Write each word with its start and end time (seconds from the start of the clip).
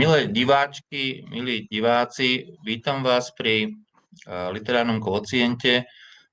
Milé 0.00 0.26
diváčky, 0.32 1.28
milí 1.28 1.68
diváci, 1.68 2.56
vítam 2.64 3.02
vás 3.04 3.34
pri 3.36 3.74
literárnom 4.48 4.96
kociente. 4.96 5.84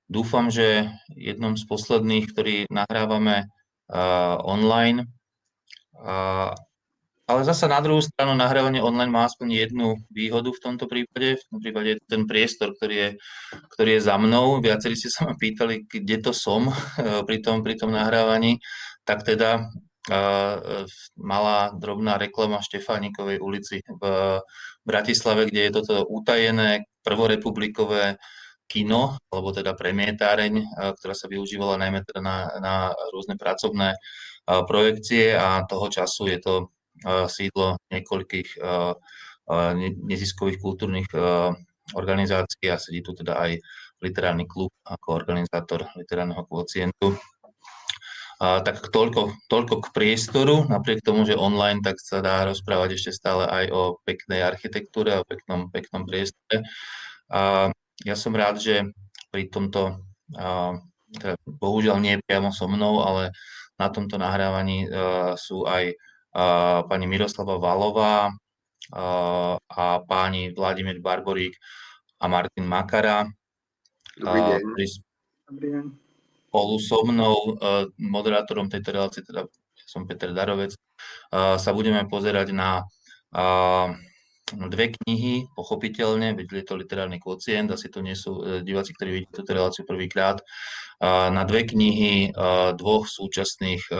Dúfam, 0.08 0.48
že 0.48 0.88
jednom 1.12 1.54
z 1.54 1.64
posledných, 1.68 2.24
ktorý 2.32 2.56
nahrávame 2.72 3.52
online. 4.42 5.04
Ale 7.28 7.40
zasa 7.44 7.68
na 7.68 7.84
druhú 7.84 8.00
stranu 8.00 8.32
nahrávanie 8.32 8.80
online 8.80 9.12
má 9.12 9.28
aspoň 9.28 9.68
jednu 9.68 10.00
výhodu 10.08 10.48
v 10.48 10.62
tomto 10.64 10.88
prípade. 10.88 11.36
V 11.36 11.42
tomto 11.44 11.60
prípade 11.60 12.00
ten 12.08 12.24
priestor, 12.24 12.72
ktorý 12.72 12.96
je, 12.96 13.10
ktorý 13.76 13.90
je 14.00 14.06
za 14.08 14.16
mnou. 14.16 14.64
Viacerí 14.64 14.96
ste 14.96 15.12
sa 15.12 15.28
ma 15.28 15.36
pýtali, 15.36 15.84
kde 15.84 16.16
to 16.24 16.32
som 16.32 16.72
pri 17.28 17.44
tom, 17.44 17.60
pri 17.60 17.76
tom 17.76 17.92
nahrávaní. 17.92 18.64
Tak 19.04 19.28
teda 19.28 19.68
E, 20.08 20.20
malá 21.20 21.68
drobná 21.76 22.16
reklama 22.16 22.64
Štefánikovej 22.64 23.44
ulici 23.44 23.84
v 23.84 24.02
Bratislave, 24.80 25.44
kde 25.52 25.68
je 25.68 25.74
toto 25.76 26.08
utajené 26.08 26.88
prvorepublikové 27.04 28.16
kino, 28.68 29.16
alebo 29.32 29.50
teda 29.56 29.72
premietáreň, 29.72 30.52
e, 30.60 30.64
ktorá 30.94 31.14
sa 31.16 31.26
využívala 31.26 31.80
najmä 31.80 32.04
teda 32.04 32.20
na, 32.20 32.36
na 32.60 32.74
rôzne 33.10 33.40
pracovné 33.40 33.96
e, 33.96 33.98
projekcie 34.68 35.32
a 35.34 35.64
toho 35.64 35.88
času 35.88 36.28
je 36.28 36.38
to 36.38 36.54
sídlo 37.30 37.78
niekoľkých 37.94 38.58
neziskových 40.02 40.58
kultúrnych 40.58 41.06
organizácií 41.94 42.66
a 42.68 42.76
sedí 42.76 43.06
tu 43.06 43.14
teda 43.14 43.38
aj 43.38 43.62
literárny 44.02 44.50
klub 44.50 44.74
ako 44.82 45.14
organizátor 45.14 45.88
literárneho 45.96 46.44
kvocientu. 46.46 47.16
Tak 48.38 48.94
toľko, 48.94 49.50
toľko 49.50 49.74
k 49.82 49.86
priestoru, 49.90 50.70
napriek 50.70 51.02
tomu, 51.02 51.26
že 51.26 51.34
online, 51.34 51.82
tak 51.82 51.98
sa 51.98 52.22
dá 52.22 52.46
rozprávať 52.46 52.94
ešte 52.94 53.10
stále 53.10 53.50
aj 53.50 53.64
o 53.74 53.82
peknej 54.06 54.46
architektúre 54.46 55.18
o 55.18 55.26
peknom, 55.26 55.74
peknom 55.74 56.06
priestore. 56.06 56.62
A 57.34 57.74
ja 58.04 58.14
som 58.18 58.34
rád, 58.34 58.60
že 58.62 58.90
pri 59.32 59.48
tomto, 59.50 60.02
teda 61.14 61.34
bohužiaľ 61.46 61.96
nie 62.02 62.22
priamo 62.22 62.52
so 62.52 62.68
mnou, 62.70 63.02
ale 63.02 63.34
na 63.78 63.88
tomto 63.88 64.18
nahrávaní 64.18 64.90
a, 64.90 65.34
sú 65.38 65.64
aj 65.66 65.94
a, 66.34 66.82
pani 66.86 67.06
Miroslava 67.06 67.56
Valová 67.56 68.28
a, 68.28 69.04
a 69.58 69.84
páni 70.06 70.54
Vladimír 70.54 70.98
Barborík 71.02 71.54
a 72.18 72.26
Martin 72.26 72.66
Makara. 72.66 73.26
Dobrý 74.18 74.40
deň. 74.42 74.60
Dobrý 75.48 75.68
deň 75.74 76.08
spolu 76.48 76.80
so 76.80 77.04
mnou, 77.04 77.60
moderátorom 78.00 78.72
tejto 78.72 78.96
relácie, 78.96 79.20
teda 79.20 79.44
som 79.76 80.08
Peter 80.08 80.32
Darovec, 80.32 80.72
sa 81.32 81.70
budeme 81.76 82.00
pozerať 82.08 82.56
na 82.56 82.88
dve 84.48 84.96
knihy, 84.96 85.50
pochopiteľne, 85.52 86.32
je 86.38 86.64
to 86.64 86.80
literárny 86.80 87.20
kvocient, 87.20 87.68
asi 87.68 87.92
to 87.92 88.00
nie 88.00 88.16
sú 88.16 88.62
diváci, 88.64 88.96
ktorí 88.96 89.08
vidíte 89.12 89.44
túto 89.44 89.52
reláciu 89.52 89.82
prvýkrát, 89.84 90.40
na 91.04 91.44
dve 91.44 91.68
knihy 91.68 92.32
dvoch 92.74 93.06
súčasných 93.06 93.92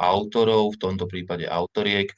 autorov, 0.00 0.74
v 0.74 0.80
tomto 0.80 1.04
prípade 1.04 1.44
autoriek. 1.44 2.10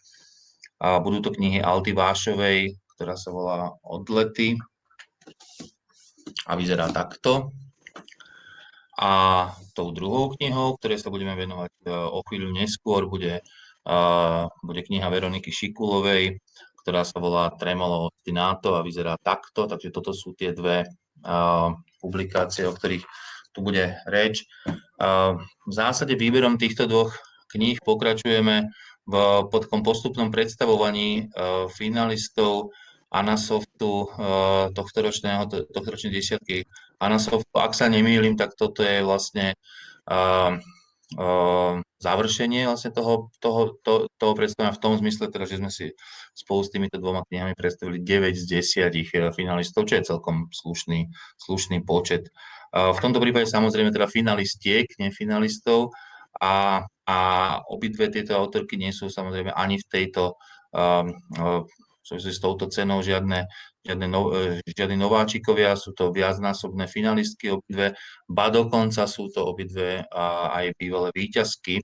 Budú 0.78 1.18
to 1.22 1.30
knihy 1.34 1.62
Alty 1.62 1.94
Vášovej, 1.94 2.74
ktorá 2.96 3.14
sa 3.14 3.30
volá 3.30 3.70
Odlety 3.86 4.58
a 6.46 6.52
vyzerá 6.58 6.90
takto. 6.90 7.54
A 8.98 9.46
tou 9.74 9.90
druhou 9.90 10.34
knihou, 10.36 10.78
ktorej 10.78 11.00
sa 11.00 11.10
budeme 11.10 11.32
venovať 11.34 11.72
e, 11.82 11.90
o 11.90 12.20
chvíľu 12.28 12.54
neskôr, 12.54 13.08
bude, 13.08 13.40
bude 14.62 14.80
kniha 14.84 15.08
Veroniky 15.08 15.48
Šikulovej, 15.48 16.38
ktorá 16.82 17.06
sa 17.06 17.22
volá 17.22 17.54
Tremolo 17.54 18.10
ostinato 18.10 18.74
a 18.74 18.84
vyzerá 18.84 19.14
takto. 19.22 19.70
Takže 19.70 19.94
toto 19.94 20.10
sú 20.12 20.34
tie 20.34 20.50
dve 20.52 20.84
publikácie, 22.02 22.66
o 22.66 22.74
ktorých 22.74 23.06
tu 23.54 23.62
bude 23.62 23.94
reč. 24.10 24.42
V 24.98 25.72
zásade 25.72 26.18
výberom 26.18 26.58
týchto 26.58 26.90
dvoch 26.90 27.14
kníh 27.54 27.78
pokračujeme 27.78 28.74
v 29.06 29.14
podkom 29.50 29.82
postupnom 29.82 30.30
predstavovaní 30.30 31.10
e, 31.18 31.22
finalistov 31.74 32.70
Anasoftu 33.12 34.08
uh, 34.08 34.72
tohto 34.72 35.04
ročného, 35.04 35.44
tohto 35.44 35.84
ročnej 35.84 36.16
desiatky 36.16 36.64
Anasoftu. 36.96 37.60
Ak 37.60 37.76
sa 37.76 37.92
nemýlim, 37.92 38.40
tak 38.40 38.56
toto 38.56 38.80
je 38.80 39.04
vlastne 39.04 39.52
uh, 39.52 39.92
uh, 40.08 40.56
završenie 42.02 42.66
vlastne 42.66 42.90
toho, 42.90 43.30
toho, 43.38 43.78
to, 43.84 44.10
toho 44.18 44.32
predstavenia 44.34 44.74
v 44.74 44.82
tom 44.82 44.94
zmysle, 44.98 45.30
teda, 45.30 45.44
že 45.46 45.60
sme 45.62 45.70
si 45.70 45.92
spolu 46.32 46.60
s 46.64 46.72
týmito 46.72 46.96
dvoma 46.98 47.22
knihami 47.28 47.54
predstavili 47.54 48.00
9 48.02 48.34
z 48.34 48.44
10 48.90 49.36
finalistov, 49.36 49.86
čo 49.86 50.00
je 50.00 50.08
celkom 50.08 50.48
slušný, 50.50 51.12
slušný 51.38 51.84
počet. 51.84 52.32
V 52.72 52.98
tomto 52.98 53.20
prípade 53.20 53.44
samozrejme 53.46 53.92
teda 53.92 54.08
finalistiek, 54.08 54.88
nie 54.96 55.12
finalistov 55.12 55.92
a, 56.40 56.84
a 57.04 57.18
obidve 57.68 58.08
tieto 58.08 58.40
autorky 58.40 58.80
nie 58.80 58.90
sú 58.90 59.12
samozrejme 59.12 59.52
ani 59.52 59.76
v 59.76 59.86
tejto 59.92 60.40
um, 60.72 61.12
s 62.02 62.38
touto 62.42 62.66
cenou 62.66 62.98
žiadne, 63.04 63.46
žiadne, 63.82 64.06
no, 64.06 64.30
e, 64.30 64.62
žiadne 64.62 64.96
nováčikovia, 64.98 65.74
sú 65.74 65.92
to 65.92 66.14
viacnásobné 66.14 66.86
finalistky 66.86 67.50
obidve, 67.50 67.98
ba 68.30 68.46
dokonca 68.48 69.04
sú 69.10 69.28
to 69.28 69.42
obidve 69.42 70.06
aj 70.10 70.74
bývalé 70.78 71.10
výťazky, 71.12 71.82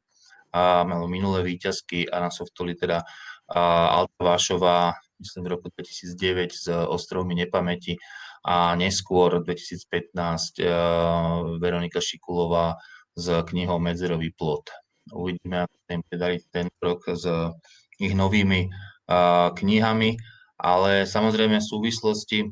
a, 0.55 0.87
minulé 1.07 1.45
výťazky 1.45 2.09
a 2.09 2.27
na 2.27 2.31
softoli 2.31 2.79
teda 2.79 3.03
Alta 3.49 4.21
Vášová, 4.21 4.93
myslím 5.19 5.49
v 5.49 5.53
roku 5.57 5.67
2009 5.73 6.53
s 6.53 6.69
Ostrovmi 6.69 7.33
nepamäti 7.33 7.97
a 8.45 8.77
neskôr 8.79 9.43
2015 9.43 10.63
e, 10.63 10.69
Veronika 11.59 11.99
Šikulová 11.99 12.79
s 13.19 13.27
knihou 13.51 13.83
Medzerový 13.83 14.31
plot. 14.31 14.71
Uvidíme, 15.11 15.67
ako 15.67 15.75
sa 15.89 15.91
im 15.97 16.03
ten 16.53 16.67
rok 16.79 17.03
s 17.09 17.25
ich 17.99 18.15
novými 18.15 18.71
knihami, 19.57 20.11
ale 20.59 21.07
samozrejme 21.07 21.63
súvislosti 21.63 22.51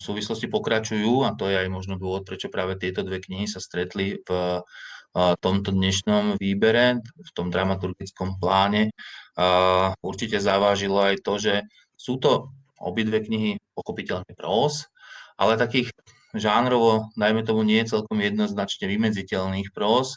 súvislosti 0.00 0.48
pokračujú 0.48 1.28
a 1.28 1.36
to 1.36 1.52
je 1.52 1.60
aj 1.60 1.68
možno 1.68 2.00
dôvod, 2.00 2.24
prečo 2.24 2.48
práve 2.48 2.80
tieto 2.80 3.04
dve 3.04 3.20
knihy 3.20 3.44
sa 3.44 3.60
stretli 3.60 4.24
v 4.24 4.64
tomto 5.12 5.68
dnešnom 5.68 6.40
výbere, 6.40 7.04
v 7.04 7.30
tom 7.36 7.52
dramaturgickom 7.52 8.40
pláne. 8.40 8.88
Určite 10.00 10.40
zavážilo 10.40 11.12
aj 11.12 11.20
to, 11.20 11.36
že 11.36 11.54
sú 11.92 12.16
to 12.16 12.48
obidve 12.80 13.20
knihy 13.20 13.60
pochopiteľne 13.76 14.32
prós, 14.32 14.88
ale 15.36 15.60
takých 15.60 15.92
žánrovo, 16.32 17.12
dajme 17.12 17.44
tomu, 17.44 17.68
nie 17.68 17.84
je 17.84 18.00
celkom 18.00 18.16
jednoznačne 18.24 18.88
vymedziteľných 18.88 19.76
prós. 19.76 20.16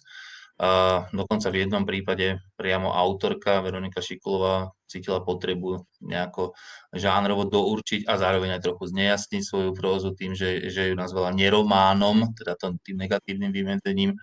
A 0.62 1.10
dokonca 1.10 1.50
v 1.50 1.66
jednom 1.66 1.82
prípade 1.90 2.38
priamo 2.54 2.94
autorka 2.94 3.66
Veronika 3.66 3.98
Šikulová 3.98 4.70
cítila 4.86 5.26
potrebu 5.26 5.90
nejako 6.06 6.54
žánrovo 6.94 7.50
dourčiť 7.50 8.06
a 8.06 8.14
zároveň 8.22 8.62
aj 8.62 8.70
trochu 8.70 8.94
znejasniť 8.94 9.42
svoju 9.42 9.72
prózu 9.74 10.14
tým, 10.14 10.38
že, 10.38 10.70
že 10.70 10.94
ju 10.94 10.96
nazvala 11.00 11.34
nerománom, 11.34 12.38
teda 12.38 12.62
tým 12.62 12.94
negatívnym 12.94 13.50
vymedzením. 13.50 14.14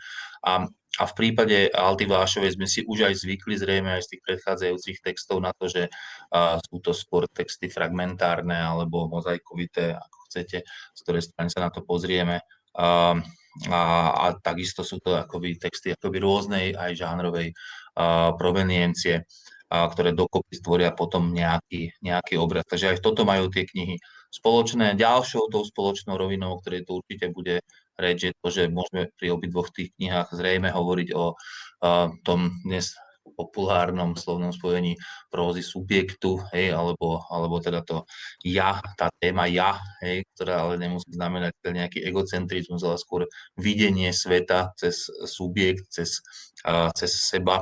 A, 0.46 0.70
a 1.02 1.04
v 1.10 1.14
prípade 1.18 1.74
Alty 1.74 2.06
Vášovej 2.06 2.54
sme 2.54 2.70
si 2.70 2.86
už 2.86 3.10
aj 3.10 3.18
zvykli 3.18 3.58
zrejme 3.58 3.98
aj 3.98 4.06
z 4.06 4.10
tých 4.14 4.22
predchádzajúcich 4.22 4.98
textov 5.02 5.42
na 5.42 5.50
to, 5.58 5.66
že 5.66 5.90
a, 6.30 6.62
sú 6.62 6.78
to 6.78 6.94
skôr 6.94 7.26
texty 7.26 7.66
fragmentárne 7.66 8.54
alebo 8.54 9.10
mozaikovité, 9.10 9.98
ako 9.98 10.18
chcete, 10.30 10.62
z 10.70 10.98
ktorej 11.02 11.26
strany 11.26 11.50
sa 11.50 11.66
na 11.66 11.74
to 11.74 11.82
pozrieme. 11.82 12.46
A, 12.78 13.18
a, 13.66 14.14
a 14.14 14.26
takisto 14.38 14.86
sú 14.86 15.02
to 15.02 15.18
akoby 15.18 15.58
texty 15.58 15.90
akoby 15.90 16.22
rôznej 16.22 16.66
aj 16.78 16.94
žánrovej 16.94 17.50
a, 17.98 18.30
proveniencie, 18.38 19.26
a, 19.68 19.90
ktoré 19.90 20.14
dokopy 20.14 20.54
stvoria 20.54 20.94
potom 20.94 21.34
nejaký, 21.34 21.98
nejaký 21.98 22.38
obraz. 22.38 22.62
Takže 22.70 22.94
aj 22.94 23.02
toto 23.02 23.26
majú 23.26 23.50
tie 23.50 23.66
knihy 23.66 23.98
spoločné. 24.30 24.94
Ďalšou 24.94 25.50
tou 25.50 25.66
spoločnou 25.66 26.14
rovinou, 26.14 26.54
o 26.54 26.60
ktorej 26.62 26.86
to 26.86 27.02
určite 27.02 27.34
bude 27.34 27.64
reč, 27.98 28.30
je 28.30 28.32
to, 28.38 28.48
že 28.52 28.70
môžeme 28.70 29.10
pri 29.18 29.34
obidvoch 29.34 29.74
tých 29.74 29.90
knihách 29.98 30.30
zrejme 30.30 30.70
hovoriť 30.70 31.08
o 31.18 31.34
a, 31.82 32.12
tom 32.22 32.54
dnes 32.62 32.94
populárnom 33.34 34.16
slovnom 34.16 34.52
spojení 34.54 34.96
prózy 35.28 35.60
subjektu, 35.64 36.40
hej, 36.52 36.72
alebo, 36.72 37.24
alebo 37.28 37.60
teda 37.60 37.84
to 37.84 38.08
ja, 38.44 38.80
tá 38.96 39.12
téma 39.20 39.48
ja, 39.50 39.76
hej, 40.00 40.24
ktorá 40.36 40.68
ale 40.68 40.80
nemusí 40.80 41.08
znamenať 41.12 41.52
nejaký 41.64 41.98
egocentrizmus, 42.04 42.84
ale 42.84 42.96
skôr 42.96 43.28
videnie 43.58 44.14
sveta 44.14 44.72
cez 44.78 45.08
subjekt, 45.28 45.88
cez, 45.92 46.24
uh, 46.64 46.88
cez 46.96 47.12
seba. 47.12 47.60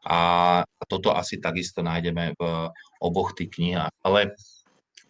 A 0.00 0.18
toto 0.88 1.12
asi 1.12 1.36
takisto 1.36 1.84
nájdeme 1.84 2.32
v 2.32 2.42
oboch 3.04 3.36
tých 3.36 3.52
knihách. 3.52 3.92
Ale 4.00 4.32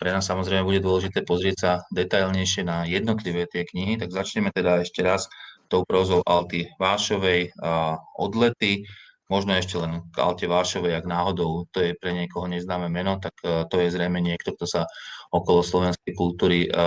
pre 0.01 0.11
nás 0.11 0.27
samozrejme 0.27 0.67
bude 0.67 0.83
dôležité 0.83 1.23
pozrieť 1.23 1.57
sa 1.61 1.73
detailnejšie 1.95 2.65
na 2.65 2.89
jednotlivé 2.89 3.47
tie 3.47 3.69
knihy, 3.69 4.01
tak 4.01 4.11
začneme 4.11 4.51
teda 4.51 4.83
ešte 4.83 5.05
raz 5.05 5.29
tou 5.71 5.87
prozou 5.87 6.25
Alty 6.27 6.73
Vášovej 6.81 7.55
odlety, 8.19 8.89
možno 9.31 9.55
ešte 9.55 9.79
len 9.79 10.03
k 10.11 10.17
Alte 10.19 10.51
Vášovej, 10.51 10.99
ak 10.99 11.07
náhodou 11.07 11.71
to 11.71 11.79
je 11.79 11.95
pre 11.95 12.11
niekoho 12.11 12.51
neznáme 12.51 12.91
meno, 12.91 13.23
tak 13.23 13.39
e, 13.47 13.65
to 13.71 13.79
je 13.79 13.95
zrejme 13.95 14.19
niekto, 14.19 14.53
kto 14.59 14.67
sa 14.67 14.83
okolo 15.31 15.63
slovenskej 15.63 16.13
kultúry 16.19 16.67
e, 16.67 16.69
e, 16.69 16.83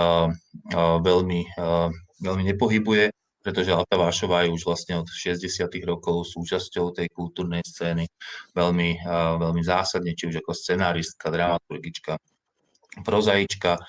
veľmi, 1.00 1.40
veľmi 2.20 2.44
nepohybuje, 2.54 3.08
pretože 3.40 3.72
Alta 3.72 3.96
Vášová 3.96 4.44
je 4.44 4.52
už 4.52 4.62
vlastne 4.68 5.00
od 5.00 5.08
60. 5.08 5.40
rokov 5.88 6.28
súčasťou 6.28 6.92
tej 6.92 7.08
kultúrnej 7.08 7.64
scény 7.64 8.04
veľmi, 8.56 9.04
veľmi 9.40 9.62
zásadne, 9.64 10.16
či 10.16 10.32
už 10.32 10.40
ako 10.40 10.52
scenáristka, 10.56 11.28
dramaturgička, 11.28 12.16
prozaička, 13.04 13.80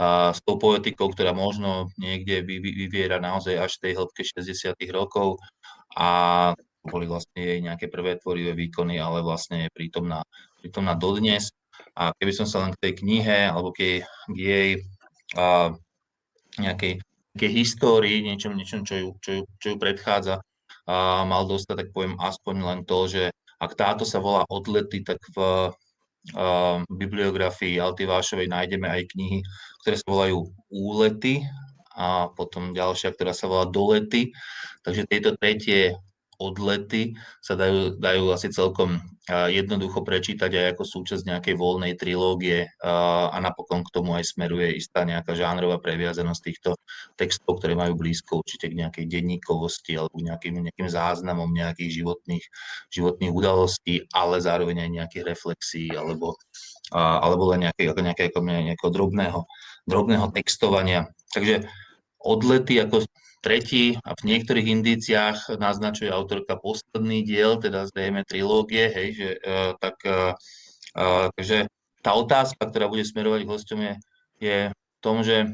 a 0.00 0.32
s 0.32 0.40
tou 0.40 0.56
poetikou, 0.56 1.12
ktorá 1.12 1.36
možno 1.36 1.92
niekde 2.00 2.40
vyviera 2.40 3.20
naozaj 3.20 3.52
až 3.60 3.76
v 3.76 3.82
tej 3.84 3.92
hĺbke 4.00 4.22
60. 4.24 4.72
rokov 4.96 5.36
a 5.92 6.08
boli 6.84 7.04
vlastne 7.04 7.40
jej 7.40 7.60
nejaké 7.60 7.92
prvé 7.92 8.16
tvorivé 8.16 8.56
výkony, 8.56 8.96
ale 8.96 9.20
vlastne 9.20 9.68
je 9.68 9.70
prítomná, 9.72 10.24
prítomná 10.60 10.96
dodnes. 10.96 11.52
A 11.96 12.12
keby 12.16 12.32
som 12.32 12.46
sa 12.48 12.64
len 12.64 12.72
k 12.72 12.82
tej 12.88 12.92
knihe 13.04 13.48
alebo 13.50 13.72
k 13.72 13.78
jej, 13.80 13.98
k 14.30 14.36
jej 14.36 14.68
a, 15.36 15.74
nejakej, 16.56 17.00
nejakej 17.36 17.52
histórii, 17.52 18.24
niečom, 18.24 18.56
niečom 18.56 18.84
čo, 18.84 18.94
ju, 18.96 19.08
čo, 19.20 19.30
ju, 19.40 19.42
čo 19.60 19.66
ju 19.74 19.76
predchádza, 19.76 20.40
a 20.88 21.22
mal 21.22 21.46
dostať, 21.46 21.86
tak 21.86 21.88
poviem 21.94 22.18
aspoň 22.18 22.56
len 22.64 22.80
to, 22.88 23.06
že 23.06 23.22
ak 23.60 23.76
táto 23.76 24.08
sa 24.08 24.18
volá 24.18 24.42
Odlety, 24.48 25.04
tak 25.04 25.20
v 25.36 25.70
v 26.20 26.84
bibliografii 26.92 27.80
Alty 27.80 28.04
Vášovej 28.04 28.52
nájdeme 28.52 28.84
aj 28.84 29.08
knihy, 29.16 29.40
ktoré 29.80 29.96
sa 29.96 30.08
volajú 30.08 30.52
Úlety 30.68 31.40
a 31.96 32.28
potom 32.28 32.76
ďalšia, 32.76 33.16
ktorá 33.16 33.32
sa 33.32 33.48
volá 33.48 33.64
Dolety. 33.64 34.28
Takže 34.84 35.08
tieto 35.08 35.32
tretie 35.40 35.96
odlety 36.40 37.12
sa 37.44 37.52
dajú, 37.54 38.00
dajú 38.00 38.32
asi 38.32 38.48
celkom 38.48 38.96
jednoducho 39.30 40.02
prečítať 40.02 40.50
aj 40.50 40.66
ako 40.74 40.82
súčasť 40.88 41.22
nejakej 41.22 41.54
voľnej 41.54 41.94
trilógie 41.94 42.66
a 42.82 43.36
napokon 43.38 43.86
k 43.86 43.92
tomu 43.94 44.18
aj 44.18 44.26
smeruje 44.26 44.74
istá 44.74 45.06
nejaká 45.06 45.36
žánrová 45.38 45.78
previazanosť 45.78 46.42
týchto 46.42 46.74
textov, 47.14 47.60
ktoré 47.60 47.78
majú 47.78 47.94
blízko 47.94 48.42
určite 48.42 48.72
k 48.72 48.80
nejakej 48.80 49.04
denníkovosti 49.06 49.94
alebo 49.94 50.18
nejakým, 50.18 50.66
nejakým 50.66 50.88
záznamom 50.90 51.52
nejakých 51.52 52.02
životných, 52.02 52.44
životných 52.90 53.30
udalostí, 53.30 54.02
ale 54.10 54.42
zároveň 54.42 54.88
aj 54.88 54.90
nejakých 54.98 55.24
reflexí 55.28 55.92
alebo, 55.94 56.34
alebo 56.90 57.54
len 57.54 57.70
nejakého, 57.70 57.94
nejakého, 57.94 58.40
nejakého 58.42 58.90
drobného, 58.90 59.46
drobného 59.86 60.26
textovania. 60.34 61.06
Takže 61.30 61.70
odlety 62.18 62.82
ako 62.82 63.06
tretí 63.40 63.96
a 64.04 64.12
v 64.16 64.22
niektorých 64.28 64.68
indíciách 64.68 65.56
naznačuje 65.56 66.12
autorka 66.12 66.60
posledný 66.60 67.24
diel, 67.24 67.56
teda 67.56 67.88
zrejme 67.88 68.24
trilógie, 68.28 68.92
hej, 68.92 69.08
že, 69.16 69.30
uh, 69.40 69.72
tak, 69.80 69.96
uh, 70.04 70.36
takže 71.34 71.68
tá 72.04 72.16
otázka, 72.16 72.60
ktorá 72.68 72.88
bude 72.88 73.04
smerovať 73.04 73.40
k 73.44 73.52
hostom 73.52 73.80
je, 73.80 73.94
je 74.40 74.58
v 74.72 74.98
tom, 75.00 75.24
že 75.24 75.48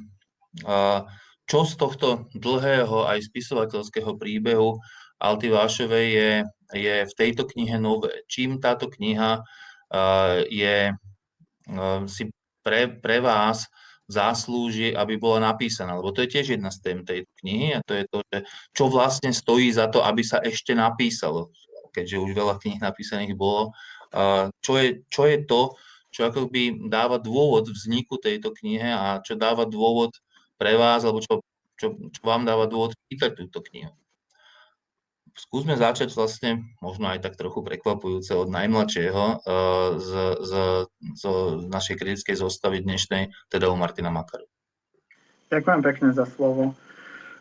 uh, 0.66 1.06
čo 1.46 1.62
z 1.62 1.74
tohto 1.78 2.26
dlhého 2.34 3.06
aj 3.06 3.30
spisovateľského 3.30 4.18
príbehu 4.18 4.82
Alty 5.22 5.48
Vášovej 5.54 6.06
je, 6.10 6.32
je 6.74 6.96
v 7.06 7.14
tejto 7.14 7.46
knihe 7.46 7.78
nové. 7.78 8.26
Čím 8.26 8.58
táto 8.58 8.90
kniha 8.90 9.40
uh, 9.40 10.42
je 10.50 10.90
uh, 10.90 12.02
si 12.10 12.34
pre, 12.66 12.90
pre 12.90 13.22
vás 13.22 13.70
zaslúži, 14.06 14.94
aby 14.94 15.18
bola 15.18 15.52
napísaná. 15.52 15.98
Lebo 15.98 16.14
to 16.14 16.22
je 16.22 16.38
tiež 16.38 16.58
jedna 16.58 16.70
z 16.70 16.78
tém 16.82 16.98
tejto 17.02 17.30
knihy 17.42 17.74
a 17.76 17.80
to 17.82 17.92
je 17.94 18.04
to, 18.06 18.18
že 18.30 18.38
čo 18.72 18.84
vlastne 18.86 19.30
stojí 19.34 19.68
za 19.74 19.90
to, 19.90 20.02
aby 20.02 20.22
sa 20.22 20.38
ešte 20.42 20.72
napísalo. 20.72 21.50
Keďže 21.90 22.22
už 22.22 22.30
veľa 22.34 22.54
kníh 22.62 22.78
napísaných 22.78 23.34
bolo. 23.34 23.74
Čo 24.62 24.72
je, 24.78 25.02
čo 25.10 25.22
je 25.26 25.38
to, 25.42 25.74
čo 26.14 26.30
akoby 26.30 26.88
dáva 26.88 27.18
dôvod 27.18 27.68
vzniku 27.68 28.16
tejto 28.16 28.54
knihe 28.54 28.88
a 28.88 29.20
čo 29.20 29.34
dáva 29.36 29.66
dôvod 29.66 30.14
pre 30.56 30.78
vás, 30.78 31.04
alebo 31.04 31.20
čo, 31.20 31.44
čo, 31.76 31.92
čo 31.92 32.20
vám 32.24 32.48
dáva 32.48 32.64
dôvod 32.70 32.96
čítať 33.10 33.36
túto 33.36 33.60
knihu 33.60 33.92
skúsme 35.36 35.76
začať 35.76 36.16
vlastne, 36.16 36.64
možno 36.80 37.12
aj 37.12 37.22
tak 37.22 37.36
trochu 37.36 37.60
prekvapujúce 37.60 38.32
od 38.32 38.48
najmladšieho 38.48 39.24
uh, 39.36 40.00
z, 40.00 40.12
z, 40.40 40.52
z 41.16 41.24
našej 41.68 41.96
kritickej 42.00 42.36
zostavy 42.40 42.80
dnešnej, 42.80 43.30
teda 43.52 43.68
u 43.68 43.76
Martina 43.76 44.08
Makaru. 44.08 44.48
Ďakujem 45.52 45.80
pekne 45.84 46.08
za 46.10 46.26
slovo. 46.26 46.74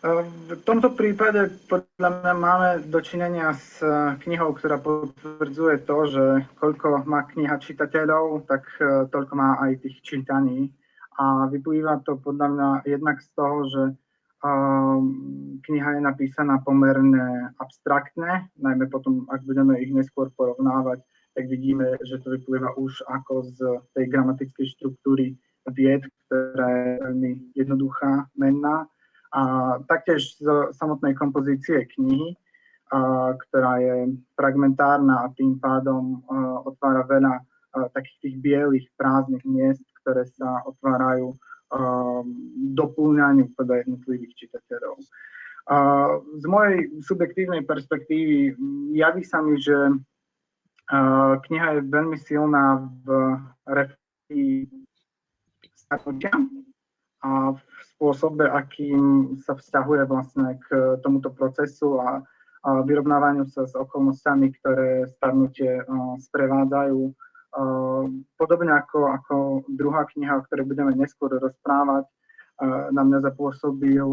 V 0.05 0.61
tomto 0.61 0.93
prípade 0.93 1.49
podľa 1.65 2.21
mňa 2.21 2.33
máme 2.37 2.69
dočinenia 2.93 3.57
s 3.57 3.81
knihou, 4.21 4.53
ktorá 4.53 4.77
potvrdzuje 4.77 5.81
to, 5.81 5.97
že 6.05 6.25
koľko 6.61 7.09
má 7.09 7.25
kniha 7.25 7.57
čitateľov, 7.57 8.45
tak 8.45 8.69
toľko 9.09 9.33
má 9.33 9.57
aj 9.65 9.81
tých 9.81 9.97
čítaní. 10.05 10.69
A 11.17 11.49
vyplýva 11.49 12.05
to 12.05 12.21
podľa 12.21 12.47
mňa 12.53 12.69
jednak 12.85 13.17
z 13.17 13.29
toho, 13.33 13.57
že 13.65 13.81
kniha 15.65 15.89
je 15.97 16.01
napísaná 16.01 16.61
pomerne 16.61 17.49
abstraktne, 17.57 18.49
najmä 18.59 18.85
potom, 18.91 19.25
ak 19.31 19.41
budeme 19.41 19.79
ich 19.81 19.89
neskôr 19.89 20.29
porovnávať, 20.37 21.01
tak 21.35 21.51
vidíme, 21.51 21.99
že 22.05 22.21
to 22.23 22.31
vyplýva 22.39 22.77
už 22.79 23.03
ako 23.11 23.43
z 23.51 23.59
tej 23.91 24.05
gramatickej 24.07 24.65
štruktúry 24.79 25.35
vied, 25.73 26.05
ktorá 26.27 26.67
je 26.69 26.91
veľmi 27.03 27.31
jednoduchá, 27.57 28.29
menná. 28.39 28.87
A 29.35 29.75
taktiež 29.91 30.39
z 30.39 30.47
samotnej 30.79 31.11
kompozície 31.17 31.83
knihy, 31.97 32.37
a, 32.93 33.33
ktorá 33.35 33.83
je 33.83 34.15
fragmentárna 34.39 35.27
a 35.27 35.33
tým 35.35 35.59
pádom 35.59 36.23
a, 36.29 36.63
otvára 36.63 37.03
veľa 37.03 37.33
a, 37.35 37.41
takých 37.91 38.17
tých 38.21 38.35
bielých 38.39 38.87
prázdnych 38.95 39.43
miest, 39.43 39.83
ktoré 40.05 40.23
sa 40.39 40.63
otvárajú 40.63 41.35
doplňaniu 42.75 43.51
teda 43.55 43.83
jednotlivých 43.83 44.33
čitateľov. 44.35 44.97
Z 46.39 46.45
mojej 46.45 46.93
subjektívnej 47.01 47.65
perspektívy 47.65 48.53
javí 48.93 49.23
sa 49.25 49.41
mi, 49.41 49.57
že 49.57 49.97
kniha 51.49 51.67
je 51.79 51.81
veľmi 51.89 52.17
silná 52.21 52.85
v 53.01 53.07
reflexii 53.65 54.69
starnutia 55.73 56.33
a 57.25 57.57
v 57.57 57.61
spôsobe, 57.97 58.45
akým 58.45 59.33
sa 59.41 59.57
vzťahuje 59.57 60.05
vlastne 60.05 60.61
k 60.69 60.97
tomuto 61.01 61.33
procesu 61.33 61.97
a, 61.97 62.21
vyrovnávaniu 62.65 63.45
sa 63.45 63.69
s 63.69 63.77
okolnostiami, 63.77 64.49
ktoré 64.57 65.05
starnutie 65.17 65.85
sprevádzajú 66.17 67.13
podobne 68.35 68.73
ako, 68.75 68.99
ako 69.15 69.35
druhá 69.71 70.05
kniha, 70.11 70.39
o 70.39 70.45
ktorej 70.45 70.67
budeme 70.67 70.91
neskôr 70.95 71.31
rozprávať, 71.31 72.05
ehm, 72.05 72.91
na 72.91 73.01
mňa 73.03 73.31
zapôsobil 73.31 74.07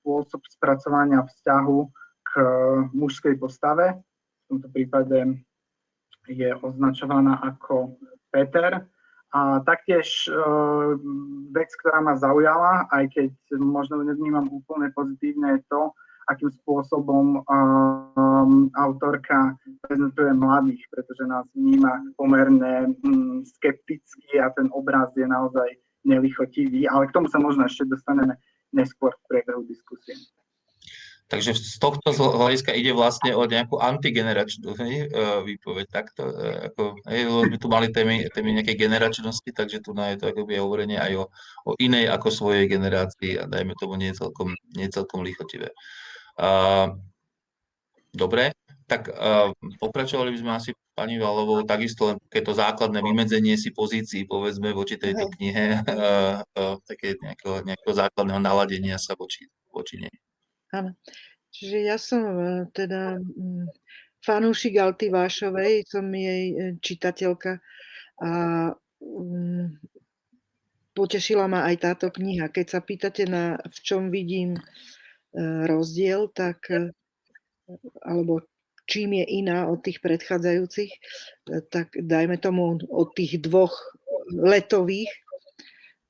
spôsob 0.00 0.42
spracovania 0.50 1.26
vzťahu 1.26 1.78
k 2.24 2.32
mužskej 2.94 3.34
postave. 3.38 3.98
V 3.98 4.44
tomto 4.48 4.68
prípade 4.70 5.42
je 6.30 6.50
označovaná 6.62 7.40
ako 7.42 7.98
Peter. 8.32 8.86
A 9.34 9.58
taktiež 9.66 10.30
ehm, 10.30 11.50
vec, 11.50 11.70
ktorá 11.82 11.98
ma 11.98 12.14
zaujala, 12.14 12.86
aj 12.94 13.10
keď 13.10 13.30
možno 13.58 14.06
nevnímam 14.06 14.46
úplne 14.50 14.94
pozitívne, 14.94 15.58
je 15.58 15.60
to, 15.66 15.82
akým 16.28 16.50
spôsobom 16.62 17.44
um, 17.44 18.52
autorka 18.76 19.56
prezentuje 19.84 20.32
mladých, 20.32 20.82
pretože 20.88 21.24
nás 21.28 21.44
vníma 21.52 22.14
pomerne 22.16 22.96
um, 23.04 23.44
skepticky 23.44 24.40
a 24.40 24.48
ten 24.56 24.72
obraz 24.72 25.12
je 25.16 25.26
naozaj 25.28 25.68
nelichotivý, 26.04 26.88
ale 26.88 27.08
k 27.08 27.14
tomu 27.16 27.28
sa 27.28 27.40
možno 27.40 27.64
ešte 27.64 27.88
dostaneme 27.88 28.36
neskôr 28.72 29.12
v 29.12 29.24
priebehu 29.30 29.64
diskusie. 29.64 30.16
Takže 31.24 31.56
z 31.56 31.80
tohto 31.80 32.12
hľadiska 32.12 32.76
ide 32.76 32.92
vlastne 32.92 33.32
o 33.32 33.48
nejakú 33.48 33.80
antigeneračnú 33.80 34.76
hej, 34.76 35.08
e, 35.08 35.16
výpoveď 35.48 35.86
takto. 35.88 36.28
E, 36.28 36.68
ako, 36.68 37.00
my 37.48 37.56
tu 37.56 37.66
mali 37.72 37.88
témy, 37.88 38.28
témy 38.28 38.60
nejakej 38.60 38.76
generačnosti, 38.76 39.48
takže 39.48 39.80
tu 39.80 39.96
je 39.96 40.20
to 40.20 40.28
akoby 40.28 40.60
hovorenie 40.60 41.00
aj 41.00 41.12
o, 41.16 41.24
o 41.64 41.70
inej 41.80 42.12
ako 42.12 42.28
svojej 42.28 42.68
generácii 42.68 43.40
a 43.40 43.48
dajme 43.48 43.72
tomu 43.80 43.96
nie 43.96 44.12
celkom, 44.12 44.52
nie 44.76 44.92
celkom 44.92 45.24
lichotivé. 45.24 45.72
Dobre, 48.14 48.54
tak 48.84 49.08
uh, 49.08 49.50
pokračovali 49.80 50.30
by 50.30 50.38
sme 50.38 50.52
asi 50.54 50.70
pani 50.94 51.16
Valovou 51.16 51.64
takisto 51.64 52.12
len 52.12 52.16
takéto 52.28 52.52
základné 52.52 53.00
vymedzenie 53.00 53.56
si 53.56 53.72
pozícií, 53.72 54.28
povedzme, 54.28 54.70
voči 54.76 55.00
tejto 55.00 55.32
knihe, 55.34 55.82
uh, 55.82 56.38
uh, 56.44 56.76
také 56.84 57.16
nejakého, 57.18 57.64
nejakého 57.64 57.94
základného 57.96 58.38
naladenia 58.38 59.00
sa 59.00 59.16
voči, 59.16 59.48
voči 59.72 60.04
nej. 60.04 60.14
Áno. 60.70 60.92
Čiže 61.54 61.78
ja 61.86 61.96
som 62.02 62.22
teda 62.74 63.14
mm, 63.22 63.70
fanúšik 64.26 64.74
Alty 64.74 65.06
Vášovej, 65.06 65.86
som 65.86 66.02
jej 66.10 66.50
čitateľka 66.82 67.62
a 68.18 68.30
um, 68.98 69.70
potešila 70.98 71.46
ma 71.46 71.62
aj 71.70 71.76
táto 71.78 72.06
kniha. 72.10 72.50
Keď 72.50 72.66
sa 72.66 72.82
pýtate, 72.82 73.30
na, 73.30 73.54
v 73.58 73.78
čom 73.86 74.10
vidím 74.10 74.58
rozdiel, 75.66 76.30
tak 76.30 76.70
alebo 78.04 78.44
čím 78.84 79.18
je 79.18 79.24
iná 79.40 79.66
od 79.66 79.80
tých 79.80 79.98
predchádzajúcich, 80.04 80.92
tak 81.72 81.96
dajme 81.96 82.36
tomu 82.36 82.78
od 82.92 83.08
tých 83.16 83.40
dvoch 83.40 83.72
letových, 84.30 85.10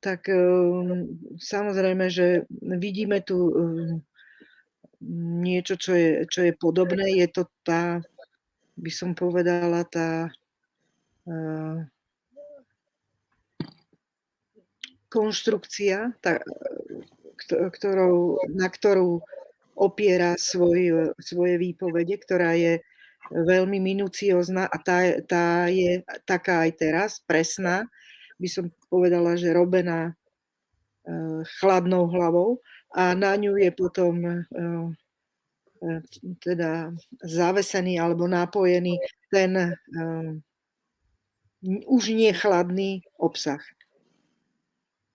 tak 0.03 0.29
um, 0.29 1.09
samozrejme, 1.41 2.11
že 2.13 2.45
vidíme 2.61 3.25
tu 3.25 3.39
um, 3.39 4.05
niečo, 5.41 5.81
čo 5.81 5.97
je, 5.97 6.29
čo 6.29 6.45
je 6.45 6.53
podobné. 6.53 7.17
Je 7.17 7.29
to 7.31 7.49
tá, 7.65 8.05
by 8.77 8.91
som 8.93 9.17
povedala, 9.17 9.87
tá 9.89 10.29
konštrukcia, 15.09 16.13
tá, 16.21 16.43
ktorou, 17.49 18.41
na 18.55 18.71
ktorú 18.71 19.21
opiera 19.75 20.39
svoj, 20.39 21.13
svoje 21.19 21.55
výpovede, 21.59 22.15
ktorá 22.23 22.55
je 22.55 22.79
veľmi 23.31 23.81
minuciózna 23.81 24.69
a 24.69 24.77
tá, 24.79 25.19
tá 25.25 25.67
je 25.67 26.05
taká 26.29 26.69
aj 26.69 26.71
teraz, 26.77 27.11
presná. 27.25 27.89
By 28.39 28.49
som 28.51 28.65
povedala, 28.91 29.35
že 29.35 29.55
robená 29.55 30.13
uh, 30.13 31.41
chladnou 31.59 32.07
hlavou 32.11 32.61
a 32.95 33.17
na 33.17 33.35
ňu 33.35 33.59
je 33.59 33.71
potom 33.75 34.15
uh, 34.23 34.89
teda 36.41 36.95
zavesený 37.21 38.01
alebo 38.01 38.25
napojený 38.25 38.97
ten 39.29 39.75
uh, 39.77 40.33
už 41.65 42.13
nie 42.13 42.33
chladný 42.37 43.01
obsah. 43.17 43.61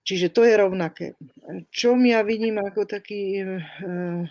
Čiže 0.00 0.32
to 0.32 0.42
je 0.48 0.54
rovnaké. 0.56 1.06
Čo 1.70 1.94
ja 2.00 2.24
vidím 2.24 2.58
ako 2.58 2.88
taký 2.88 3.44
uh, 3.44 4.24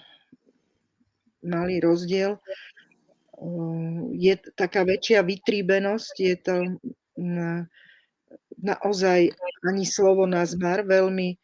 malý 1.43 1.79
rozdiel. 1.79 2.39
Je 4.11 4.35
taká 4.55 4.83
väčšia 4.83 5.23
vytríbenosť, 5.23 6.13
je 6.19 6.35
to 6.35 6.55
naozaj 8.59 9.31
ani 9.63 9.83
slovo 9.87 10.27
na 10.27 10.43
zmar, 10.43 10.83
veľmi, 10.83 11.39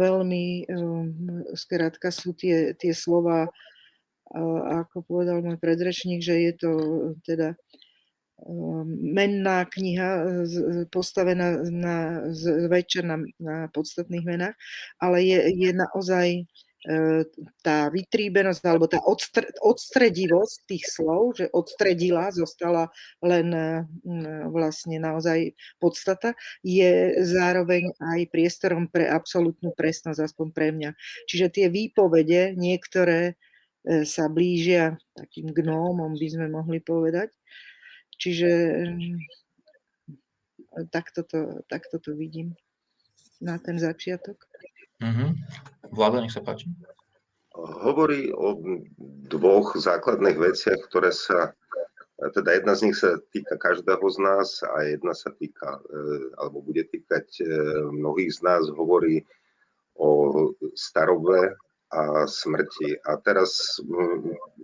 veľmi, 0.00 0.44
skrátka 1.52 2.08
sú 2.08 2.32
tie, 2.32 2.72
tie 2.72 2.96
slova, 2.96 3.52
ako 4.80 5.04
povedal 5.04 5.44
môj 5.44 5.60
predrečník, 5.60 6.24
že 6.24 6.48
je 6.48 6.52
to 6.56 6.70
teda 7.28 7.60
menná 9.00 9.64
kniha 9.64 10.44
postavená 10.92 11.64
na, 11.72 12.28
zväčša 12.30 13.02
na, 13.02 13.16
na 13.40 13.56
podstatných 13.72 14.24
menách, 14.28 14.56
ale 15.00 15.24
je, 15.24 15.38
je 15.56 15.70
naozaj 15.72 16.44
tá 17.66 17.90
vytríbenosť 17.90 18.62
alebo 18.62 18.86
tá 18.86 19.02
odstre, 19.02 19.50
odstredivosť 19.58 20.56
tých 20.70 20.84
slov, 20.86 21.34
že 21.34 21.50
odstredila, 21.50 22.30
zostala 22.30 22.86
len 23.26 23.50
vlastne 24.46 25.02
naozaj 25.02 25.50
podstata, 25.82 26.38
je 26.62 27.18
zároveň 27.26 27.90
aj 27.98 28.30
priestorom 28.30 28.86
pre 28.86 29.10
absolútnu 29.10 29.74
presnosť, 29.74 30.30
aspoň 30.30 30.46
pre 30.54 30.70
mňa. 30.70 30.90
Čiže 31.26 31.46
tie 31.50 31.66
výpovede, 31.66 32.54
niektoré 32.54 33.34
e, 33.34 34.06
sa 34.06 34.30
blížia 34.30 34.94
takým 35.18 35.50
gnómom, 35.50 36.14
by 36.14 36.28
sme 36.30 36.46
mohli 36.46 36.78
povedať. 36.78 37.34
Čiže 38.16 38.48
takto 40.92 41.24
to, 41.24 41.64
takto 41.68 41.96
to 42.00 42.16
vidím 42.16 42.52
na 43.40 43.60
ten 43.60 43.76
začiatok. 43.76 44.36
Mm-hmm. 45.00 45.30
Vláda, 45.92 46.24
nech 46.24 46.32
sa 46.32 46.40
páči. 46.40 46.72
Hovorí 47.56 48.32
o 48.32 48.60
dvoch 49.32 49.76
základných 49.76 50.36
veciach, 50.36 50.80
ktoré 50.88 51.12
sa, 51.12 51.56
teda 52.20 52.52
jedna 52.52 52.76
z 52.76 52.80
nich 52.88 52.96
sa 52.96 53.16
týka 53.32 53.56
každého 53.56 54.04
z 54.12 54.18
nás 54.20 54.60
a 54.64 54.84
jedna 54.84 55.16
sa 55.16 55.32
týka, 55.32 55.80
e, 55.88 56.36
alebo 56.36 56.60
bude 56.60 56.84
týkať 56.84 57.44
mnohých 57.92 58.32
z 58.32 58.40
nás, 58.44 58.68
hovorí 58.72 59.24
o 59.96 60.52
starobe 60.76 61.56
a 61.92 62.28
smrti. 62.28 63.00
A 63.08 63.16
teraz 63.24 63.80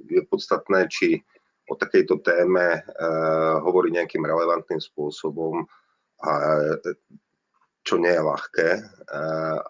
je 0.09 0.21
podstatné, 0.29 0.89
či 0.93 1.25
o 1.73 1.81
takejto 1.81 2.21
téme 2.21 2.77
e, 2.77 2.81
hovorí 3.65 3.89
nejakým 3.97 4.21
relevantným 4.21 4.79
spôsobom 4.79 5.65
a 6.23 6.33
čo 7.83 7.99
nie 7.99 8.15
je 8.15 8.23
ľahké 8.23 8.69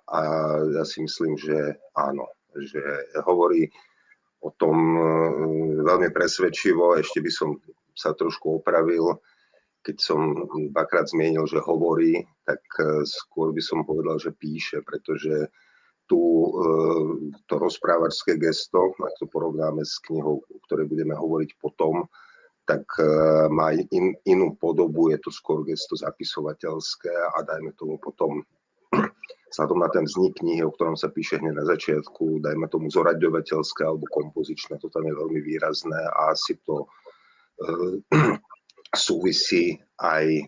a 0.05 0.21
ja 0.69 0.85
si 0.85 1.01
myslím, 1.01 1.33
že 1.41 1.81
áno, 1.97 2.29
že 2.53 2.85
hovorí 3.25 3.73
o 4.45 4.53
tom 4.53 4.77
veľmi 5.81 6.13
presvedčivo, 6.13 7.01
ešte 7.01 7.25
by 7.25 7.33
som 7.33 7.57
sa 7.97 8.13
trošku 8.13 8.61
opravil, 8.61 9.17
keď 9.81 9.97
som 9.97 10.45
dvakrát 10.77 11.09
zmienil, 11.09 11.49
že 11.49 11.65
hovorí, 11.65 12.21
tak 12.45 12.61
skôr 13.09 13.57
by 13.57 13.65
som 13.65 13.81
povedal, 13.81 14.21
že 14.21 14.37
píše, 14.37 14.85
pretože 14.85 15.49
tu 16.13 16.21
e, 16.21 16.51
to 17.49 17.57
rozprávačské 17.57 18.37
gesto, 18.37 18.93
ak 19.01 19.17
to 19.17 19.25
porovnáme 19.33 19.81
s 19.81 19.97
knihou, 20.05 20.45
o 20.45 20.59
ktorej 20.69 20.85
budeme 20.85 21.17
hovoriť 21.17 21.57
potom, 21.57 22.05
tak 22.69 22.85
e, 23.01 23.09
má 23.49 23.73
in, 23.73 24.13
inú 24.29 24.53
podobu, 24.61 25.09
je 25.09 25.17
to 25.25 25.33
skôr 25.33 25.65
gesto 25.65 25.97
zapisovateľské 25.97 27.09
a 27.09 27.41
dajme 27.49 27.73
tomu 27.81 27.97
potom 27.97 28.45
vzhľadom 29.57 29.79
na 29.81 29.89
ten 29.89 30.05
vznik 30.05 30.37
knihy, 30.37 30.61
o 30.61 30.75
ktorom 30.77 31.01
sa 31.01 31.09
píše 31.09 31.41
hneď 31.41 31.57
na 31.57 31.65
začiatku, 31.65 32.45
dajme 32.45 32.69
tomu 32.69 32.93
zoraďovateľské 32.93 33.81
alebo 33.89 34.05
kompozičné, 34.13 34.85
to 34.85 34.93
tam 34.93 35.09
je 35.09 35.17
veľmi 35.17 35.41
výrazné 35.41 35.97
a 35.97 36.37
asi 36.37 36.61
to 36.69 36.85
uh, 36.85 37.97
súvisí 39.09 39.81
aj 39.97 40.45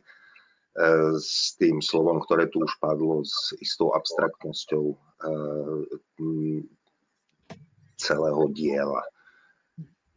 s 1.22 1.54
tým 1.54 1.78
slovom, 1.78 2.18
ktoré 2.18 2.50
tu 2.50 2.62
už 2.66 2.74
padlo, 2.82 3.22
s 3.22 3.54
istou 3.62 3.94
abstraktnosťou 3.94 4.84
uh, 4.90 5.80
celého 7.94 8.42
diela 8.50 9.02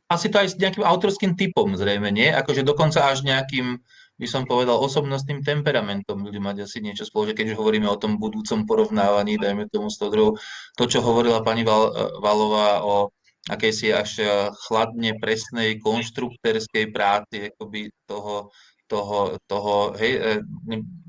asi 0.07 0.31
to 0.31 0.39
aj 0.39 0.55
s 0.55 0.59
nejakým 0.59 0.87
autorským 0.87 1.35
typom 1.35 1.75
zrejme, 1.75 2.07
nie? 2.15 2.31
Akože 2.31 2.63
dokonca 2.63 3.11
až 3.11 3.27
nejakým, 3.27 3.83
by 4.15 4.27
som 4.27 4.47
povedal, 4.47 4.79
osobnostným 4.79 5.43
temperamentom 5.43 6.23
ľudí 6.23 6.39
mať 6.39 6.63
asi 6.63 6.79
niečo 6.79 7.03
spoločné, 7.03 7.35
keď 7.35 7.47
už 7.53 7.59
hovoríme 7.59 7.87
o 7.91 7.99
tom 7.99 8.15
budúcom 8.15 8.63
porovnávaní, 8.63 9.35
dajme 9.35 9.67
tomu 9.67 9.91
s. 9.91 9.99
To, 9.99 10.83
čo 10.87 11.03
hovorila 11.03 11.43
pani 11.43 11.67
Val, 11.67 11.91
Valová 12.23 12.87
o 12.87 13.11
akejsi 13.51 13.91
až 13.91 14.11
eh, 14.23 14.27
chladne 14.67 15.19
presnej 15.19 15.75
konštrukterskej 15.83 16.87
práci, 16.95 17.51
akoby 17.51 17.91
toho, 18.07 18.55
toho, 18.87 19.35
toho, 19.47 19.93
hej, 19.99 20.11
eh, 20.17 20.39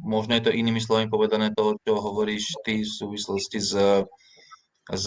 možno 0.02 0.34
je 0.36 0.50
to 0.50 0.54
inými 0.54 0.82
slovami 0.82 1.06
povedané 1.10 1.54
toho, 1.54 1.78
čo 1.82 1.98
hovoríš 1.98 2.58
ty 2.62 2.82
v 2.82 2.90
súvislosti 2.90 3.58
s 3.58 3.74
s 4.88 5.04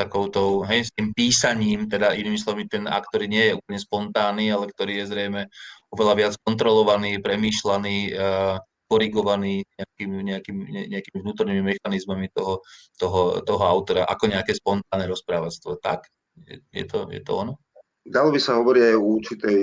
takoutou, 0.00 0.64
hej, 0.64 0.88
s 0.88 0.90
tým 0.96 1.12
písaním, 1.12 1.92
teda 1.92 2.16
inými 2.16 2.40
slovami 2.40 2.64
ten 2.64 2.88
akt, 2.88 3.12
ktorý 3.12 3.28
nie 3.28 3.52
je 3.52 3.56
úplne 3.60 3.76
spontánny, 3.76 4.48
ale 4.48 4.72
ktorý 4.72 5.04
je 5.04 5.12
zrejme 5.12 5.44
oveľa 5.92 6.14
viac 6.16 6.34
kontrolovaný, 6.40 7.20
premýšľaný, 7.20 8.16
uh, 8.16 8.56
korigovaný 8.90 9.62
nejakými, 9.78 10.16
nejakými, 10.34 10.62
nejakými 10.90 11.18
vnútornými 11.22 11.62
mechanizmami 11.62 12.26
toho, 12.34 12.64
toho, 12.98 13.38
toho 13.44 13.62
autora, 13.62 14.02
ako 14.02 14.24
nejaké 14.26 14.56
spontánne 14.56 15.06
rozprávactvo. 15.06 15.78
Tak? 15.78 16.10
Je, 16.74 16.84
to, 16.88 17.06
je 17.12 17.22
to 17.22 17.32
ono? 17.36 17.54
Dalo 18.02 18.34
by 18.34 18.40
sa 18.42 18.58
hovoriť 18.58 18.82
aj 18.90 18.94
o 18.98 19.04
určitej 19.04 19.58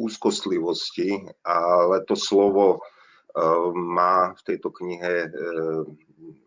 úzkostlivosti, 0.00 1.28
ale 1.44 2.00
to 2.08 2.16
slovo 2.16 2.80
uh, 2.80 3.68
má 3.76 4.32
v 4.32 4.42
tejto 4.48 4.72
knihe 4.72 5.28
uh, 5.28 5.84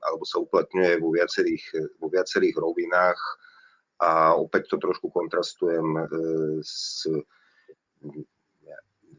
alebo 0.03 0.23
sa 0.25 0.41
uplatňuje 0.41 1.01
vo 1.01 1.09
viacerých, 1.13 1.97
vo 1.97 2.07
viacerých 2.09 2.55
rovinách 2.57 3.19
a 4.01 4.35
opäť 4.35 4.75
to 4.75 4.77
trošku 4.77 5.09
kontrastujem 5.09 5.87
e, 5.95 6.01
s, 6.59 7.07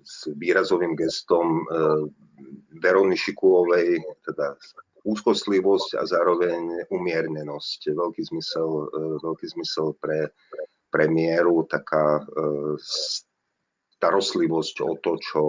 s 0.05 0.19
výrazovým 0.37 0.93
gestom 0.93 1.64
Verony 2.83 3.17
Šikulovej, 3.17 4.03
teda 4.29 4.59
úzkostlivosť 5.09 6.00
a 6.00 6.03
zároveň 6.05 6.85
umiernenosť. 6.93 7.93
Veľký 7.97 8.23
zmysel, 8.29 8.69
veľký 9.25 9.47
zmysel 9.57 9.97
pre, 10.00 10.33
premiéru 10.93 11.64
taká 11.69 12.21
starostlivosť 14.04 14.76
o 14.84 14.92
to, 15.00 15.16
čo 15.16 15.42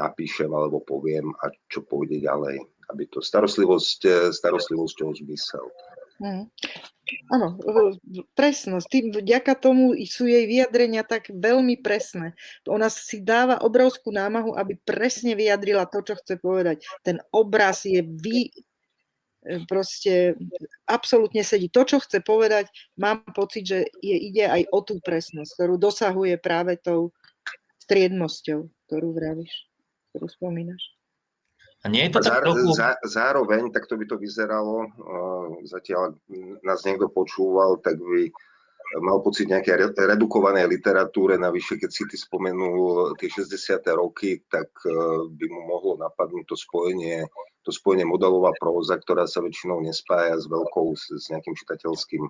napíšem 0.00 0.48
alebo 0.48 0.80
poviem 0.80 1.28
a 1.44 1.52
čo 1.68 1.84
pôjde 1.84 2.24
ďalej. 2.24 2.64
Aby 2.88 3.04
to 3.12 3.20
starostlivosť, 3.20 4.32
starostlivosť 4.32 4.96
o 5.04 5.08
zmysel. 5.12 5.68
Mm. 6.24 6.48
Áno, 7.28 7.60
presnosť. 8.32 8.86
Tým, 8.88 9.04
vďaka 9.12 9.52
tomu 9.60 9.92
sú 10.08 10.24
jej 10.24 10.48
vyjadrenia 10.48 11.04
tak 11.04 11.28
veľmi 11.28 11.76
presné. 11.84 12.32
Ona 12.64 12.88
si 12.88 13.20
dáva 13.20 13.60
obrovskú 13.60 14.08
námahu, 14.08 14.56
aby 14.56 14.80
presne 14.80 15.36
vyjadrila 15.36 15.84
to, 15.84 16.00
čo 16.00 16.16
chce 16.16 16.40
povedať. 16.40 16.80
Ten 17.04 17.20
obraz 17.28 17.84
je 17.84 18.00
vy, 18.00 18.48
proste 19.68 20.34
absolútne 20.88 21.44
sedí. 21.44 21.68
To, 21.68 21.84
čo 21.84 22.00
chce 22.00 22.24
povedať, 22.24 22.72
mám 22.96 23.24
pocit, 23.36 23.64
že 23.68 23.78
je, 24.00 24.16
ide 24.16 24.48
aj 24.48 24.62
o 24.72 24.80
tú 24.80 24.98
presnosť, 25.04 25.50
ktorú 25.56 25.74
dosahuje 25.76 26.40
práve 26.40 26.80
tou 26.80 27.12
striednosťou, 27.84 28.64
ktorú 28.88 29.08
vravíš, 29.12 29.52
ktorú 30.12 30.26
spomínaš. 30.32 30.82
A 31.84 31.92
nie 31.92 32.08
je 32.08 32.16
to 32.16 32.20
tak 32.24 32.40
trochu... 32.40 32.72
Zá, 32.72 32.96
zároveň, 33.04 33.68
tak 33.68 33.84
to 33.84 34.00
by 34.00 34.08
to 34.08 34.16
vyzeralo, 34.16 34.88
zatiaľ 35.68 36.16
nás 36.64 36.80
niekto 36.88 37.12
počúval, 37.12 37.76
tak 37.84 38.00
by 38.00 38.32
mal 39.04 39.20
pocit 39.20 39.48
nejaké 39.48 39.74
redukovanej 39.92 40.64
literatúre, 40.70 41.36
navyše 41.36 41.76
keď 41.76 41.90
si 41.92 42.04
ty 42.08 42.16
spomenul 42.16 43.12
tie 43.18 43.28
60. 43.28 43.84
roky, 43.96 44.44
tak 44.46 44.70
e, 44.86 44.92
by 45.34 45.46
mu 45.50 45.60
mohlo 45.66 45.98
napadnúť 45.98 46.44
to 46.46 46.56
spojenie, 46.56 47.26
to 47.64 47.72
spojenie 47.72 48.04
modelová 48.04 48.52
próza, 48.60 49.00
ktorá 49.00 49.24
sa 49.24 49.40
väčšinou 49.40 49.80
nespája 49.80 50.36
s 50.36 50.46
veľkou, 50.46 50.92
s 50.94 51.32
nejakým 51.32 51.56
čitateľským 51.56 52.24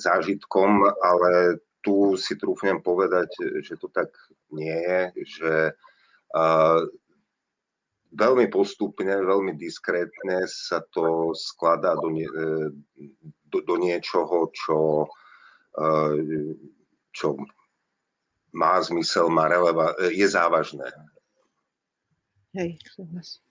zážitkom, 0.00 0.88
ale 1.04 1.60
tu 1.84 2.16
si 2.16 2.34
trúfnem 2.34 2.80
povedať, 2.80 3.28
že 3.62 3.76
to 3.76 3.92
tak 3.92 4.08
nie 4.48 4.72
je, 4.72 5.00
že 5.28 5.52
veľmi 8.12 8.48
postupne, 8.48 9.12
veľmi 9.12 9.56
diskrétne 9.56 10.48
sa 10.48 10.80
to 10.92 11.36
skladá 11.36 11.96
do, 12.00 12.08
nie, 12.08 12.24
e, 12.24 12.72
do, 13.52 13.58
do 13.60 13.76
niečoho, 13.76 14.48
čo, 14.56 15.08
e, 15.76 15.84
čo 17.12 17.36
má 18.52 18.80
zmysel, 18.80 19.28
má 19.28 19.48
releva, 19.48 19.92
je 20.08 20.24
závažné. 20.24 20.88
Hej, 22.56 22.80
súhlas. 22.88 23.44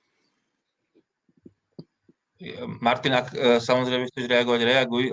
Martin, 2.81 3.17
ak 3.17 3.33
e, 3.33 3.57
samozrejme 3.57 4.09
chceš 4.13 4.29
reagovať, 4.29 4.61
reaguj 4.61 5.09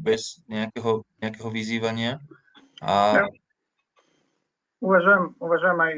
bez 0.00 0.40
nejakého, 0.48 1.04
nejakého 1.20 1.48
vyzývania. 1.52 2.16
A... 2.80 3.24
Uvažujem, 4.80 5.36
uvažujem 5.38 5.78
aj 5.78 5.92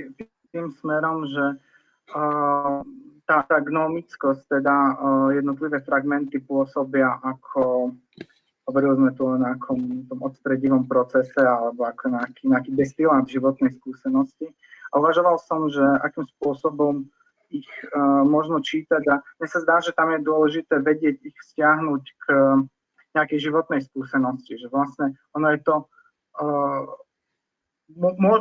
tým 0.52 0.66
smerom, 0.82 1.24
že 1.30 1.44
tá, 3.24 3.36
tá 3.48 3.58
gnomickosť, 3.64 4.60
teda 4.60 4.76
jednotlivé 5.32 5.80
fragmenty 5.80 6.38
pôsobia 6.44 7.16
ako, 7.24 7.96
hovorili 8.68 8.94
sme 9.00 9.10
tu 9.16 9.22
o 9.24 9.40
nejakom 9.40 10.08
tom 10.08 10.20
odstredivom 10.20 10.84
procese 10.84 11.40
alebo 11.40 11.88
ako 11.88 12.12
nejaký, 12.12 12.42
nejaký 12.48 12.70
destilát 12.76 13.24
životnej 13.24 13.72
skúsenosti. 13.80 14.52
A 14.92 15.00
uvažoval 15.00 15.40
som, 15.40 15.66
že 15.72 15.82
akým 16.04 16.28
spôsobom 16.38 17.08
ich 17.54 17.70
uh, 17.94 18.26
možno 18.26 18.58
čítať 18.58 19.02
a 19.06 19.22
mne 19.38 19.48
sa 19.48 19.62
zdá, 19.62 19.78
že 19.78 19.94
tam 19.94 20.10
je 20.10 20.26
dôležité 20.26 20.82
vedieť 20.82 21.22
ich 21.22 21.36
vzťahnuť 21.38 22.02
k 22.02 22.24
nejakej 23.14 23.40
životnej 23.46 23.80
skúsenosti, 23.86 24.58
že 24.58 24.66
vlastne 24.66 25.14
ono 25.38 25.54
je 25.54 25.60
to, 25.62 25.86
uh, 26.42 26.82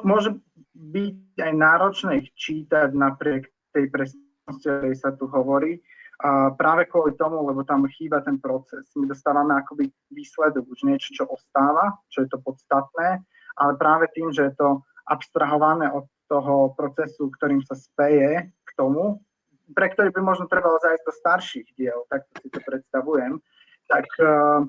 môže 0.01 0.34
byť 0.74 1.17
aj 1.38 1.53
náročné 1.53 2.12
ich 2.25 2.29
čítať 2.34 2.89
napriek 2.98 3.53
tej 3.75 3.93
presnosti, 3.93 4.41
o 4.50 4.53
ktorej 4.58 4.96
sa 4.98 5.13
tu 5.13 5.29
hovorí. 5.29 5.77
A 6.24 6.55
práve 6.55 6.88
kvôli 6.88 7.20
tomu, 7.20 7.43
lebo 7.43 7.67
tam 7.67 7.84
chýba 7.89 8.24
ten 8.24 8.39
proces. 8.39 8.88
My 8.96 9.12
dostávame 9.12 9.60
akoby 9.60 9.91
výsledok, 10.08 10.63
už 10.72 10.88
niečo, 10.88 11.12
čo 11.12 11.24
ostáva, 11.27 12.00
čo 12.08 12.24
je 12.24 12.32
to 12.32 12.39
podstatné, 12.39 13.20
ale 13.60 13.72
práve 13.75 14.08
tým, 14.15 14.32
že 14.32 14.48
je 14.48 14.53
to 14.55 14.79
abstrahované 15.03 15.91
od 15.91 16.07
toho 16.31 16.72
procesu, 16.79 17.27
ktorým 17.27 17.59
sa 17.68 17.75
speje 17.75 18.48
tomu, 18.75 19.24
pre 19.72 19.90
ktorý 19.90 20.12
by 20.12 20.22
možno 20.22 20.46
trebalo 20.51 20.77
zájsť 20.83 21.03
do 21.07 21.14
starších 21.14 21.68
diel, 21.79 22.03
tak 22.12 22.27
si 22.40 22.48
to 22.51 22.59
predstavujem, 22.62 23.40
tak 23.88 24.05
uh, 24.20 24.64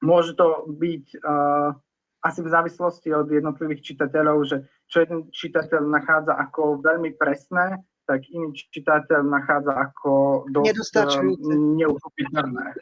môže 0.00 0.38
to 0.38 0.66
byť 0.70 1.04
uh, 1.20 1.74
asi 2.22 2.40
v 2.40 2.52
závislosti 2.52 3.10
od 3.10 3.26
jednotlivých 3.26 3.82
čitateľov, 3.82 4.46
že 4.46 4.56
čo 4.86 5.02
jeden 5.02 5.28
čitateľ 5.34 5.82
nachádza 5.90 6.38
ako 6.38 6.78
veľmi 6.78 7.18
presné, 7.18 7.82
tak 8.06 8.26
iný 8.30 8.54
čitateľ 8.54 9.26
nachádza 9.26 9.74
ako 9.74 10.44
dosť 10.50 11.18
um, 11.18 11.78
neuchopiteľné. 11.78 12.78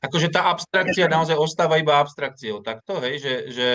Akože 0.00 0.32
tá 0.32 0.48
abstrakcia 0.48 1.12
naozaj 1.12 1.36
ostáva 1.36 1.76
iba 1.76 2.00
abstrakciou, 2.00 2.64
takto, 2.64 3.04
hej, 3.04 3.20
že, 3.20 3.34
že 3.52 3.68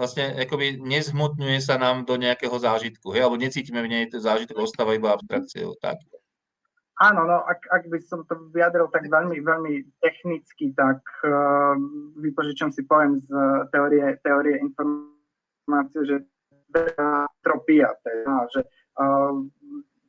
vlastne 0.00 0.32
akoby 0.40 0.80
nezhmotňuje 0.80 1.60
sa 1.60 1.76
nám 1.76 2.08
do 2.08 2.16
nejakého 2.16 2.56
zážitku, 2.56 3.12
hej, 3.12 3.28
alebo 3.28 3.36
necítime 3.36 3.84
v 3.84 3.92
nej 3.92 4.08
ten 4.08 4.24
zážitok, 4.24 4.64
ostáva 4.64 4.96
iba 4.96 5.12
abstrakciou, 5.12 5.76
tak? 5.76 6.00
Áno, 7.00 7.24
no 7.24 7.44
ak, 7.48 7.60
ak 7.68 7.82
by 7.88 7.96
som 8.04 8.24
to 8.28 8.36
vyjadril 8.52 8.88
tak 8.92 9.08
veľmi, 9.08 9.40
veľmi 9.40 10.00
technicky, 10.04 10.72
tak 10.76 11.00
uh, 11.24 11.76
vypožičam 12.20 12.72
si 12.72 12.84
pojem 12.84 13.20
z 13.24 13.28
teórie, 13.72 14.20
teórie 14.20 14.60
informácie, 14.60 16.00
že 16.04 16.16
tropia, 17.40 17.88
teda, 18.04 18.36
že 18.52 18.60
uh, 19.00 19.32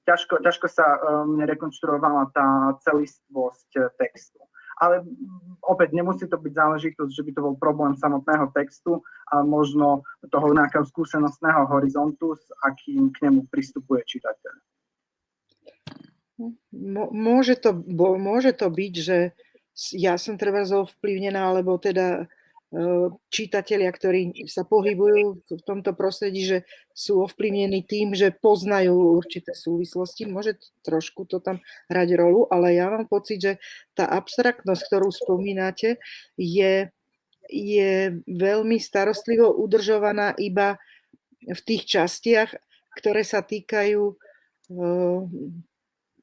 ťažko, 0.04 0.44
ťažko 0.44 0.68
sa 0.68 1.00
um, 1.00 1.40
rekonštruovala 1.40 2.34
tá 2.36 2.76
celistvosť 2.84 3.70
eh, 3.80 3.88
textu. 3.96 4.40
Ale 4.82 5.06
opäť 5.62 5.94
nemusí 5.94 6.26
to 6.26 6.42
byť 6.42 6.54
záležitosť, 6.58 7.12
že 7.14 7.22
by 7.22 7.32
to 7.38 7.42
bol 7.46 7.54
problém 7.54 7.94
samotného 7.94 8.50
textu, 8.58 9.06
ale 9.30 9.46
možno 9.46 10.02
toho 10.34 10.50
nejakého 10.58 10.82
skúsenostného 10.90 11.70
horizontu, 11.70 12.34
s 12.34 12.50
akým 12.66 13.14
k 13.14 13.30
nemu 13.30 13.46
pristupuje 13.54 14.02
čitateľ. 14.10 14.56
Môže 17.14 17.62
to, 17.62 17.78
môže 18.18 18.58
to 18.58 18.74
byť, 18.74 18.94
že 18.98 19.18
ja 19.94 20.18
som 20.18 20.42
treba 20.42 20.66
zovplyvnená, 20.66 21.54
alebo 21.54 21.78
teda 21.78 22.26
čítatelia, 23.28 23.92
ktorí 23.92 24.48
sa 24.48 24.64
pohybujú 24.64 25.44
v 25.44 25.64
tomto 25.68 25.92
prostredí, 25.92 26.48
že 26.48 26.58
sú 26.96 27.20
ovplyvnení 27.28 27.84
tým, 27.84 28.16
že 28.16 28.32
poznajú 28.32 29.20
určité 29.20 29.52
súvislosti. 29.52 30.24
Môže 30.32 30.56
trošku 30.80 31.28
to 31.28 31.44
tam 31.44 31.60
hrať 31.92 32.16
rolu, 32.16 32.48
ale 32.48 32.80
ja 32.80 32.88
mám 32.88 33.12
pocit, 33.12 33.44
že 33.44 33.54
tá 33.92 34.08
abstraktnosť, 34.08 34.88
ktorú 34.88 35.12
spomínate, 35.12 36.00
je, 36.40 36.88
je 37.52 37.92
veľmi 38.24 38.80
starostlivo 38.80 39.52
udržovaná 39.52 40.32
iba 40.40 40.80
v 41.44 41.60
tých 41.68 41.92
častiach, 41.92 42.56
ktoré 42.96 43.28
sa 43.28 43.44
týkajú 43.44 44.16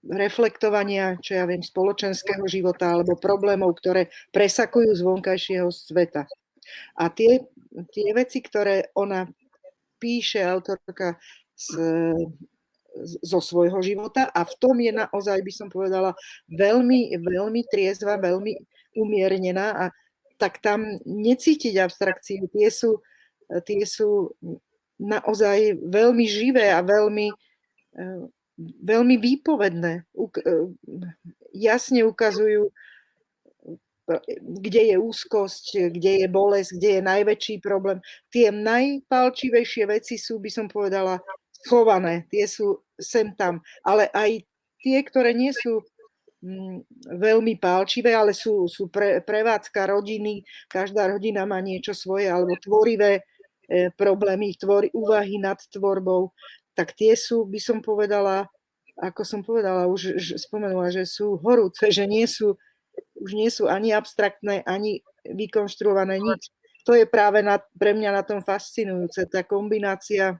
reflektovania, 0.07 1.19
čo 1.19 1.39
ja 1.39 1.45
viem, 1.49 1.63
spoločenského 1.65 2.47
života 2.47 2.95
alebo 2.95 3.19
problémov, 3.19 3.75
ktoré 3.79 4.13
presakujú 4.31 4.95
z 4.95 5.03
vonkajšieho 5.03 5.69
sveta. 5.75 6.31
A 6.95 7.09
tie, 7.11 7.49
tie 7.91 8.09
veci, 8.15 8.39
ktoré 8.45 8.93
ona 8.95 9.27
píše, 9.99 10.45
autorka 10.45 11.19
z, 11.59 11.75
zo 13.23 13.41
svojho 13.43 13.83
života 13.83 14.31
a 14.31 14.47
v 14.47 14.55
tom 14.59 14.77
je 14.79 14.93
naozaj, 14.95 15.39
by 15.43 15.53
som 15.53 15.69
povedala, 15.71 16.15
veľmi, 16.51 17.19
veľmi 17.19 17.67
triezva, 17.67 18.19
veľmi 18.19 18.55
umiernená 18.99 19.67
a 19.75 19.85
tak 20.39 20.63
tam 20.63 20.99
necítiť 21.03 21.75
abstrakciu. 21.83 22.47
Tie 22.51 22.69
sú, 22.71 23.03
tie 23.67 23.83
sú 23.83 24.35
naozaj 24.99 25.83
veľmi 25.83 26.25
živé 26.27 26.71
a 26.71 26.83
veľmi 26.83 27.35
veľmi 28.59 29.17
výpovedné. 29.23 30.05
Jasne 31.55 32.03
ukazujú, 32.03 32.75
kde 34.41 34.83
je 34.95 34.97
úzkosť, 34.97 35.93
kde 35.95 36.25
je 36.25 36.29
bolesť, 36.29 36.71
kde 36.81 36.91
je 36.99 37.03
najväčší 37.05 37.55
problém. 37.61 38.01
Tie 38.33 38.49
najpalčivejšie 38.49 39.85
veci 39.87 40.17
sú, 40.17 40.41
by 40.41 40.51
som 40.51 40.67
povedala, 40.67 41.21
schované. 41.63 42.25
Tie 42.33 42.49
sú 42.49 42.83
sem 42.99 43.37
tam. 43.37 43.61
Ale 43.85 44.09
aj 44.11 44.43
tie, 44.83 44.99
ktoré 45.05 45.37
nie 45.37 45.53
sú 45.53 45.85
mm, 46.43 46.89
veľmi 47.21 47.61
pálčivé, 47.61 48.17
ale 48.17 48.33
sú, 48.33 48.67
sú 48.67 48.89
pre, 48.89 49.21
prevádzka 49.23 49.93
rodiny, 49.93 50.43
každá 50.67 51.07
rodina 51.07 51.45
má 51.45 51.61
niečo 51.61 51.93
svoje, 51.93 52.27
alebo 52.33 52.57
tvorivé 52.59 53.23
e, 53.69 53.93
problémy, 53.95 54.57
tvor, 54.57 54.89
úvahy 54.97 55.37
nad 55.37 55.61
tvorbou 55.69 56.33
tak 56.79 56.95
tie 56.95 57.19
sú, 57.19 57.43
by 57.43 57.59
som 57.59 57.83
povedala, 57.83 58.47
ako 58.95 59.27
som 59.27 59.43
povedala, 59.43 59.91
už 59.91 60.31
spomenula, 60.39 60.95
že 60.95 61.03
sú 61.03 61.35
horúce, 61.43 61.91
že 61.91 62.07
nie 62.07 62.23
sú, 62.23 62.55
už 63.19 63.35
nie 63.35 63.51
sú 63.51 63.67
ani 63.67 63.91
abstraktné, 63.91 64.63
ani 64.63 65.03
vykonštruované 65.27 66.23
nič. 66.23 66.55
to 66.87 66.95
je 66.95 67.03
práve 67.03 67.43
na, 67.43 67.59
pre 67.75 67.99
mňa 67.99 68.11
na 68.15 68.23
tom 68.23 68.39
fascinujúce, 68.47 69.27
tá 69.27 69.43
kombinácia 69.43 70.39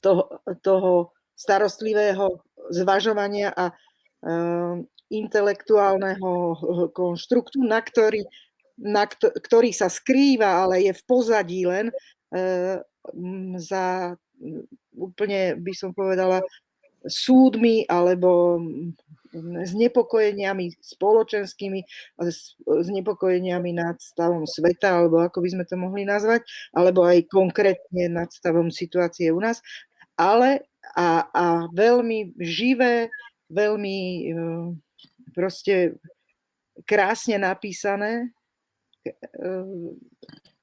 toho, 0.00 0.40
toho 0.64 1.12
starostlivého 1.36 2.40
zvažovania 2.72 3.52
a 3.52 3.68
uh, 3.68 4.80
intelektuálneho 5.12 6.56
konštruktu, 6.96 7.60
na 7.60 7.84
ktorý, 7.84 8.24
na 8.80 9.04
ktorý 9.20 9.70
sa 9.76 9.92
skrýva, 9.92 10.64
ale 10.64 10.88
je 10.88 10.92
v 10.96 11.02
pozadí 11.04 11.68
len 11.68 11.92
uh, 11.92 12.80
za 13.60 14.16
úplne, 14.94 15.58
by 15.58 15.72
som 15.74 15.90
povedala, 15.94 16.42
súdmi 17.06 17.88
alebo 17.88 18.60
znepokojeniami 19.64 20.82
spoločenskými, 20.82 21.80
znepokojeniami 22.66 23.70
nad 23.72 23.96
stavom 24.02 24.44
sveta, 24.44 25.00
alebo 25.00 25.22
ako 25.22 25.38
by 25.38 25.48
sme 25.54 25.64
to 25.64 25.78
mohli 25.78 26.02
nazvať, 26.02 26.42
alebo 26.74 27.06
aj 27.06 27.30
konkrétne 27.30 28.10
nad 28.10 28.28
stavom 28.34 28.74
situácie 28.74 29.30
u 29.30 29.38
nás, 29.38 29.62
ale 30.18 30.66
a, 30.98 31.30
a 31.30 31.44
veľmi 31.70 32.34
živé, 32.42 33.08
veľmi 33.48 33.96
e, 33.96 34.22
proste 35.30 35.94
krásne 36.82 37.38
napísané 37.38 38.34
e, 39.06 39.12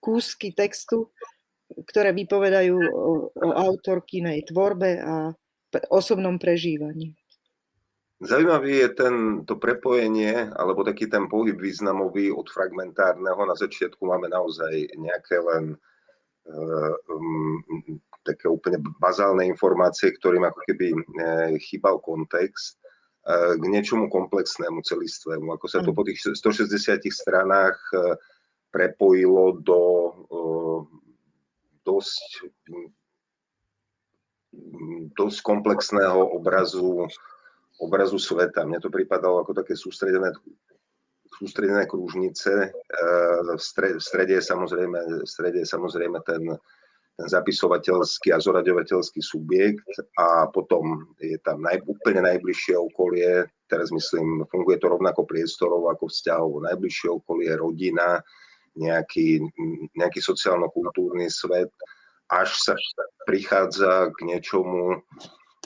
kúsky 0.03 0.51
textu, 0.51 1.07
ktoré 1.85 2.15
vypovedajú 2.15 2.75
o, 2.77 3.29
o 3.29 3.47
autorkynej 3.53 4.47
tvorbe 4.49 4.97
a 4.97 5.35
osobnom 5.91 6.41
prežívaní. 6.41 7.13
Zaujímavý 8.17 8.81
je 8.81 8.89
ten, 8.97 9.15
to 9.45 9.61
prepojenie, 9.61 10.49
alebo 10.57 10.81
taký 10.81 11.05
ten 11.05 11.29
pohyb 11.29 11.53
významový 11.53 12.33
od 12.33 12.49
fragmentárneho. 12.49 13.45
Na 13.45 13.53
začiatku 13.53 14.01
máme 14.09 14.25
naozaj 14.25 14.89
nejaké 14.97 15.37
len 15.37 15.77
um, 16.49 17.61
také 18.25 18.49
úplne 18.49 18.81
bazálne 18.97 19.45
informácie, 19.45 20.17
ktorým 20.17 20.49
ako 20.49 20.59
keby 20.65 20.97
uh, 20.97 21.53
chýbal 21.61 22.01
kontext 22.01 22.81
uh, 23.29 23.53
k 23.53 23.63
niečomu 23.69 24.09
komplexnému, 24.09 24.81
celistvému. 24.81 25.53
Ako 25.53 25.69
sa 25.69 25.85
to 25.85 25.93
po 25.93 26.01
tých 26.01 26.17
160 26.17 26.73
stranách 27.13 27.77
prepojilo 28.73 29.61
do 29.61 29.81
dosť 31.87 32.51
dosť 35.15 35.39
komplexného 35.47 36.19
obrazu 36.35 37.07
obrazu 37.77 38.17
sveta. 38.17 38.65
Mne 38.65 38.81
to 38.81 38.89
pripadalo 38.89 39.41
ako 39.45 39.53
také 39.53 39.77
sústredené, 39.77 40.33
sústredené 41.37 41.85
krúžnice. 41.85 42.73
V 43.45 43.61
strede, 43.61 44.01
v 44.01 44.03
strede, 44.03 44.33
je 44.41 44.43
samozrejme, 44.43 44.99
v 45.23 45.29
strede 45.29 45.61
je 45.61 45.67
samozrejme 45.69 46.17
ten, 46.25 46.41
ten 47.17 47.27
zapisovateľský 47.29 48.33
a 48.33 48.41
zoraďovateľský 48.41 49.21
subjekt 49.21 49.89
a 50.17 50.49
potom 50.49 51.05
je 51.21 51.37
tam 51.45 51.61
naj, 51.61 51.85
úplne 51.85 52.25
najbližšie 52.25 52.75
okolie, 52.77 53.45
teraz 53.69 53.93
myslím, 53.93 54.45
funguje 54.49 54.81
to 54.81 54.89
rovnako 54.89 55.25
priestorov 55.29 55.85
ako 55.93 56.09
vzťahov, 56.09 56.65
najbližšie 56.65 57.09
okolie, 57.13 57.53
rodina, 57.53 58.21
nejaký, 58.77 59.41
nejaký 59.97 60.21
sociálno-kultúrny 60.21 61.27
svet, 61.27 61.73
až 62.29 62.49
sa 62.59 62.75
prichádza 63.25 64.13
k 64.13 64.17
niečomu, 64.29 65.01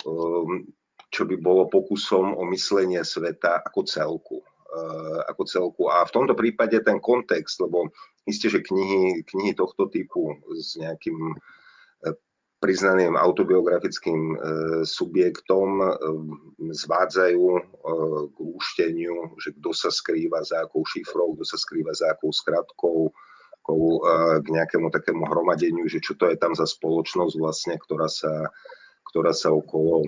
um, 0.07 0.65
čo 1.11 1.27
by 1.27 1.35
bolo 1.37 1.67
pokusom 1.67 2.37
o 2.39 2.43
myslenie 2.47 3.03
sveta 3.03 3.59
ako 3.67 3.79
celku. 3.83 4.39
Eh, 4.71 5.19
ako 5.27 5.43
celku. 5.43 5.83
A 5.91 6.07
v 6.07 6.15
tomto 6.15 6.31
prípade 6.31 6.79
ten 6.79 6.95
kontext, 6.95 7.59
lebo 7.59 7.91
isté, 8.23 8.47
že 8.47 8.63
knihy, 8.63 9.19
knihy 9.27 9.51
tohto 9.51 9.91
typu 9.91 10.31
s 10.55 10.79
nejakým 10.79 11.35
priznaným 12.61 13.17
autobiografickým 13.17 14.21
eh, 14.31 14.37
subjektom 14.85 15.81
zvádzajú 16.61 17.43
k 18.31 18.37
úšteniu, 18.37 19.35
že 19.41 19.51
kto 19.57 19.73
sa 19.73 19.89
skrýva 19.89 20.45
za 20.45 20.63
akou 20.63 20.85
šifrou, 20.85 21.33
kto 21.35 21.45
sa 21.45 21.57
skrýva 21.57 21.91
za 21.91 22.13
akou 22.13 22.29
skratkou, 22.29 23.09
k 24.41 24.45
nejakému 24.49 24.89
takému 24.89 25.21
hromadeniu, 25.29 25.85
že 25.85 26.01
čo 26.01 26.17
to 26.17 26.25
je 26.33 26.37
tam 26.37 26.57
za 26.57 26.65
spoločnosť 26.65 27.35
vlastne, 27.37 27.77
ktorá 27.77 28.09
sa, 28.09 28.49
ktorá 29.13 29.37
sa 29.37 29.53
okolo 29.53 30.01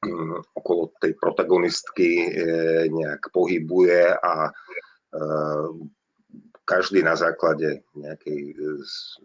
Mm, 0.00 0.40
okolo 0.56 0.96
tej 0.96 1.12
protagonistky 1.20 2.24
e, 2.24 2.28
nejak 2.88 3.28
pohybuje 3.36 4.16
a 4.16 4.48
e, 4.48 4.52
každý 6.70 7.02
na 7.02 7.18
základe 7.18 7.82
nejakej 7.98 8.54
e, 8.54 8.54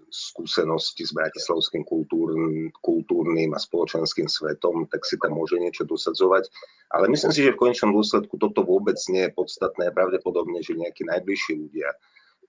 skúsenosti 0.10 1.06
s 1.06 1.14
bratislavským 1.14 1.86
kultúrnym, 1.86 3.54
a 3.54 3.60
spoločenským 3.62 4.26
svetom, 4.26 4.90
tak 4.90 5.06
si 5.06 5.22
tam 5.22 5.38
môže 5.38 5.62
niečo 5.62 5.86
dosadzovať. 5.86 6.50
Ale 6.90 7.06
myslím 7.14 7.30
si, 7.30 7.46
že 7.46 7.54
v 7.54 7.62
konečnom 7.62 7.94
dôsledku 7.94 8.42
toto 8.42 8.66
vôbec 8.66 8.98
nie 9.14 9.30
je 9.30 9.36
podstatné. 9.38 9.94
Pravdepodobne, 9.94 10.66
že 10.66 10.74
nejakí 10.74 11.06
najbližší 11.06 11.54
ľudia 11.54 11.94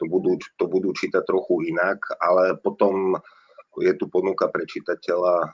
to 0.00 0.04
budú, 0.08 0.40
to 0.56 0.64
budú 0.68 0.92
čítať 0.92 1.24
trochu 1.24 1.72
inak, 1.72 2.00
ale 2.20 2.56
potom 2.60 3.16
je 3.80 3.92
tu 3.96 4.08
ponuka 4.08 4.48
pre 4.48 4.64
čitateľa, 4.64 5.52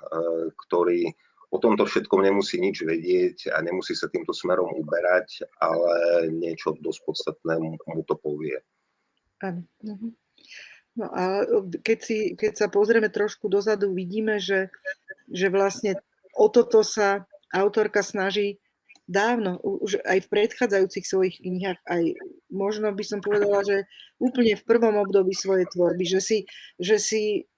ktorý 0.66 1.11
o 1.52 1.59
tomto 1.59 1.85
všetkom 1.85 2.22
nemusí 2.22 2.59
nič 2.59 2.83
vedieť 2.83 3.52
a 3.55 3.62
nemusí 3.62 3.92
sa 3.92 4.09
týmto 4.09 4.33
smerom 4.33 4.72
uberať, 4.78 5.46
ale 5.61 6.26
niečo 6.31 6.78
dosť 6.78 7.00
podstatné 7.07 7.55
mu 7.61 8.02
to 8.07 8.14
povie. 8.18 8.59
Mhm. 9.42 10.09
No 10.92 11.09
a 11.09 11.48
keď, 11.81 11.98
si, 12.05 12.18
keď 12.37 12.52
sa 12.52 12.66
pozrieme 12.68 13.09
trošku 13.09 13.48
dozadu, 13.48 13.96
vidíme, 13.96 14.37
že, 14.37 14.68
že 15.24 15.48
vlastne 15.48 15.96
o 16.37 16.52
toto 16.52 16.85
sa 16.85 17.24
autorka 17.48 18.05
snaží 18.05 18.61
dávno, 19.09 19.57
už 19.64 20.05
aj 20.05 20.28
v 20.28 20.31
predchádzajúcich 20.31 21.05
svojich 21.09 21.37
knihách, 21.40 21.81
aj 21.88 22.02
možno 22.52 22.92
by 22.92 23.05
som 23.09 23.24
povedala, 23.24 23.64
že 23.64 23.88
úplne 24.20 24.52
v 24.52 24.66
prvom 24.68 25.00
období 25.00 25.33
svojej 25.33 25.64
tvorby, 25.72 26.05
že 26.05 26.20
si, 26.20 26.38
že 26.76 27.00
si 27.00 27.48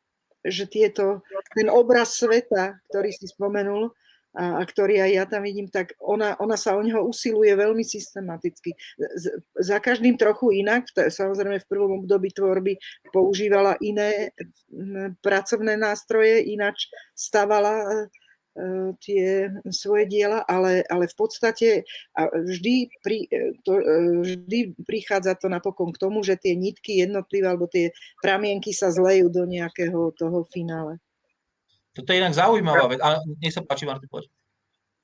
že 0.44 0.68
tieto, 0.68 1.25
ten 1.57 1.73
obraz 1.73 2.20
sveta, 2.20 2.77
ktorý 2.92 3.11
si 3.16 3.25
spomenul, 3.25 3.97
a, 4.35 4.59
a 4.59 4.62
ktorý 4.66 5.01
aj 5.01 5.11
ja 5.14 5.25
tam 5.31 5.42
vidím, 5.47 5.70
tak 5.70 5.94
ona, 6.03 6.35
ona 6.42 6.59
sa 6.59 6.75
o 6.75 6.83
neho 6.83 7.07
usiluje 7.07 7.55
veľmi 7.55 7.87
systematicky. 7.87 8.75
Z, 8.99 9.40
za 9.55 9.79
každým 9.79 10.18
trochu 10.18 10.61
inak, 10.61 10.90
samozrejme 10.90 11.62
v 11.62 11.70
prvom 11.70 12.03
období 12.03 12.35
tvorby 12.35 12.77
používala 13.14 13.79
iné 13.79 14.35
pracovné 15.23 15.79
nástroje, 15.79 16.42
ináč 16.51 16.90
stavala 17.14 18.11
E, 18.55 18.94
tie 19.03 19.51
svoje 19.75 20.07
diela, 20.07 20.47
ale, 20.47 20.87
ale 20.87 21.11
v 21.11 21.16
podstate 21.18 21.83
vždy, 22.14 22.87
pri, 23.03 23.27
e, 23.27 23.59
to, 23.66 23.83
e, 23.83 23.85
vždy 24.23 24.79
prichádza 24.87 25.35
to 25.35 25.51
napokon 25.51 25.90
k 25.90 25.99
tomu, 25.99 26.23
že 26.23 26.38
tie 26.38 26.55
nitky 26.55 27.03
jednotlivé 27.03 27.51
alebo 27.51 27.66
tie 27.66 27.90
pramienky 28.23 28.70
sa 28.70 28.94
zlejú 28.94 29.27
do 29.27 29.42
nejakého 29.42 30.14
toho 30.14 30.47
finále. 30.55 31.03
Toto 31.95 32.11
je 32.11 32.21
inak 32.21 32.35
zaujímavá 32.35 32.91
vec. 32.91 33.01
A 33.01 33.23
nech 33.39 33.55
sa 33.55 33.63
páči, 33.63 33.87
Martin, 33.87 34.11
poď. 34.11 34.27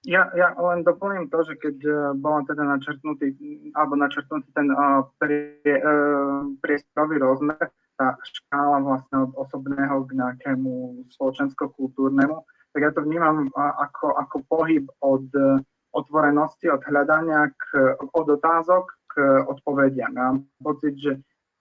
Ja, 0.08 0.32
ja 0.32 0.56
len 0.56 0.80
doplním 0.80 1.28
to, 1.28 1.44
že 1.44 1.60
keď 1.60 1.76
bol 2.16 2.40
teda 2.48 2.64
načrtnutý, 2.64 3.36
alebo 3.76 4.00
načrtnutý 4.00 4.48
ten 4.56 4.72
uh, 4.72 5.04
prie, 5.20 5.60
uh, 5.76 6.48
priestorový 6.64 7.20
rozmer, 7.20 7.68
tá 8.00 8.16
škála 8.24 8.80
vlastne 8.80 9.28
od 9.28 9.36
osobného 9.36 10.08
k 10.08 10.16
nejakému 10.16 11.04
spoločensko-kultúrnemu, 11.12 12.32
tak 12.72 12.80
ja 12.80 12.90
to 12.96 13.04
vnímam 13.04 13.52
ako, 13.58 14.16
ako 14.16 14.36
pohyb 14.48 14.88
od 15.04 15.28
otvorenosti, 15.92 16.70
od 16.72 16.80
hľadania 16.86 17.50
k, 17.52 17.64
od 18.00 18.26
otázok 18.40 18.84
k 19.10 19.14
odpovediam. 19.50 20.16
Ja 20.16 20.32
mám 20.32 20.48
pocit, 20.62 20.96
že 20.96 21.20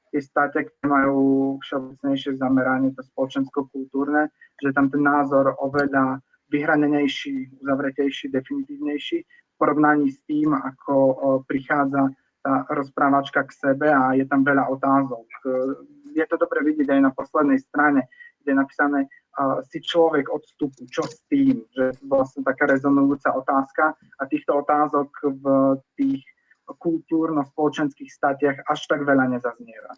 tie 0.09 0.21
state, 0.21 0.67
ktoré 0.67 0.85
majú 0.85 1.57
všeobecnejšie 1.61 2.37
zameranie, 2.37 2.93
to 2.97 3.05
spoločensko-kultúrne, 3.13 4.29
že 4.59 4.73
tam 4.73 4.89
ten 4.89 5.05
názor 5.05 5.55
oveľa 5.61 6.21
vyhranenejší, 6.49 7.61
uzavretejší, 7.61 8.33
definitívnejší 8.33 9.17
v 9.21 9.55
porovnaní 9.61 10.09
s 10.09 10.19
tým, 10.25 10.53
ako 10.53 10.93
prichádza 11.45 12.09
tá 12.39 12.63
rozprávačka 12.71 13.43
k 13.45 13.51
sebe 13.51 13.91
a 13.91 14.15
je 14.15 14.23
tam 14.25 14.47
veľa 14.47 14.71
otázok. 14.71 15.27
Je 16.15 16.25
to 16.25 16.35
dobre 16.39 16.63
vidieť 16.65 16.89
aj 16.95 17.01
na 17.05 17.11
poslednej 17.11 17.59
strane, 17.59 18.07
kde 18.41 18.55
je 18.55 18.57
napísané 18.57 18.99
si 19.69 19.79
človek 19.79 20.31
odstupu, 20.31 20.87
čo 20.89 21.03
s 21.05 21.21
tým, 21.31 21.63
že 21.71 21.95
vlastne 22.07 22.43
taká 22.43 22.67
rezonujúca 22.67 23.35
otázka 23.35 23.95
a 23.95 24.23
týchto 24.27 24.63
otázok 24.63 25.11
v 25.37 25.43
tých 25.95 26.23
kultúrno-spoločenských 26.77 28.11
statiach 28.11 28.57
až 28.69 28.79
tak 28.85 29.01
veľa 29.07 29.25
nezaznieva. 29.33 29.93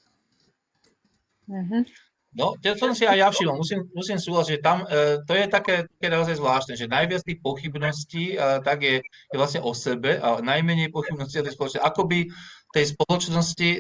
Mm-hmm. 1.52 1.84
No, 2.32 2.56
to 2.64 2.72
som 2.80 2.96
si 2.96 3.04
aj 3.04 3.18
ja 3.20 3.28
všimol, 3.28 3.60
musím, 3.60 3.84
musím 3.92 4.16
súhlasiť, 4.16 4.56
že 4.56 4.64
tam 4.64 4.88
e, 4.88 5.20
to 5.28 5.36
je 5.36 5.52
také, 5.52 5.84
také 5.84 6.08
naozaj 6.08 6.40
zvláštne, 6.40 6.80
že 6.80 6.88
najviac 6.88 7.28
tých 7.28 7.44
pochybností 7.44 8.40
e, 8.40 8.64
tak 8.64 8.88
je, 8.88 9.04
je 9.04 9.36
vlastne 9.36 9.60
o 9.60 9.76
sebe 9.76 10.16
a 10.16 10.40
najmenej 10.40 10.96
pochybností 10.96 11.44
o 11.44 11.46
tej 11.46 11.60
spoločnosti. 11.60 11.84
Ako 11.84 12.08
by 12.08 12.20
tej 12.72 12.86
spoločnosti 12.96 13.70
e, 13.76 13.80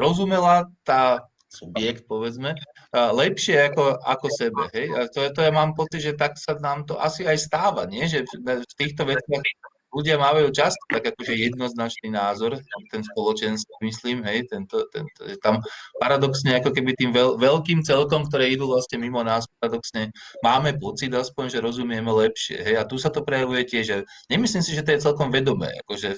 rozumela 0.00 0.64
tá 0.80 1.28
subjekt, 1.50 2.06
povedzme, 2.06 2.54
lepšie 2.94 3.74
ako, 3.74 3.98
ako 4.00 4.26
sebe. 4.30 4.70
Hej? 4.70 4.86
A 4.94 4.98
to, 5.10 5.18
to 5.34 5.40
ja 5.42 5.50
mám 5.50 5.74
pocit, 5.74 5.98
že 5.98 6.14
tak 6.14 6.38
sa 6.38 6.54
nám 6.56 6.86
to 6.86 6.94
asi 6.94 7.26
aj 7.26 7.36
stáva, 7.42 7.90
nie? 7.90 8.06
že 8.06 8.22
v 8.46 8.74
týchto 8.78 9.02
veciach 9.02 9.42
ľudia 9.90 10.16
mávajú 10.16 10.48
často 10.54 10.80
tak 10.86 11.10
akože 11.14 11.34
jednoznačný 11.34 12.14
názor, 12.14 12.58
ten 12.90 13.02
spoločenský, 13.02 13.70
myslím, 13.82 14.22
hej, 14.26 14.46
tento, 14.46 14.86
tento, 14.90 15.20
tam 15.42 15.62
paradoxne 15.98 16.58
ako 16.58 16.70
keby 16.70 16.94
tým 16.94 17.10
veľ, 17.10 17.38
veľkým 17.38 17.82
celkom, 17.82 18.26
ktoré 18.26 18.54
idú 18.54 18.70
vlastne 18.70 19.02
mimo 19.02 19.20
nás, 19.26 19.46
paradoxne 19.58 20.14
máme 20.46 20.78
pocit 20.78 21.10
aspoň, 21.10 21.58
že 21.58 21.64
rozumieme 21.64 22.10
lepšie, 22.10 22.62
hej, 22.62 22.74
a 22.78 22.86
tu 22.86 22.96
sa 22.96 23.10
to 23.10 23.26
prejavuje 23.26 23.66
tiež, 23.66 23.84
že 23.84 23.96
nemyslím 24.30 24.62
si, 24.62 24.72
že 24.74 24.86
to 24.86 24.94
je 24.94 25.04
celkom 25.04 25.34
vedomé, 25.34 25.74
akože 25.86 26.08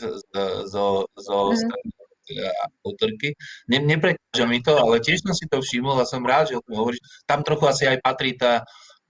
zo, 0.68 1.08
zo 1.16 1.37
mm 1.52 2.02
autorky. 2.87 3.35
Ne, 3.68 3.82
neprekáža 3.82 4.46
mi 4.46 4.62
to, 4.62 4.78
ale 4.78 5.02
tiež 5.02 5.22
som 5.22 5.35
si 5.35 5.46
to 5.50 5.58
všimol 5.61 5.98
a 5.98 6.08
som 6.08 6.22
rád, 6.22 6.54
že 6.54 6.58
o 6.58 6.64
tom 6.64 6.78
hovoríš. 6.78 7.02
Tam 7.26 7.42
trochu 7.42 7.64
asi 7.66 7.85
aj 7.90 7.98
patrí 8.02 8.35
tá, 8.38 8.62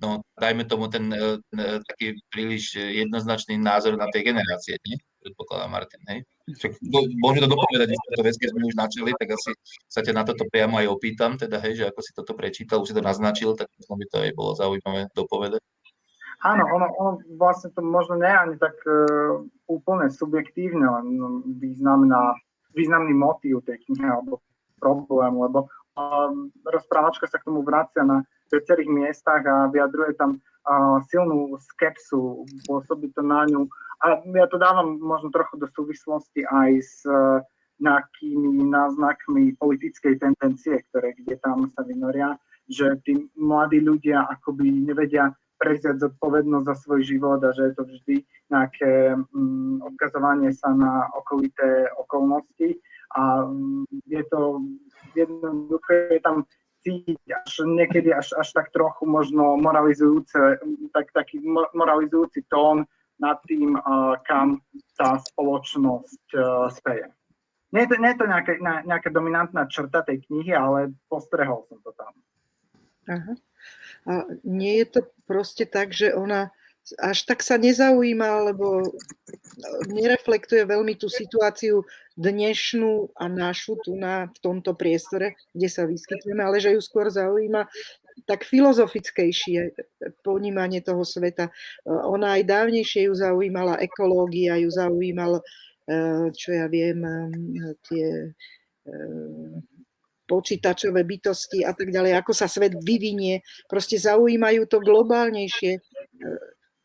no 0.03 0.27
dajme 0.35 0.67
tomu 0.67 0.91
ten, 0.91 1.07
ten 1.49 1.59
e, 1.63 1.79
taký 1.87 2.19
príliš 2.29 2.75
jednoznačný 2.75 3.55
názor 3.57 3.95
na 3.95 4.11
tej 4.11 4.35
generácie, 4.35 4.77
nie? 4.83 4.99
Predpokladám 5.23 5.71
Martin, 5.71 6.03
hej? 6.11 6.27
Však 6.59 6.83
môžu 7.23 7.47
to 7.47 7.49
dopovedať, 7.55 7.95
to 7.95 8.23
vec, 8.27 8.35
keď 8.35 8.51
sme 8.51 8.67
už 8.67 8.75
načali, 8.75 9.11
tak 9.15 9.31
asi 9.31 9.55
sa 9.87 10.03
ťa 10.03 10.13
na 10.19 10.27
toto 10.27 10.43
priamo 10.51 10.83
aj 10.83 10.91
opýtam, 10.91 11.39
teda 11.39 11.63
hej, 11.63 11.79
že 11.79 11.85
ako 11.95 12.01
si 12.03 12.11
toto 12.11 12.35
prečítal, 12.35 12.83
už 12.83 12.91
si 12.91 12.97
to 12.99 13.07
naznačil, 13.07 13.55
tak 13.55 13.71
možno 13.79 13.95
by 13.95 14.07
to 14.11 14.17
aj 14.19 14.31
bolo 14.35 14.51
zaujímavé 14.59 15.07
dopovedať. 15.15 15.63
Áno, 16.43 16.67
ono, 16.67 16.91
ono 16.99 17.13
vlastne 17.39 17.71
to 17.71 17.87
možno 17.87 18.19
nie 18.19 18.27
ani 18.27 18.59
tak 18.59 18.75
uh, 18.83 19.47
úplne 19.71 20.11
subjektívne, 20.11 20.83
len 20.83 21.07
významná, 21.63 22.35
významný 22.75 23.15
motív 23.15 23.63
tej 23.63 23.79
knihy 23.87 24.11
alebo 24.11 24.43
problému, 24.83 25.47
lebo 25.47 25.71
um, 25.95 26.51
rozprávačka 26.67 27.31
sa 27.31 27.39
k 27.39 27.47
tomu 27.47 27.63
vracia 27.63 28.03
na 28.03 28.27
viacerých 28.53 28.91
miestach 28.93 29.43
a 29.49 29.73
vyjadruje 29.73 30.13
tam 30.21 30.37
uh, 30.37 31.01
silnú 31.09 31.57
skepsu, 31.73 32.45
pôsobí 32.69 33.09
to 33.17 33.25
na 33.25 33.49
ňu. 33.49 33.65
A 34.05 34.21
ja 34.21 34.47
to 34.51 34.61
dávam 34.61 34.99
možno 35.01 35.33
trochu 35.33 35.57
do 35.57 35.67
súvislosti 35.73 36.45
aj 36.45 36.71
s 36.85 36.97
uh, 37.09 37.41
nejakými 37.83 38.69
náznakmi 38.71 39.59
politickej 39.59 40.23
tendencie, 40.23 40.85
ktoré 40.91 41.17
kde 41.19 41.41
tam 41.43 41.67
sa 41.75 41.83
vynoria, 41.83 42.39
že 42.71 42.95
tí 43.03 43.27
mladí 43.35 43.83
ľudia 43.83 44.29
akoby 44.31 44.71
nevedia 44.71 45.35
prevziať 45.59 46.03
zodpovednosť 46.03 46.67
za 46.67 46.75
svoj 46.75 47.01
život 47.07 47.39
a 47.43 47.55
že 47.55 47.71
je 47.71 47.75
to 47.79 47.85
vždy 47.87 48.17
nejaké 48.51 49.15
um, 49.15 49.79
odkazovanie 49.87 50.51
sa 50.51 50.75
na 50.75 51.07
okolité 51.15 51.87
okolnosti 51.99 52.83
a 53.15 53.47
um, 53.47 53.87
je 54.11 54.23
to 54.27 54.59
jednoduché, 55.15 56.19
je 56.19 56.21
tam 56.23 56.43
cítiť 56.83 57.19
až 57.31 57.53
niekedy 57.65 58.11
až, 58.13 58.35
až 58.37 58.49
tak 58.53 58.75
trochu 58.75 59.07
možno 59.07 59.57
moralizujúce, 59.59 60.59
tak, 60.93 61.11
taký 61.15 61.41
moralizujúci 61.75 62.45
tón 62.51 62.85
nad 63.23 63.39
tým, 63.47 63.79
uh, 63.79 64.19
kam 64.27 64.59
tá 64.99 65.19
spoločnosť 65.23 66.25
uh, 66.35 66.67
speje. 66.75 67.07
Nie 67.73 67.87
je 67.87 67.89
to, 67.89 67.97
nie 67.97 68.11
je 68.13 68.19
to 68.21 68.27
nejaká, 68.29 68.53
nejaká 68.85 69.09
dominantná 69.09 69.65
črta 69.71 70.05
tej 70.05 70.21
knihy, 70.29 70.53
ale 70.53 70.93
postrehol 71.09 71.65
som 71.71 71.81
to 71.81 71.95
tam. 71.97 72.13
Aha. 73.09 73.33
A 74.03 74.13
nie 74.45 74.83
je 74.83 74.87
to 74.99 75.01
proste 75.25 75.65
tak, 75.71 75.95
že 75.97 76.13
ona 76.13 76.53
až 76.99 77.25
tak 77.29 77.47
sa 77.47 77.57
nezaujíma, 77.61 78.53
lebo 78.53 78.83
nereflektuje 79.91 80.67
veľmi 80.67 80.99
tú 80.99 81.07
situáciu 81.07 81.87
dnešnú 82.19 83.15
a 83.17 83.31
našu 83.31 83.79
tu 83.81 83.97
na, 83.97 84.29
v 84.29 84.39
tomto 84.43 84.75
priestore, 84.75 85.39
kde 85.55 85.69
sa 85.71 85.87
vyskytujeme, 85.87 86.43
ale 86.43 86.59
že 86.59 86.75
ju 86.75 86.81
skôr 86.83 87.09
zaujíma 87.09 87.71
tak 88.29 88.45
filozofickejšie 88.45 89.73
ponímanie 90.21 90.85
toho 90.85 91.01
sveta. 91.01 91.49
Ona 91.89 92.37
aj 92.39 92.43
dávnejšie 92.45 93.09
ju 93.09 93.15
zaujímala 93.17 93.81
ekológia, 93.81 94.61
ju 94.61 94.69
zaujímal, 94.69 95.41
čo 96.37 96.49
ja 96.53 96.69
viem, 96.69 97.01
tie 97.89 98.37
počítačové 100.29 101.09
bytosti 101.09 101.65
a 101.65 101.73
tak 101.73 101.89
ďalej, 101.89 102.21
ako 102.21 102.33
sa 102.37 102.47
svet 102.49 102.77
vyvinie. 102.79 103.41
Proste 103.65 103.97
zaujímajú 103.97 104.69
to 104.69 104.85
globálnejšie 104.85 105.81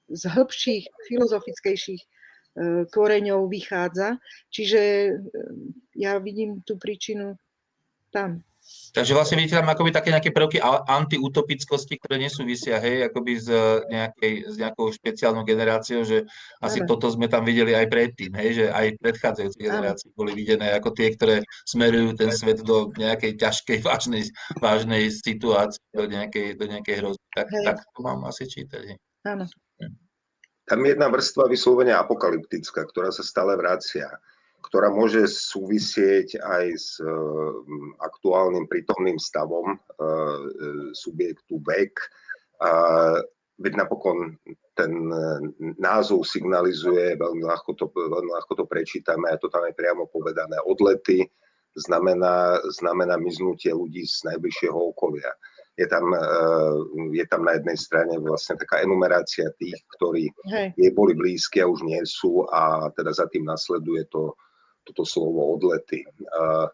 z 0.10 0.24
hĺbších, 0.28 0.86
filozofickejších 1.08 2.02
e, 2.04 2.08
koreňov 2.88 3.52
vychádza. 3.52 4.18
Čiže 4.52 4.82
e, 4.82 5.12
ja 5.96 6.18
vidím 6.20 6.64
tú 6.64 6.80
príčinu 6.80 7.36
tam. 8.12 8.48
Takže 8.68 9.16
vlastne 9.16 9.40
vidíte 9.40 9.64
tam 9.64 9.72
akoby 9.72 9.96
také 9.96 10.12
nejaké 10.12 10.36
prvky 10.36 10.60
antiutopickosti, 10.92 11.96
ktoré 12.04 12.20
nesúvisia, 12.20 12.76
hej, 12.84 13.08
akoby 13.08 13.40
z, 13.40 13.48
nejakej, 13.88 14.34
z 14.52 14.56
nejakou 14.60 14.92
špeciálnou 14.92 15.48
generáciou, 15.48 16.04
že 16.04 16.28
asi 16.60 16.84
ano. 16.84 16.88
toto 16.92 17.08
sme 17.08 17.32
tam 17.32 17.48
videli 17.48 17.72
aj 17.72 17.88
predtým, 17.88 18.36
hej, 18.36 18.50
že 18.60 18.66
aj 18.68 19.00
predchádzajúce 19.00 19.56
generácie 19.56 20.12
boli 20.12 20.36
videné 20.36 20.76
ako 20.76 20.92
tie, 20.92 21.16
ktoré 21.16 21.36
smerujú 21.64 22.20
ten 22.20 22.28
svet 22.36 22.60
do 22.60 22.92
nejakej 22.92 23.40
ťažkej, 23.40 23.78
vážnej, 23.88 24.28
vážnej 24.60 25.16
situácie, 25.16 25.80
do 25.96 26.04
nejakej, 26.04 26.60
do 26.60 26.68
nejakej 26.68 26.96
hrozby. 27.00 27.24
Tak, 27.40 27.48
tak 27.64 27.78
to 27.88 28.00
mám 28.04 28.28
asi 28.28 28.52
čítať. 28.52 29.00
Áno. 29.24 29.48
Tam 30.68 30.84
je 30.84 30.92
jedna 30.92 31.08
vrstva 31.08 31.48
vyslovene 31.48 31.96
apokalyptická, 31.96 32.84
ktorá 32.92 33.08
sa 33.16 33.24
stále 33.24 33.56
vracia, 33.56 34.12
ktorá 34.68 34.92
môže 34.92 35.24
súvisieť 35.24 36.44
aj 36.44 36.66
s 36.76 37.00
uh, 37.00 37.10
aktuálnym 38.04 38.68
prítomným 38.68 39.16
stavom 39.16 39.80
uh, 39.80 40.38
subjektu 40.92 41.64
vek. 41.64 41.96
Veď 43.58 43.74
napokon 43.74 44.38
ten 44.78 45.10
názov 45.78 46.26
signalizuje, 46.26 47.18
veľmi 47.18 47.42
ľahko, 47.42 47.74
to, 47.74 47.90
veľmi 47.90 48.34
ľahko 48.34 48.54
to 48.54 48.66
prečítame, 48.70 49.30
a 49.30 49.38
to 49.38 49.50
tam 49.50 49.66
je 49.66 49.74
priamo 49.74 50.06
povedané, 50.10 50.58
odlety 50.66 51.26
znamená, 51.78 52.62
znamená 52.74 53.18
miznutie 53.18 53.74
ľudí 53.74 54.06
z 54.06 54.26
najbližšieho 54.30 54.78
okolia 54.78 55.30
je 55.78 55.88
tam, 55.88 56.10
eh, 56.10 56.76
je 57.14 57.26
tam 57.30 57.46
na 57.46 57.54
jednej 57.54 57.78
strane 57.78 58.18
vlastne 58.18 58.58
taká 58.58 58.82
enumerácia 58.82 59.54
tých, 59.62 59.78
ktorí 59.98 60.34
Hej. 60.50 60.74
jej 60.74 60.92
boli 60.92 61.14
blízki 61.14 61.62
a 61.62 61.70
už 61.70 61.86
nie 61.86 62.02
sú 62.04 62.50
a 62.50 62.90
teda 62.98 63.14
za 63.14 63.30
tým 63.30 63.46
nasleduje 63.46 64.10
to, 64.10 64.34
toto 64.90 65.06
slovo 65.06 65.54
odlety. 65.54 66.02
Eh, 66.02 66.68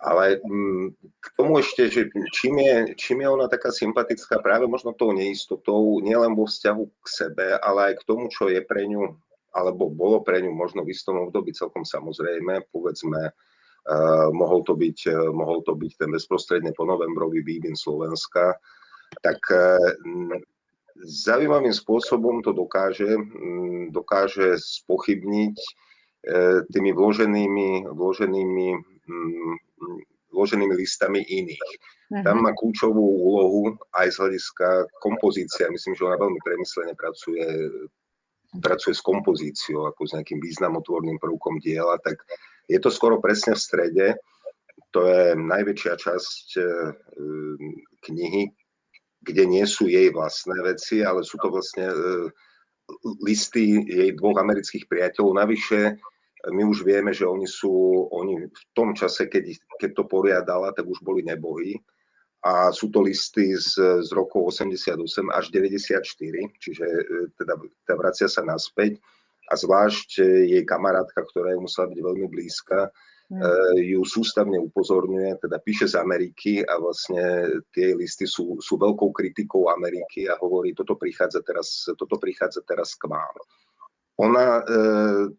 ale 0.00 0.40
mm, 0.40 0.96
k 0.96 1.26
tomu 1.36 1.60
ešte, 1.60 1.92
že 1.92 2.08
čím 2.32 2.56
je, 2.64 2.96
čím 2.96 3.20
je 3.20 3.28
ona 3.28 3.52
taká 3.52 3.68
sympatická 3.68 4.40
práve 4.40 4.64
možno 4.64 4.96
tou 4.96 5.12
neistotou, 5.12 6.00
nielen 6.00 6.32
vo 6.32 6.48
vzťahu 6.48 6.84
k 7.04 7.06
sebe, 7.06 7.46
ale 7.60 7.92
aj 7.92 7.94
k 8.00 8.06
tomu, 8.08 8.32
čo 8.32 8.48
je 8.48 8.64
pre 8.64 8.88
ňu, 8.88 9.12
alebo 9.52 9.92
bolo 9.92 10.24
pre 10.24 10.40
ňu 10.40 10.56
možno 10.56 10.88
v 10.88 10.96
istom 10.96 11.20
období 11.28 11.52
celkom 11.52 11.84
samozrejme, 11.84 12.64
povedzme, 12.72 13.36
mohol, 14.32 14.62
to 14.66 14.76
byť, 14.76 14.98
uh, 15.08 15.28
mohol 15.32 15.64
to 15.64 15.74
byť 15.74 15.92
ten 15.96 16.10
bezprostredne 16.12 16.72
po 16.76 16.84
novembrový 16.84 17.40
vývin 17.40 17.74
Slovenska, 17.74 18.56
tak 19.24 19.40
uh, 19.50 19.80
zaujímavým 21.00 21.72
spôsobom 21.72 22.44
to 22.44 22.52
dokáže, 22.52 23.16
um, 23.16 23.88
dokáže 23.94 24.58
spochybniť 24.58 25.56
tými 26.68 26.92
vloženými, 26.92 27.88
vloženými, 27.96 28.68
um, 29.08 29.56
vloženými 30.36 30.74
listami 30.76 31.24
iných. 31.24 31.70
Tam 32.12 32.44
má 32.44 32.52
kľúčovú 32.52 33.00
úlohu 33.00 33.80
aj 33.96 34.12
z 34.12 34.16
hľadiska 34.20 34.68
kompozícia. 35.00 35.72
Myslím, 35.72 35.96
že 35.96 36.04
ona 36.04 36.20
veľmi 36.20 36.36
premyslene 36.44 36.92
pracuje 36.92 37.40
pracuje 38.58 38.98
s 38.98 39.06
kompozíciou, 39.06 39.86
ako 39.86 40.10
s 40.10 40.14
nejakým 40.18 40.42
významotvorným 40.42 41.22
prvkom 41.22 41.62
diela, 41.62 41.94
tak 42.02 42.18
je 42.70 42.78
to 42.78 42.90
skoro 42.90 43.18
presne 43.18 43.58
v 43.58 43.64
strede. 43.66 44.06
To 44.94 45.06
je 45.06 45.34
najväčšia 45.34 45.94
časť 45.98 46.46
e, 46.58 46.62
knihy, 48.06 48.42
kde 49.22 49.44
nie 49.46 49.66
sú 49.66 49.90
jej 49.90 50.10
vlastné 50.10 50.54
veci, 50.62 51.02
ale 51.02 51.26
sú 51.26 51.38
to 51.42 51.50
vlastne 51.50 51.90
e, 51.90 51.96
listy 53.26 53.82
jej 53.86 54.10
dvoch 54.14 54.38
amerických 54.38 54.86
priateľov. 54.86 55.42
Navyše, 55.46 55.98
my 56.50 56.62
už 56.66 56.82
vieme, 56.82 57.14
že 57.14 57.26
oni 57.26 57.46
sú, 57.46 58.06
oni 58.10 58.50
v 58.50 58.62
tom 58.74 58.94
čase, 58.94 59.26
keď, 59.30 59.54
keď 59.78 59.90
to 59.94 60.04
poriadala, 60.06 60.74
tak 60.74 60.86
už 60.86 61.02
boli 61.02 61.22
nebohí. 61.22 61.78
A 62.40 62.72
sú 62.72 62.88
to 62.88 63.04
listy 63.04 63.52
z, 63.52 64.00
z 64.00 64.10
rokov 64.16 64.56
88 64.56 64.96
až 65.28 65.44
94, 65.52 66.02
čiže 66.56 66.86
e, 66.86 67.02
teda, 67.36 67.54
teda 67.84 67.94
vracia 67.98 68.26
sa 68.30 68.42
naspäť 68.42 68.96
a 69.50 69.54
zvlášť 69.58 70.22
e, 70.22 70.24
jej 70.56 70.62
kamarátka, 70.62 71.26
ktorá 71.26 71.50
je 71.52 71.60
musela 71.60 71.90
byť 71.90 71.98
veľmi 71.98 72.26
blízka, 72.30 72.88
mm. 73.30 73.42
ju 73.82 74.00
sústavne 74.06 74.58
upozorňuje, 74.58 75.42
teda 75.42 75.58
píše 75.62 75.90
z 75.90 75.98
Ameriky 75.98 76.62
a 76.62 76.78
vlastne 76.78 77.46
tie 77.74 77.94
listy 77.94 78.26
sú, 78.26 78.58
sú 78.62 78.78
veľkou 78.78 79.10
kritikou 79.10 79.70
Ameriky 79.70 80.30
a 80.30 80.38
hovorí, 80.38 80.74
toto 80.74 80.94
prichádza 80.94 81.42
teraz, 81.42 81.86
toto 81.98 82.18
prichádza 82.18 82.62
teraz 82.66 82.94
k 82.94 83.10
vám. 83.10 83.36
Ona 84.20 84.44
e, 84.60 84.62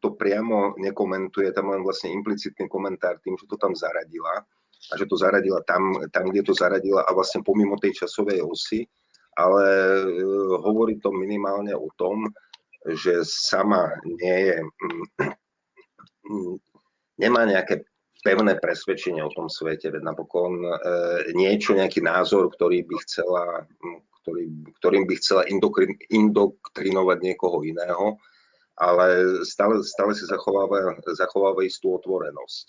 to 0.02 0.18
priamo 0.18 0.74
nekomentuje, 0.82 1.54
tam 1.54 1.70
len 1.70 1.86
vlastne 1.86 2.10
implicitný 2.10 2.66
komentár 2.66 3.22
tým, 3.22 3.38
že 3.38 3.46
to 3.46 3.54
tam 3.62 3.78
zaradila. 3.78 4.42
a 4.90 4.94
že 4.98 5.06
to 5.06 5.14
zaradila 5.14 5.62
tam, 5.70 5.94
tam, 6.10 6.34
kde 6.34 6.42
to 6.42 6.58
zaradila 6.58 7.06
a 7.06 7.14
vlastne 7.14 7.46
pomimo 7.46 7.78
tej 7.78 8.02
časovej 8.02 8.42
osy, 8.42 8.90
ale 9.38 9.64
e, 10.02 10.26
hovorí 10.66 10.98
to 10.98 11.14
minimálne 11.14 11.72
o 11.78 11.86
tom, 11.94 12.26
že 12.90 13.22
sama 13.26 13.94
nie 14.06 14.38
je, 14.50 14.58
mm, 14.66 15.06
mm, 16.26 16.56
nemá 17.22 17.46
nejaké 17.46 17.86
pevné 18.22 18.58
presvedčenie 18.58 19.22
o 19.22 19.34
tom 19.34 19.50
svete, 19.50 19.90
veď 19.90 20.02
napokon 20.06 20.62
e, 20.62 20.74
niečo, 21.34 21.74
nejaký 21.74 22.02
názor, 22.02 22.50
ktorý 22.54 22.86
by 22.86 22.96
chcela, 23.06 23.66
mm, 23.66 24.00
ktorý, 24.22 24.44
ktorým 24.82 25.04
by 25.10 25.14
chcela 25.18 25.44
indoktrinovať 26.10 27.18
niekoho 27.22 27.66
iného, 27.66 28.18
ale 28.78 29.42
stále, 29.46 29.82
stále 29.86 30.14
si 30.18 30.26
zachováva, 30.26 30.98
zachováva 31.14 31.62
istú 31.66 31.98
otvorenosť. 31.98 32.66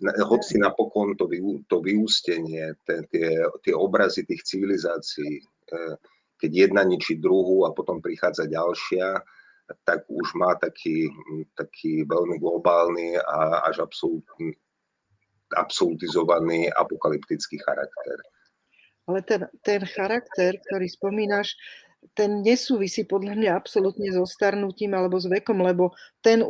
Hoci 0.00 0.56
napokon 0.56 1.12
to, 1.12 1.28
to 1.68 1.76
vyústenie, 1.84 2.72
tie, 2.88 3.44
tie 3.44 3.74
obrazy 3.76 4.24
tých 4.24 4.40
civilizácií, 4.48 5.40
e, 5.40 5.44
keď 6.40 6.50
jedna 6.68 6.82
ničí 6.88 7.20
druhú 7.20 7.68
a 7.68 7.76
potom 7.76 8.00
prichádza 8.00 8.48
ďalšia, 8.48 9.20
tak 9.84 10.06
už 10.08 10.34
má 10.34 10.54
taký, 10.58 11.10
taký 11.54 12.04
veľmi 12.06 12.38
globálny 12.38 13.18
a 13.18 13.66
až 13.68 13.86
absolút, 13.86 14.24
absolutizovaný 15.54 16.70
apokalyptický 16.74 17.58
charakter. 17.62 18.18
Ale 19.10 19.26
ten, 19.26 19.42
ten 19.66 19.82
charakter, 19.86 20.54
ktorý 20.70 20.86
spomínaš, 20.86 21.58
ten 22.14 22.40
nesúvisí 22.40 23.04
podľa 23.04 23.36
mňa 23.36 23.50
absolútne 23.52 24.08
so 24.14 24.24
starnutím 24.24 24.96
alebo 24.96 25.20
s 25.20 25.26
vekom, 25.28 25.60
lebo 25.60 25.92
ten 26.24 26.40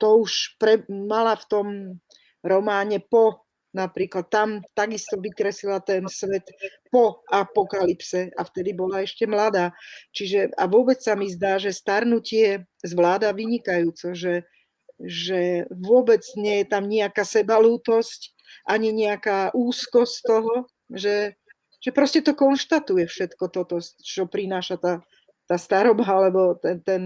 to 0.00 0.08
už 0.24 0.56
pre, 0.56 0.80
mala 0.88 1.36
v 1.36 1.44
tom 1.50 1.66
románe 2.40 3.04
po 3.04 3.44
napríklad 3.70 4.26
tam 4.26 4.62
takisto 4.74 5.18
vykresila 5.18 5.78
ten 5.82 6.06
svet 6.10 6.46
po 6.90 7.22
apokalypse 7.30 8.34
a 8.34 8.42
vtedy 8.42 8.74
bola 8.74 9.06
ešte 9.06 9.26
mladá. 9.30 9.70
Čiže 10.10 10.54
a 10.58 10.66
vôbec 10.66 10.98
sa 10.98 11.14
mi 11.14 11.30
zdá, 11.30 11.58
že 11.62 11.70
starnutie 11.70 12.66
zvláda 12.82 13.30
vynikajúco, 13.30 14.14
že, 14.14 14.46
že 14.98 15.70
vôbec 15.70 16.22
nie 16.34 16.62
je 16.62 16.66
tam 16.66 16.90
nejaká 16.90 17.22
sebalútosť, 17.22 18.34
ani 18.66 18.90
nejaká 18.90 19.54
úzkosť 19.54 20.16
toho, 20.26 20.54
že, 20.90 21.38
že 21.78 21.90
proste 21.94 22.20
to 22.26 22.34
konštatuje 22.34 23.06
všetko 23.06 23.46
toto, 23.54 23.78
čo 24.02 24.26
prináša 24.26 24.76
tá, 24.82 24.92
tá 25.46 25.56
staroba 25.56 26.06
alebo 26.10 26.58
ten, 26.58 26.82
ten, 26.82 27.02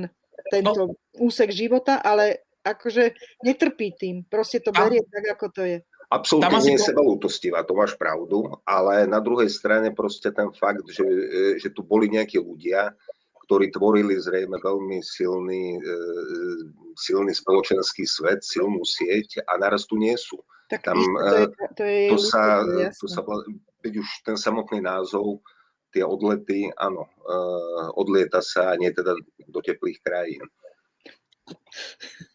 tento 0.48 0.96
no. 0.96 0.96
úsek 1.20 1.53
života, 1.53 2.00
ale 2.00 2.48
akože 2.64 3.12
netrpí 3.44 3.92
tým, 3.92 4.24
proste 4.24 4.57
to 4.64 4.72
berie 4.72 5.05
tak, 5.05 5.37
ako 5.37 5.46
to 5.53 5.62
je. 5.68 5.79
Absolútne 6.14 6.62
nie 6.62 6.79
je 6.79 6.94
sebalútostivá, 6.94 7.66
to 7.66 7.74
máš 7.74 7.98
pravdu, 7.98 8.46
ale 8.62 9.03
na 9.11 9.18
druhej 9.18 9.50
strane 9.50 9.90
proste 9.90 10.31
ten 10.31 10.46
fakt, 10.55 10.87
že, 10.87 11.07
že 11.59 11.68
tu 11.74 11.83
boli 11.83 12.07
nejakí 12.07 12.38
ľudia, 12.38 12.94
ktorí 13.44 13.74
tvorili 13.74 14.14
zrejme 14.14 14.57
veľmi 14.62 15.03
silný, 15.03 15.77
e, 15.77 15.90
silný 16.94 17.35
spoločenský 17.35 18.07
svet, 18.07 18.46
silnú 18.46 18.87
sieť 18.87 19.42
a 19.50 19.59
naraz 19.59 19.90
tu 19.90 19.98
nie 19.98 20.14
sú. 20.14 20.38
Tak 20.70 20.87
Tam, 20.87 20.96
to, 20.96 21.35
je, 21.35 21.46
to, 21.77 21.85
je 21.85 22.09
to, 22.09 22.18
sa, 22.22 22.62
to 22.94 23.07
sa, 23.11 23.20
veď 23.85 24.00
už 24.00 24.09
ten 24.24 24.38
samotný 24.38 24.81
názov, 24.81 25.44
tie 25.92 26.07
odlety, 26.07 26.72
áno, 26.81 27.11
odlieta 27.94 28.40
sa 28.40 28.74
nie 28.81 28.88
teda 28.90 29.14
do 29.50 29.61
teplých 29.61 30.00
krajín. 30.00 30.46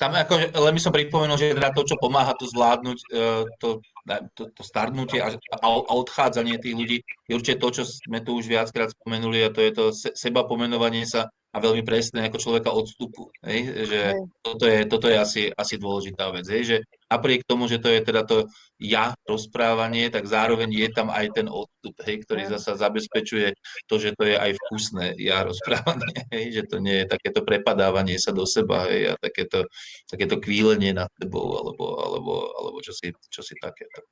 Tam 0.00 0.16
ako, 0.16 0.48
len 0.48 0.72
by 0.72 0.80
som 0.80 0.96
pripomenul, 0.96 1.36
že 1.36 1.52
teda 1.52 1.76
to, 1.76 1.84
čo 1.84 2.00
pomáha 2.00 2.32
to 2.32 2.48
zvládnuť, 2.48 2.98
e, 3.12 3.24
to, 3.60 3.84
to, 4.32 4.48
to 4.48 4.62
starnutie 4.64 5.20
a, 5.20 5.36
a 5.60 5.92
odchádzanie 5.92 6.56
tých 6.56 6.72
ľudí, 6.72 6.96
je 7.28 7.36
určite 7.36 7.60
to, 7.60 7.68
čo 7.68 7.82
sme 7.84 8.24
tu 8.24 8.40
už 8.40 8.48
viackrát 8.48 8.88
spomenuli 8.88 9.44
a 9.44 9.52
to 9.52 9.60
je 9.60 9.70
to 9.76 9.84
seba 9.92 10.48
pomenovanie 10.48 11.04
sa 11.04 11.28
a 11.52 11.56
veľmi 11.60 11.84
presné 11.84 12.30
ako 12.30 12.40
človeka 12.40 12.70
odstupu. 12.72 13.28
Hej? 13.44 13.90
Že 13.92 14.00
toto 14.40 14.64
je, 14.64 14.78
toto 14.88 15.06
je 15.10 15.16
asi, 15.18 15.42
asi 15.52 15.74
dôležitá 15.76 16.32
vec. 16.32 16.48
Hej? 16.48 16.62
Že 16.64 16.76
napriek 17.10 17.42
tomu, 17.42 17.66
že 17.66 17.82
to 17.82 17.90
je 17.90 18.00
teda 18.06 18.22
to 18.22 18.46
ja 18.78 19.12
rozprávanie, 19.26 20.08
tak 20.08 20.30
zároveň 20.30 20.70
je 20.70 20.88
tam 20.94 21.10
aj 21.10 21.34
ten 21.34 21.50
odstup, 21.50 21.98
hej? 22.06 22.22
ktorý 22.22 22.46
zasa 22.46 22.78
zabezpečuje 22.78 23.52
to, 23.90 23.94
že 23.98 24.14
to 24.14 24.30
je 24.30 24.38
aj 24.38 24.54
vkusné 24.54 25.18
ja 25.18 25.42
rozprávanie. 25.42 26.14
Hej? 26.34 26.62
Že 26.62 26.62
to 26.70 26.76
nie 26.78 26.96
je 27.02 27.06
takéto 27.10 27.40
prepadávanie 27.42 28.16
sa 28.16 28.30
do 28.30 28.46
seba 28.46 28.86
hej? 28.86 29.12
a 29.12 29.14
takéto, 29.18 29.66
takéto 30.06 30.38
kvílenie 30.38 30.94
nad 30.94 31.10
tebou 31.18 31.58
alebo, 31.58 31.98
alebo, 31.98 32.32
alebo 32.54 32.78
čo, 32.80 32.94
si, 32.94 33.10
čo 33.28 33.42
si 33.42 33.58
takéto. 33.58 34.06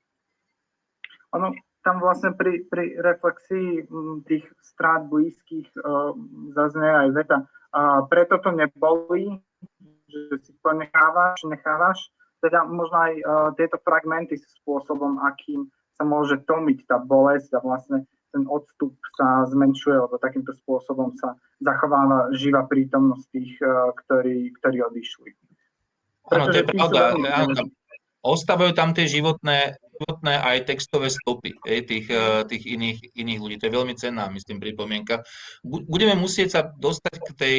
Ono, 1.38 1.54
tam 1.86 2.02
vlastne 2.02 2.34
pri, 2.34 2.66
pri 2.66 2.98
reflexii 2.98 3.86
tých 4.26 4.44
strát 4.60 5.06
blízkych 5.06 5.70
uh, 5.80 6.12
zaznie 6.52 6.90
aj 6.90 7.08
veta. 7.14 7.38
Uh, 7.72 8.04
preto 8.08 8.40
to 8.40 8.50
nebolí, 8.52 9.38
že 10.08 10.40
si 10.40 10.52
to 10.60 10.70
nechávaš, 10.72 11.44
nechávaš. 11.44 12.00
Teda 12.38 12.62
možno 12.64 12.96
aj 12.96 13.12
uh, 13.18 13.50
tieto 13.58 13.76
fragmenty 13.82 14.38
sú 14.38 14.48
spôsobom, 14.62 15.18
akým 15.26 15.66
sa 15.98 16.06
môže 16.06 16.38
tomiť 16.46 16.86
tá 16.86 17.02
bolesť 17.02 17.58
a 17.58 17.60
vlastne 17.62 18.06
ten 18.30 18.44
odstup 18.46 18.94
sa 19.16 19.48
zmenšuje, 19.50 19.96
lebo 19.98 20.20
takýmto 20.20 20.54
spôsobom 20.62 21.16
sa 21.18 21.34
zachováva 21.58 22.30
živá 22.36 22.68
prítomnosť 22.70 23.24
tých, 23.34 23.52
uh, 23.64 23.90
ktorí, 24.04 24.54
ktorí 24.62 24.78
odišli. 24.86 25.30
Áno, 26.28 26.52
to 26.52 26.60
je 26.60 26.66
pravda. 26.68 27.16
Ostávajú 28.18 28.74
tam 28.74 28.92
tie 28.92 29.08
životné 29.08 29.78
životné 29.98 30.34
aj 30.38 30.58
textové 30.70 31.10
stopy 31.10 31.58
hej, 31.66 31.80
tých, 31.82 32.06
eh, 32.06 32.46
tých 32.46 32.64
iných, 32.70 32.98
iných 33.18 33.40
ľudí. 33.42 33.56
To 33.58 33.66
je 33.66 33.76
veľmi 33.76 33.94
cenná, 33.98 34.30
myslím, 34.30 34.62
pripomienka. 34.62 35.26
Budeme 35.66 36.14
musieť 36.14 36.48
sa 36.54 36.60
dostať 36.62 37.14
k 37.18 37.28
tej, 37.34 37.56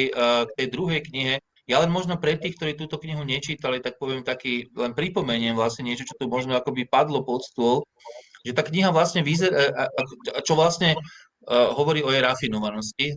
k 0.48 0.50
tej 0.56 0.66
druhej 0.72 1.00
knihe. 1.04 1.34
Ja 1.70 1.78
len 1.78 1.94
možno 1.94 2.18
pre 2.18 2.34
tých, 2.34 2.58
ktorí 2.58 2.74
túto 2.74 2.98
knihu 2.98 3.22
nečítali, 3.22 3.78
tak 3.78 3.96
poviem 4.02 4.26
taký, 4.26 4.66
len 4.74 4.90
pripomeniem 4.90 5.54
vlastne 5.54 5.86
niečo, 5.86 6.02
čo 6.02 6.18
tu 6.18 6.26
možno 6.26 6.58
akoby 6.58 6.90
padlo 6.90 7.22
pod 7.22 7.46
stôl, 7.46 7.86
že 8.42 8.50
tá 8.50 8.66
kniha 8.66 8.90
vlastne 8.90 9.22
vyzerá, 9.22 9.70
eh, 9.70 10.42
čo 10.42 10.58
vlastne 10.58 10.98
hovorí 11.48 12.04
o 12.04 12.12
jej 12.12 12.20
rafinovanosti, 12.20 13.16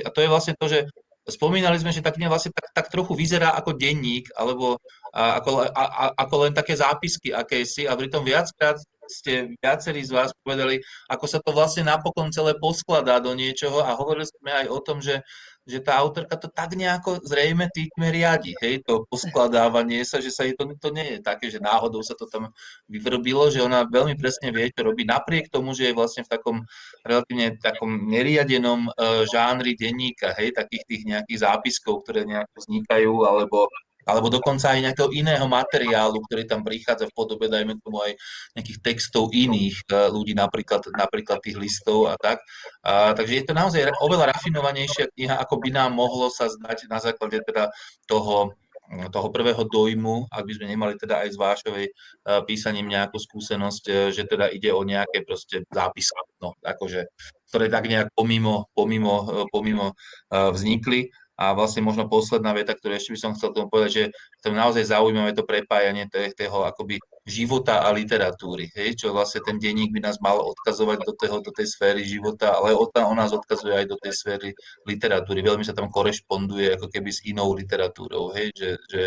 a 0.00 0.10
to 0.10 0.18
je 0.24 0.28
vlastne 0.32 0.54
to, 0.56 0.66
že 0.66 0.88
spomínali 1.28 1.78
sme, 1.78 1.94
že 1.94 2.02
tá 2.02 2.10
kniha 2.10 2.26
vlastne 2.26 2.50
tak, 2.50 2.72
tak 2.74 2.86
trochu 2.90 3.14
vyzerá 3.14 3.54
ako 3.54 3.78
denník, 3.78 4.32
alebo 4.34 4.80
ako, 5.14 5.68
ako 6.18 6.34
len 6.48 6.52
také 6.56 6.74
zápisky 6.74 7.30
akési 7.30 7.86
a 7.86 7.94
pritom 7.94 8.24
viackrát 8.26 8.80
ste 9.06 9.52
viacerí 9.60 10.02
z 10.02 10.14
vás 10.14 10.32
povedali, 10.40 10.80
ako 11.10 11.26
sa 11.28 11.38
to 11.42 11.52
vlastne 11.52 11.84
napokon 11.84 12.32
celé 12.32 12.56
poskladá 12.56 13.20
do 13.20 13.36
niečoho 13.36 13.84
a 13.84 13.92
hovorili 13.92 14.24
sme 14.24 14.50
aj 14.64 14.66
o 14.72 14.78
tom, 14.80 14.98
že, 15.04 15.20
že 15.62 15.78
tá 15.78 15.94
autorka 15.98 16.34
to 16.34 16.50
tak 16.50 16.74
nejako 16.74 17.22
zrejme 17.22 17.70
týkme 17.70 18.10
riadi, 18.10 18.58
hej, 18.58 18.82
to 18.82 19.06
poskladávanie 19.06 20.02
sa, 20.02 20.18
že 20.18 20.34
sa 20.34 20.42
jej 20.42 20.58
to, 20.58 20.66
to 20.74 20.88
nie 20.90 21.16
je 21.16 21.18
také, 21.22 21.46
že 21.46 21.62
náhodou 21.62 22.02
sa 22.02 22.18
to 22.18 22.26
tam 22.26 22.50
vyvrbilo, 22.90 23.46
že 23.50 23.62
ona 23.62 23.86
veľmi 23.86 24.18
presne 24.18 24.50
vie, 24.50 24.74
čo 24.74 24.82
robí, 24.82 25.06
napriek 25.06 25.52
tomu, 25.54 25.70
že 25.70 25.90
je 25.90 25.94
vlastne 25.94 26.26
v 26.26 26.32
takom 26.34 26.56
relatívne 27.06 27.54
takom 27.62 28.10
neriadenom 28.10 28.90
uh, 28.90 29.22
žánri 29.30 29.78
denníka, 29.78 30.34
hej, 30.34 30.50
takých 30.50 30.84
tých 30.88 31.02
nejakých 31.06 31.38
zápiskov, 31.46 32.02
ktoré 32.02 32.26
nejako 32.26 32.56
vznikajú, 32.58 33.14
alebo 33.22 33.70
alebo 34.02 34.26
dokonca 34.30 34.74
aj 34.74 34.80
nejakého 34.90 35.10
iného 35.14 35.46
materiálu, 35.46 36.18
ktorý 36.26 36.42
tam 36.46 36.66
prichádza 36.66 37.06
v 37.06 37.14
podobe, 37.14 37.46
dajme 37.46 37.78
tomu 37.78 38.02
aj 38.02 38.18
nejakých 38.58 38.78
textov 38.82 39.30
iných 39.30 39.86
e, 39.86 40.10
ľudí, 40.10 40.34
napríklad, 40.34 40.82
napríklad 40.90 41.38
tých 41.38 41.58
listov 41.58 42.10
a 42.10 42.18
tak. 42.18 42.42
A, 42.82 43.14
takže 43.14 43.42
je 43.42 43.44
to 43.46 43.54
naozaj 43.54 43.94
oveľa 44.02 44.34
rafinovanejšia 44.34 45.10
kniha, 45.14 45.38
ako 45.38 45.54
by 45.62 45.68
nám 45.70 45.94
mohlo 45.94 46.28
sa 46.28 46.50
zdať 46.50 46.90
na 46.90 46.98
základe 46.98 47.38
teda 47.46 47.70
toho, 48.10 48.58
toho 49.08 49.28
prvého 49.32 49.62
dojmu, 49.64 50.28
ak 50.28 50.44
by 50.44 50.52
sme 50.52 50.66
nemali 50.68 50.94
teda 51.00 51.24
aj 51.24 51.28
z 51.32 51.36
Vášovej 51.38 51.86
e, 51.88 51.92
písaním 52.44 52.90
nejakú 52.90 53.16
skúsenosť, 53.16 53.84
e, 53.88 53.92
že 54.10 54.26
teda 54.26 54.50
ide 54.50 54.74
o 54.74 54.82
nejaké 54.82 55.22
proste 55.22 55.62
zápisky, 55.70 56.18
no, 56.42 56.58
akože, 56.60 57.06
ktoré 57.48 57.70
tak 57.70 57.86
nejak 57.86 58.10
pomimo, 58.16 58.66
pomimo, 58.74 59.46
pomimo 59.52 59.92
vznikli. 60.32 61.12
A 61.40 61.56
vlastne 61.56 61.80
možno 61.80 62.06
posledná 62.12 62.52
veta, 62.52 62.76
ktorú 62.76 62.92
ešte 62.92 63.16
by 63.16 63.18
som 63.18 63.32
chcel 63.32 63.56
tomu 63.56 63.72
povedať, 63.72 63.90
že 63.90 64.04
to 64.44 64.52
je 64.52 64.56
naozaj 64.56 64.84
zaujímavé 64.84 65.32
to 65.32 65.48
prepájanie 65.48 66.04
toho 66.12 66.68
akoby 66.68 67.00
života 67.24 67.86
a 67.86 67.88
literatúry, 67.94 68.68
hej? 68.76 68.98
čo 68.98 69.16
vlastne 69.16 69.40
ten 69.46 69.56
denník 69.56 69.94
by 69.96 70.04
nás 70.04 70.20
mal 70.20 70.36
odkazovať 70.42 70.98
do, 71.06 71.12
toho, 71.16 71.36
do 71.40 71.50
tej 71.54 71.72
sféry 71.72 72.04
života, 72.04 72.52
ale 72.58 72.76
on, 72.76 72.90
on 72.90 73.16
nás 73.16 73.32
odkazuje 73.32 73.72
aj 73.72 73.86
do 73.88 73.96
tej 73.96 74.12
sféry 74.12 74.48
literatúry. 74.84 75.40
Veľmi 75.40 75.64
sa 75.64 75.72
tam 75.72 75.88
korešponduje 75.88 76.76
ako 76.76 76.86
keby 76.92 77.10
s 77.14 77.24
inou 77.24 77.56
literatúrou, 77.56 78.34
hej? 78.36 78.52
Že, 78.52 78.70
že 78.90 79.02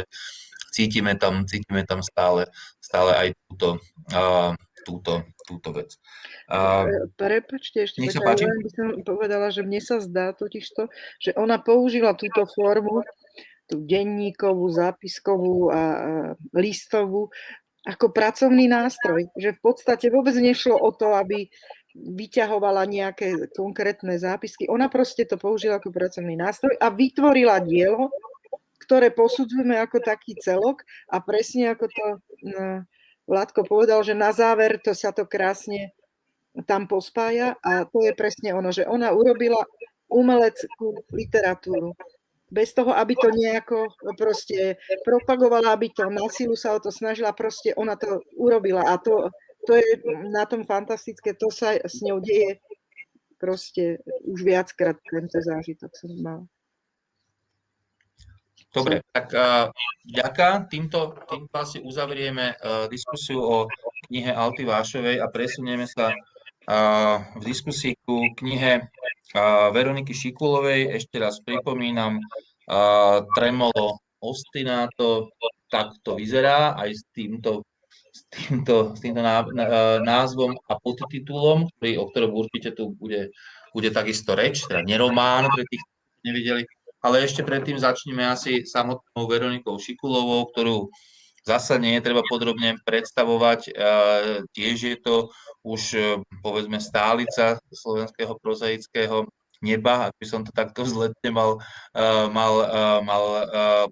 cítime 0.73 1.15
tam, 1.15 1.45
cítime 1.47 1.85
tam 1.87 2.03
stále, 2.03 2.49
stále 2.81 3.11
aj 3.15 3.27
túto, 3.47 3.79
uh, 4.11 4.51
túto, 4.85 5.25
túto 5.49 5.73
vec. 5.73 5.97
Uh, 6.45 7.09
Prepačte, 7.17 7.89
ešte 7.89 8.05
sa 8.13 8.21
páči. 8.21 8.45
by 8.45 8.69
som 8.69 8.87
povedala, 9.01 9.49
že 9.49 9.65
mne 9.65 9.81
sa 9.81 9.97
zdá 9.97 10.37
totiž 10.37 10.65
to, 10.77 10.83
že 11.17 11.33
ona 11.33 11.57
použila 11.57 12.13
túto 12.13 12.45
formu, 12.53 13.01
tú 13.65 13.81
denníkovú, 13.81 14.69
zápiskovú 14.69 15.73
a 15.73 15.81
listovú, 16.53 17.33
ako 17.85 18.13
pracovný 18.13 18.69
nástroj. 18.69 19.25
Že 19.33 19.57
v 19.57 19.61
podstate 19.61 20.13
vôbec 20.13 20.37
nešlo 20.37 20.77
o 20.77 20.93
to, 20.93 21.17
aby 21.17 21.49
vyťahovala 21.95 22.85
nejaké 22.85 23.49
konkrétne 23.55 24.19
zápisky. 24.19 24.67
Ona 24.67 24.91
proste 24.91 25.23
to 25.23 25.39
použila 25.39 25.79
ako 25.79 25.95
pracovný 25.95 26.35
nástroj 26.35 26.75
a 26.77 26.91
vytvorila 26.91 27.63
dielo, 27.63 28.11
ktoré 28.83 29.09
posudzujeme 29.09 29.79
ako 29.79 30.03
taký 30.03 30.35
celok 30.37 30.83
a 31.09 31.23
presne 31.23 31.71
ako 31.73 31.85
to 31.87 32.05
no, 32.45 32.83
Vládko 33.25 33.65
povedal, 33.65 34.05
že 34.05 34.13
na 34.13 34.29
záver 34.29 34.77
to 34.77 34.93
sa 34.93 35.09
to 35.09 35.25
krásne 35.25 35.93
tam 36.69 36.87
pospája 36.87 37.57
a 37.59 37.83
to 37.89 38.05
je 38.05 38.13
presne 38.15 38.55
ono, 38.55 38.71
že 38.71 38.87
ona 38.87 39.11
urobila 39.11 39.65
umeleckú 40.07 41.03
literatúru. 41.11 41.97
Bez 42.47 42.71
toho, 42.77 42.93
aby 42.93 43.17
to 43.17 43.33
nejako 43.33 43.89
proste 44.15 44.77
propagovala, 45.01 45.73
aby 45.73 45.89
to 45.91 46.07
na 46.07 46.29
silu 46.29 46.53
sa 46.53 46.77
o 46.77 46.79
to 46.79 46.93
snažila, 46.93 47.33
proste 47.35 47.73
ona 47.75 47.97
to 47.97 48.21
urobila 48.37 48.85
a 48.85 49.01
to, 49.01 49.33
to 49.65 49.75
je 49.75 49.89
na 50.29 50.45
tom 50.45 50.63
fantastické, 50.63 51.33
to 51.33 51.49
sa 51.49 51.75
s 51.75 52.05
ňou 52.05 52.21
deje 52.21 52.61
proste 53.41 53.99
už 54.23 54.45
viackrát 54.45 54.95
tento 55.03 55.41
zážitok 55.41 55.91
som 55.97 56.13
mala. 56.21 56.45
Dobre, 58.75 58.99
tak 59.15 59.31
uh, 59.31 59.71
ďaká. 60.03 60.67
Týmto, 60.67 61.15
týmto 61.31 61.55
asi 61.55 61.79
uzavrieme 61.79 62.59
uh, 62.59 62.91
diskusiu 62.91 63.39
o 63.39 63.57
knihe 64.11 64.35
Alty 64.35 64.67
Vášovej 64.67 65.23
a 65.23 65.31
presunieme 65.31 65.87
sa 65.87 66.11
uh, 66.11 67.23
v 67.39 67.43
diskusii 67.47 67.95
ku 68.03 68.35
knihe 68.35 68.91
Veroniky 69.71 70.15
Šikulovej. 70.15 70.95
Ešte 70.95 71.19
raz 71.19 71.43
pripomínam, 71.43 72.23
Tremolo 73.35 73.99
Ostinato, 74.23 75.27
tak 75.67 75.91
to 76.07 76.15
vyzerá 76.15 76.77
aj 76.79 76.89
s 76.95 77.03
týmto 77.11 77.67
s 78.15 78.23
týmto, 78.31 78.95
s 78.95 79.03
týmto 79.03 79.19
názvom 79.99 80.55
a 80.71 80.79
podtitulom, 80.79 81.67
ktorý, 81.75 81.99
o 81.99 82.07
ktorom 82.07 82.31
určite 82.31 82.71
tu 82.71 82.95
bude, 82.95 83.35
bude 83.75 83.91
takisto 83.91 84.39
reč, 84.39 84.63
teda 84.63 84.87
neromán 84.87 85.51
pre 85.51 85.67
tých, 85.67 85.83
nevideli. 86.23 86.63
Ale 87.05 87.21
ešte 87.21 87.45
predtým 87.45 87.77
začneme 87.77 88.25
asi 88.25 88.65
samotnou 88.65 89.29
Veronikou 89.29 89.77
Šikulovou, 89.77 90.49
ktorú 90.49 90.89
zasa 91.45 91.77
nie 91.77 91.93
je 92.01 92.05
treba 92.09 92.25
podrobne 92.25 92.81
predstavovať. 92.81 93.69
E, 93.69 93.71
tiež 94.57 94.77
je 94.81 94.97
to 94.97 95.29
už, 95.61 95.81
e, 95.93 96.01
povedzme, 96.41 96.81
stálica 96.81 97.61
slovenského 97.69 98.33
prozaického 98.41 99.29
neba, 99.61 100.09
ak 100.09 100.17
by 100.17 100.25
som 100.25 100.41
to 100.41 100.49
takto 100.49 100.81
zletne 100.81 101.29
mal, 101.29 101.61
e, 101.93 102.01
mal, 102.33 102.53
mal 103.05 103.23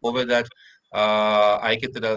povedať 0.02 0.50
aj 1.58 1.74
keď 1.82 1.90
teda, 1.90 2.12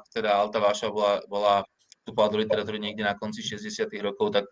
ak 0.00 0.02
teda 0.08 0.32
Alta 0.32 0.56
Váša 0.56 0.88
bola, 0.88 1.20
bola 1.28 1.54
vstupovala 2.00 2.32
do 2.32 2.40
literatúry 2.40 2.80
niekde 2.80 3.04
na 3.04 3.12
konci 3.12 3.44
60. 3.44 3.84
rokov, 4.00 4.32
tak 4.32 4.48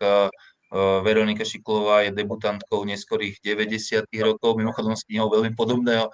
Veronika 1.05 1.45
Šiklová 1.45 2.01
je 2.01 2.17
debutantkou 2.17 2.81
neskorých 2.81 3.37
90. 3.45 4.09
rokov, 4.25 4.57
mimochodom 4.57 4.97
s 4.97 5.05
knihou 5.05 5.29
veľmi 5.29 5.53
podobného, 5.53 6.09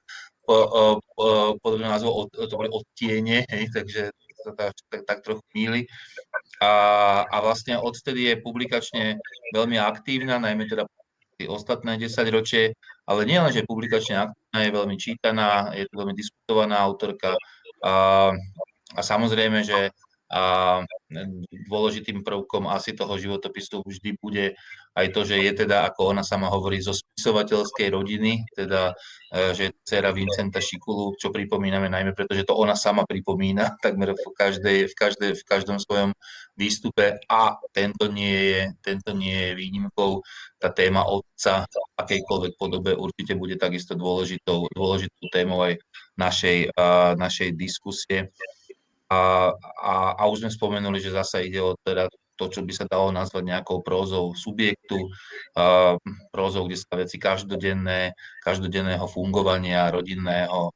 podobného 1.63 1.91
názvu, 1.95 2.27
to 2.27 2.55
boli 2.59 2.67
odtiene, 2.67 3.47
takže 3.47 4.11
to 4.43 4.51
tak, 4.55 4.73
tak, 4.91 5.01
tak 5.07 5.17
trochu 5.23 5.43
míli. 5.55 5.87
A, 6.59 6.71
a 7.23 7.37
vlastne 7.39 7.79
odtedy 7.79 8.35
je 8.35 8.43
publikačne 8.43 9.03
veľmi 9.55 9.79
aktívna, 9.79 10.43
najmä 10.43 10.67
teda 10.67 10.83
ostatné 11.47 11.95
10 11.95 12.11
ročie, 12.35 12.75
ale 13.07 13.23
nie 13.23 13.39
len, 13.39 13.51
že 13.55 13.63
publikačne 13.63 14.27
aktívna, 14.27 14.59
je 14.59 14.71
veľmi 14.75 14.95
čítaná, 14.99 15.71
je 15.71 15.87
to 15.87 15.93
veľmi 16.03 16.11
diskutovaná 16.11 16.83
autorka 16.83 17.39
a, 17.79 18.35
a 18.91 18.99
samozrejme, 18.99 19.63
že 19.63 19.95
a 20.29 20.83
dôležitým 21.69 22.21
prvkom 22.21 22.69
asi 22.69 22.93
toho 22.93 23.17
životopisu 23.17 23.81
vždy 23.81 24.09
bude 24.21 24.53
aj 24.93 25.07
to, 25.09 25.21
že 25.25 25.41
je 25.41 25.51
teda, 25.65 25.89
ako 25.89 26.13
ona 26.13 26.21
sama 26.21 26.53
hovorí, 26.53 26.77
zo 26.81 26.93
spisovateľskej 26.93 27.87
rodiny, 27.89 28.45
teda, 28.53 28.93
e, 29.33 29.53
že 29.57 29.69
je 29.69 29.71
dcera 29.85 30.13
Vincenta 30.13 30.61
Šikulu, 30.61 31.17
čo 31.17 31.33
pripomíname 31.33 31.89
najmä, 31.89 32.13
pretože 32.13 32.45
to 32.45 32.53
ona 32.53 32.77
sama 32.77 33.09
pripomína 33.09 33.73
takmer 33.85 34.13
v, 34.13 34.25
každej, 34.37 34.77
v, 34.89 34.93
každej, 34.93 35.31
v 35.33 35.43
každom 35.49 35.81
svojom 35.81 36.13
výstupe 36.53 37.17
a 37.25 37.57
tento 37.73 38.05
nie 38.11 38.53
je, 38.53 38.61
tento 38.85 39.09
nie 39.17 39.33
je 39.33 39.51
výnimkou. 39.57 40.21
Tá 40.61 40.69
téma 40.69 41.07
otca 41.07 41.65
v 41.65 41.75
akejkoľvek 41.97 42.53
podobe 42.59 42.91
určite 42.93 43.33
bude 43.33 43.55
takisto 43.57 43.95
dôležitou, 43.95 44.67
dôležitou 44.75 45.25
témou 45.31 45.63
aj 45.63 45.79
našej, 46.19 46.75
našej 47.15 47.55
diskusie. 47.55 48.29
A, 49.09 49.49
a, 49.81 49.93
a 50.21 50.23
už 50.29 50.45
sme 50.45 50.51
spomenuli, 50.53 51.01
že 51.01 51.09
zasa 51.09 51.41
ide 51.41 51.57
o 51.57 51.73
teda 51.81 52.05
to, 52.39 52.47
čo 52.47 52.63
by 52.63 52.71
sa 52.71 52.87
dalo 52.87 53.11
nazvať 53.11 53.43
nejakou 53.43 53.83
prózou 53.83 54.31
subjektu, 54.31 54.95
uh, 55.59 55.99
prózou, 56.31 56.71
kde 56.71 56.79
sa 56.79 56.95
veci 56.95 57.19
každodenné, 57.19 58.15
každodenného 58.39 59.03
fungovania 59.11 59.91
rodinného, 59.91 60.71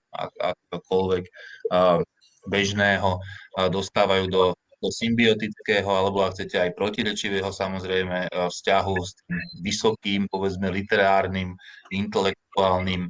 akokoľvek 0.67 1.23
uh, 1.71 2.03
bežného 2.51 3.15
uh, 3.15 3.69
dostávajú 3.71 4.27
do, 4.27 4.43
do 4.83 4.89
symbiotického, 4.91 5.87
alebo 5.87 6.27
ak 6.27 6.35
chcete 6.35 6.59
aj 6.59 6.75
protirečivého 6.75 7.47
samozrejme 7.47 8.27
vzťahu 8.27 8.95
s 8.99 9.15
tým 9.23 9.39
vysokým, 9.63 10.21
povedzme 10.27 10.67
literárnym, 10.67 11.55
intelektuálnym 11.95 13.07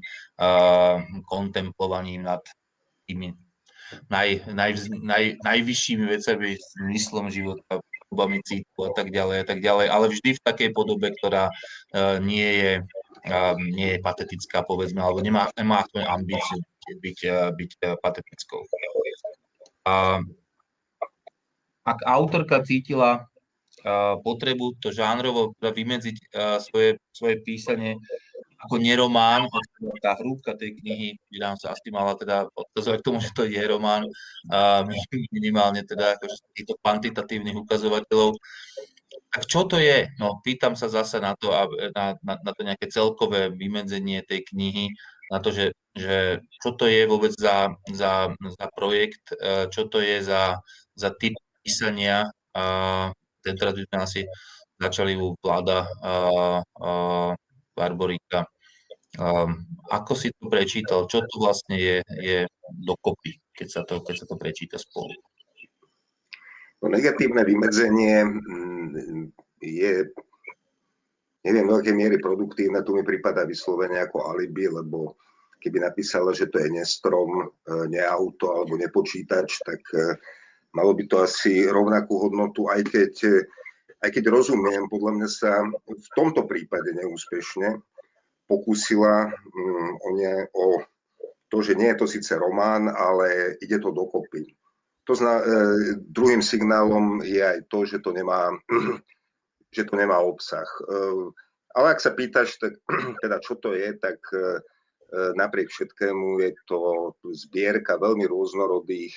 kontemplovaním 1.25 2.29
nad 2.29 2.45
tými 3.09 3.33
naj, 4.09 4.47
naj, 4.49 4.71
naj, 4.89 5.23
najvyššími 5.43 6.05
vecami, 6.07 6.57
zmyslom 6.79 7.27
života, 7.29 7.81
podobami 8.13 8.45
citu 8.45 8.79
a 8.85 8.91
tak 8.93 9.09
ďalej 9.09 9.37
a 9.41 9.45
tak 9.45 9.59
ďalej, 9.65 9.87
ale 9.89 10.05
vždy 10.13 10.29
v 10.37 10.45
takej 10.45 10.69
podobe, 10.69 11.09
ktorá 11.17 11.49
uh, 11.49 12.21
nie 12.21 12.49
je 12.61 12.73
uh, 13.29 13.55
nie 13.57 13.97
je 13.97 13.99
patetická, 14.05 14.61
povedzme, 14.61 15.01
alebo 15.01 15.25
nemá, 15.25 15.49
nemá 15.57 15.81
ambíciu 15.95 16.61
byť, 16.85 17.19
uh, 17.25 17.49
byť 17.49 17.71
uh, 17.81 17.97
patetickou. 17.97 18.61
A 19.89 20.21
ak 21.83 21.99
autorka 22.07 22.63
cítila 22.63 23.27
potrebu 24.23 24.79
to 24.79 24.95
žánrovo 24.95 25.51
vymedziť 25.59 26.17
uh, 26.31 26.55
svoje, 26.63 26.95
svoje 27.11 27.43
písanie 27.43 27.99
ako 28.63 28.79
neromán, 28.79 29.45
tá 29.99 30.15
hrúbka 30.15 30.55
tej 30.55 30.79
knihy 30.79 31.19
by 31.27 31.37
nám 31.43 31.55
sa 31.59 31.75
asi 31.75 31.91
mala 31.91 32.15
teda 32.15 32.47
odkazovať 32.55 32.97
k 33.03 33.07
tomu, 33.07 33.17
že 33.19 33.35
to 33.35 33.43
je 33.43 33.59
román, 33.67 34.07
a 34.47 34.87
minimálne 35.31 35.83
teda 35.83 36.15
akože 36.15 36.35
týchto 36.55 36.79
kvantitatívnych 36.79 37.59
ukazovateľov. 37.59 38.39
Tak 39.33 39.43
čo 39.49 39.65
to 39.65 39.81
je? 39.81 40.13
No, 40.21 40.39
pýtam 40.45 40.77
sa 40.77 40.87
zase 40.87 41.17
na 41.17 41.33
to, 41.33 41.49
na, 41.91 42.15
na, 42.21 42.33
na 42.37 42.51
to 42.53 42.61
nejaké 42.61 42.87
celkové 42.87 43.49
vymedzenie 43.49 44.21
tej 44.23 44.45
knihy, 44.53 44.93
na 45.33 45.41
to, 45.41 45.49
že, 45.49 45.73
že 45.97 46.37
čo 46.61 46.77
to 46.77 46.85
je 46.85 47.09
vôbec 47.09 47.33
za, 47.33 47.73
za, 47.89 48.29
za 48.29 48.65
projekt, 48.77 49.33
e, 49.33 49.65
čo 49.73 49.89
to 49.89 49.97
je 49.97 50.21
za, 50.21 50.61
za 50.93 51.09
typ 51.17 51.33
písania. 51.65 52.29
A 52.53 52.63
tentoraz 53.41 53.73
by 53.73 53.83
sme 53.89 53.97
asi 53.97 54.21
začali 54.77 55.17
u 55.17 55.33
vláda 55.41 55.89
Barborika. 57.73 58.45
Um, 59.21 59.69
ako 59.93 60.17
si 60.17 60.33
to 60.33 60.49
prečítal? 60.49 61.05
Čo 61.05 61.21
to 61.29 61.35
vlastne 61.37 61.77
je, 61.77 62.01
je 62.17 62.49
dokopy, 62.65 63.37
keď 63.53 63.67
sa 63.69 63.81
to, 63.85 64.01
keď 64.01 64.15
sa 64.23 64.25
to 64.25 64.35
prečíta 64.41 64.81
spolu? 64.81 65.13
No, 66.81 66.89
negatívne 66.89 67.45
vymedzenie 67.45 68.25
mm, 68.25 69.29
je, 69.61 70.09
neviem, 71.45 71.65
do 71.69 71.77
akej 71.77 71.93
miery 71.93 72.17
produktívne, 72.17 72.81
tu 72.81 72.97
mi 72.97 73.05
prípada 73.05 73.45
vyslovene 73.45 74.01
ako 74.01 74.33
alibi, 74.33 74.65
lebo 74.65 75.15
keby 75.61 75.79
napísala, 75.79 76.33
že 76.35 76.51
to 76.51 76.59
je 76.59 76.73
nestrom, 76.73 77.29
e, 77.39 77.45
ne 77.87 78.01
auto 78.03 78.51
alebo 78.51 78.75
nepočítač, 78.75 79.63
tak 79.63 79.79
e, 79.95 80.19
malo 80.75 80.91
by 80.97 81.07
to 81.07 81.23
asi 81.23 81.69
rovnakú 81.69 82.19
hodnotu, 82.19 82.67
aj 82.67 82.83
keď, 82.83 83.13
e, 83.29 83.37
aj 84.03 84.09
keď 84.09 84.23
rozumiem, 84.27 84.89
podľa 84.91 85.11
mňa 85.21 85.29
sa 85.31 85.63
v 85.87 86.07
tomto 86.19 86.43
prípade 86.49 86.91
neúspešne 86.97 87.79
pokúsila 88.53 89.33
mm, 89.33 89.91
o, 89.97 90.07
ne, 90.13 90.33
o 90.53 90.65
to, 91.49 91.65
že 91.65 91.73
nie 91.73 91.89
je 91.93 91.97
to 91.97 92.05
síce 92.05 92.33
román, 92.37 92.89
ale 92.89 93.57
ide 93.61 93.81
to 93.81 93.89
dokopy. 93.89 94.53
To 95.09 95.17
zna, 95.17 95.41
e, 95.41 95.45
druhým 95.97 96.45
signálom 96.45 97.25
je 97.25 97.41
aj 97.41 97.65
to, 97.67 97.85
že 97.89 97.97
to 97.99 98.13
nemá, 98.13 98.53
že 99.75 99.83
to 99.89 99.97
nemá 99.97 100.21
obsah. 100.21 100.65
E, 100.65 101.01
ale 101.73 101.97
ak 101.97 101.99
sa 101.99 102.13
pýtaš, 102.13 102.61
tak, 102.61 102.77
teda 103.25 103.41
čo 103.41 103.57
to 103.57 103.73
je, 103.73 103.89
tak 103.97 104.21
e, 104.33 104.61
napriek 105.33 105.69
všetkému 105.69 106.41
je 106.41 106.51
to 106.69 106.79
zbierka 107.33 107.97
veľmi 107.97 108.25
rôznorodých, 108.29 109.13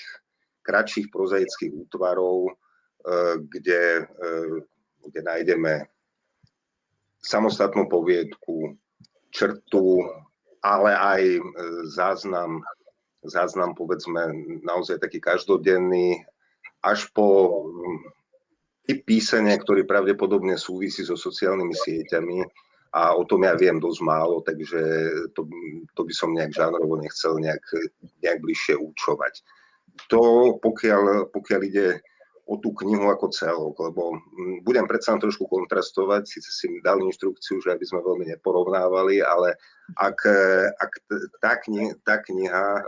kratších 0.66 1.14
prozaických 1.14 1.72
útvarov, 1.72 2.50
e, 2.50 2.52
kde, 3.46 4.02
e, 4.02 4.30
kde 5.06 5.20
nájdeme 5.22 5.86
samostatnú 7.22 7.86
poviedku, 7.86 8.74
črtu, 9.36 10.08
ale 10.64 10.90
aj 10.96 11.22
e, 11.22 11.40
záznam, 11.92 12.64
záznam 13.20 13.76
povedzme 13.76 14.32
naozaj 14.64 14.96
taký 14.96 15.20
každodenný 15.20 16.24
až 16.80 17.12
po 17.12 17.60
mm, 17.68 17.98
typ 18.88 19.00
písania, 19.04 19.60
ktorý 19.60 19.84
pravdepodobne 19.84 20.56
súvisí 20.56 21.04
so 21.04 21.18
sociálnymi 21.18 21.74
sieťami 21.76 22.38
a 22.96 23.12
o 23.12 23.28
tom 23.28 23.44
ja 23.44 23.52
viem 23.52 23.76
dosť 23.76 24.00
málo, 24.00 24.40
takže 24.40 24.80
to, 25.36 25.44
to 25.92 26.00
by 26.06 26.12
som 26.16 26.32
nejak 26.32 26.56
žánrovo 26.56 26.96
nechcel 26.96 27.36
nejak, 27.36 27.60
nejak 28.24 28.40
bližšie 28.40 28.80
účovať. 28.80 29.44
To, 30.08 30.54
pokiaľ, 30.60 31.28
pokiaľ 31.28 31.60
ide 31.66 32.00
o 32.46 32.54
tú 32.62 32.70
knihu 32.78 33.10
ako 33.10 33.26
celok, 33.34 33.74
lebo 33.82 34.14
mm, 34.14 34.62
budem 34.62 34.86
predsa 34.86 35.18
trošku 35.18 35.50
kontrastovať, 35.50 36.30
síce 36.30 36.50
si 36.54 36.70
mi 36.70 36.78
dal 36.78 37.02
inštrukciu, 37.02 37.58
že 37.58 37.74
aby 37.74 37.82
sme 37.82 38.06
veľmi 38.06 38.30
neporovnávali, 38.38 39.18
ale 39.18 39.58
ak, 39.98 40.18
ak 40.78 40.92
tá, 41.42 41.58
kniha, 41.58 41.98
tá 42.06 42.22
kniha, 42.22 42.86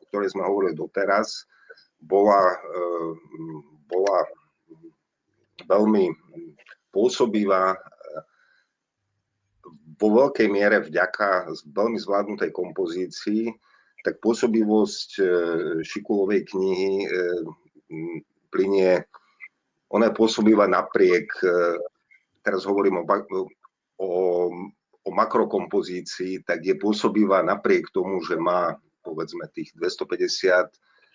o 0.00 0.02
ktorej 0.08 0.32
sme 0.32 0.48
hovorili 0.48 0.72
doteraz, 0.72 1.44
bola, 2.00 2.56
bola 3.84 4.24
veľmi 5.68 6.16
pôsobivá 6.88 7.76
vo 10.00 10.08
veľkej 10.24 10.48
miere 10.48 10.80
vďaka 10.80 11.52
veľmi 11.68 12.00
zvládnutej 12.00 12.48
kompozícii, 12.56 13.52
tak 14.00 14.16
pôsobivosť 14.24 15.20
Šikulovej 15.84 16.48
knihy 16.48 17.04
plinie, 18.50 19.06
ona 19.90 20.10
je 20.10 20.18
pôsobivá 20.18 20.70
napriek, 20.70 21.26
e, 21.42 21.78
teraz 22.42 22.62
hovorím 22.66 23.02
o, 23.02 23.04
o, 23.98 24.08
o 25.02 25.10
makrokompozícii, 25.10 26.46
tak 26.46 26.62
je 26.62 26.74
pôsobivá 26.78 27.42
napriek 27.42 27.90
tomu, 27.90 28.22
že 28.22 28.38
má 28.38 28.78
povedzme 29.00 29.48
tých 29.50 29.72
250 29.74 30.70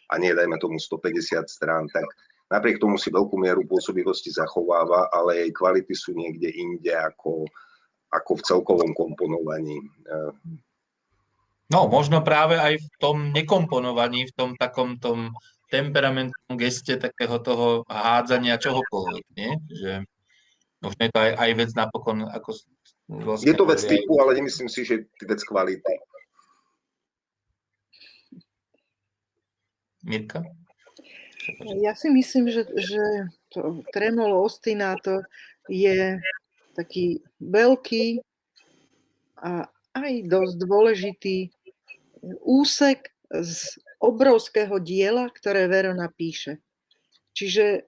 a 0.10 0.14
nie 0.18 0.34
dajme 0.34 0.58
tomu 0.58 0.78
150 0.78 1.46
strán, 1.48 1.88
tak 1.90 2.06
napriek 2.50 2.82
tomu 2.82 3.00
si 3.00 3.10
veľkú 3.10 3.38
mieru 3.40 3.66
pôsobivosti 3.66 4.30
zachováva, 4.34 5.10
ale 5.14 5.46
jej 5.46 5.52
kvality 5.54 5.94
sú 5.96 6.14
niekde 6.14 6.50
inde 6.52 6.94
ako, 6.94 7.46
ako 8.14 8.32
v 8.38 8.46
celkovom 8.46 8.92
komponovaní. 8.94 9.78
E, 9.82 10.16
no, 11.74 11.88
možno 11.90 12.22
práve 12.22 12.58
aj 12.58 12.78
v 12.82 12.88
tom 13.02 13.18
nekomponovaní, 13.34 14.30
v 14.30 14.34
tom 14.36 14.52
takom 14.58 14.98
tom 15.02 15.34
temperamentnom 15.76 16.56
geste 16.56 16.96
takého 16.96 17.36
toho 17.44 17.84
hádzania 17.92 18.56
čohokoľvek, 18.56 19.26
nie? 19.36 19.52
Že 19.68 19.92
možno 20.80 21.02
je 21.04 21.12
to 21.12 21.20
aj, 21.20 21.32
aj 21.36 21.52
vec 21.60 21.72
napokon, 21.76 22.18
ako 22.32 22.50
vlastne... 23.12 23.48
Je 23.52 23.56
to 23.56 23.66
vec 23.68 23.82
typu, 23.84 24.16
ale 24.24 24.40
nemyslím 24.40 24.72
si, 24.72 24.88
že 24.88 25.04
je 25.04 25.26
vec 25.28 25.42
kvality. 25.44 25.94
Mirka? 30.06 30.46
Ja 31.82 31.94
si 31.98 32.10
myslím, 32.10 32.50
že, 32.50 32.66
že 32.78 33.30
to 33.54 33.86
tremolo 33.94 34.46
ostinato 34.46 35.26
je 35.70 36.22
taký 36.78 37.22
veľký 37.42 38.22
a 39.42 39.70
aj 39.96 40.12
dosť 40.26 40.56
dôležitý 40.62 41.38
úsek 42.42 43.14
z 43.30 43.78
obrovského 44.02 44.78
diela, 44.82 45.32
ktoré 45.32 45.68
Verona 45.70 46.12
píše. 46.12 46.60
Čiže 47.36 47.88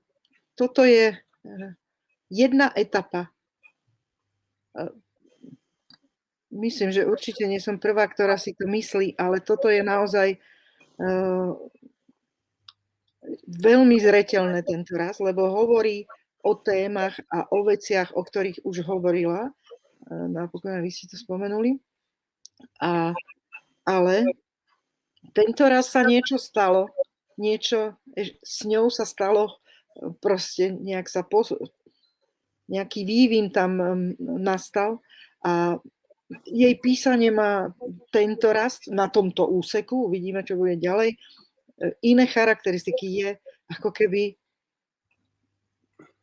toto 0.58 0.84
je 0.84 1.16
eh, 1.16 1.72
jedna 2.28 2.72
etapa. 2.76 3.32
Myslím, 6.54 6.94
že 6.94 7.08
určite 7.10 7.44
nie 7.50 7.58
som 7.58 7.82
prvá, 7.82 8.06
ktorá 8.08 8.38
si 8.38 8.54
to 8.54 8.70
myslí, 8.70 9.18
ale 9.18 9.42
toto 9.42 9.68
je 9.74 9.82
naozaj 9.82 10.38
uh, 10.38 11.52
veľmi 13.48 13.98
zreteľné 14.00 14.64
tento 14.64 14.96
raz, 14.96 15.20
lebo 15.20 15.50
hovorí 15.50 16.08
o 16.46 16.56
témach 16.56 17.20
a 17.28 17.50
o 17.52 17.68
veciach, 17.68 18.16
o 18.16 18.24
ktorých 18.24 18.64
už 18.64 18.88
hovorila. 18.88 19.52
Napokon 20.08 20.80
vy 20.80 20.92
ste 20.94 21.12
to 21.12 21.20
spomenuli. 21.20 21.76
A, 22.80 23.12
ale 23.84 24.24
tento 25.38 25.70
raz 25.70 25.94
sa 25.94 26.02
niečo 26.02 26.42
stalo, 26.42 26.90
niečo 27.38 27.94
s 28.42 28.66
ňou 28.66 28.90
sa 28.90 29.06
stalo, 29.06 29.62
proste 30.18 30.74
nejak 30.74 31.06
sa 31.06 31.22
pos- 31.22 31.54
nejaký 32.66 33.06
vývin 33.06 33.54
tam 33.54 33.78
nastal 34.18 35.00
a 35.46 35.78
jej 36.44 36.76
písanie 36.84 37.32
má 37.32 37.72
tento 38.12 38.52
raz 38.52 38.84
na 38.92 39.08
tomto 39.08 39.48
úseku, 39.48 40.12
uvidíme, 40.12 40.44
čo 40.44 40.60
bude 40.60 40.76
ďalej, 40.76 41.16
e, 41.16 41.18
iné 42.04 42.28
charakteristiky 42.28 43.08
je 43.24 43.30
ako 43.72 43.96
keby 43.96 44.36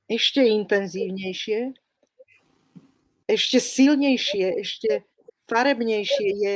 ešte 0.04 0.44
intenzívnejšie, 0.44 1.72
ešte 3.24 3.56
silnejšie, 3.56 4.60
ešte 4.60 5.08
farebnejšie 5.48 6.28
je 6.36 6.54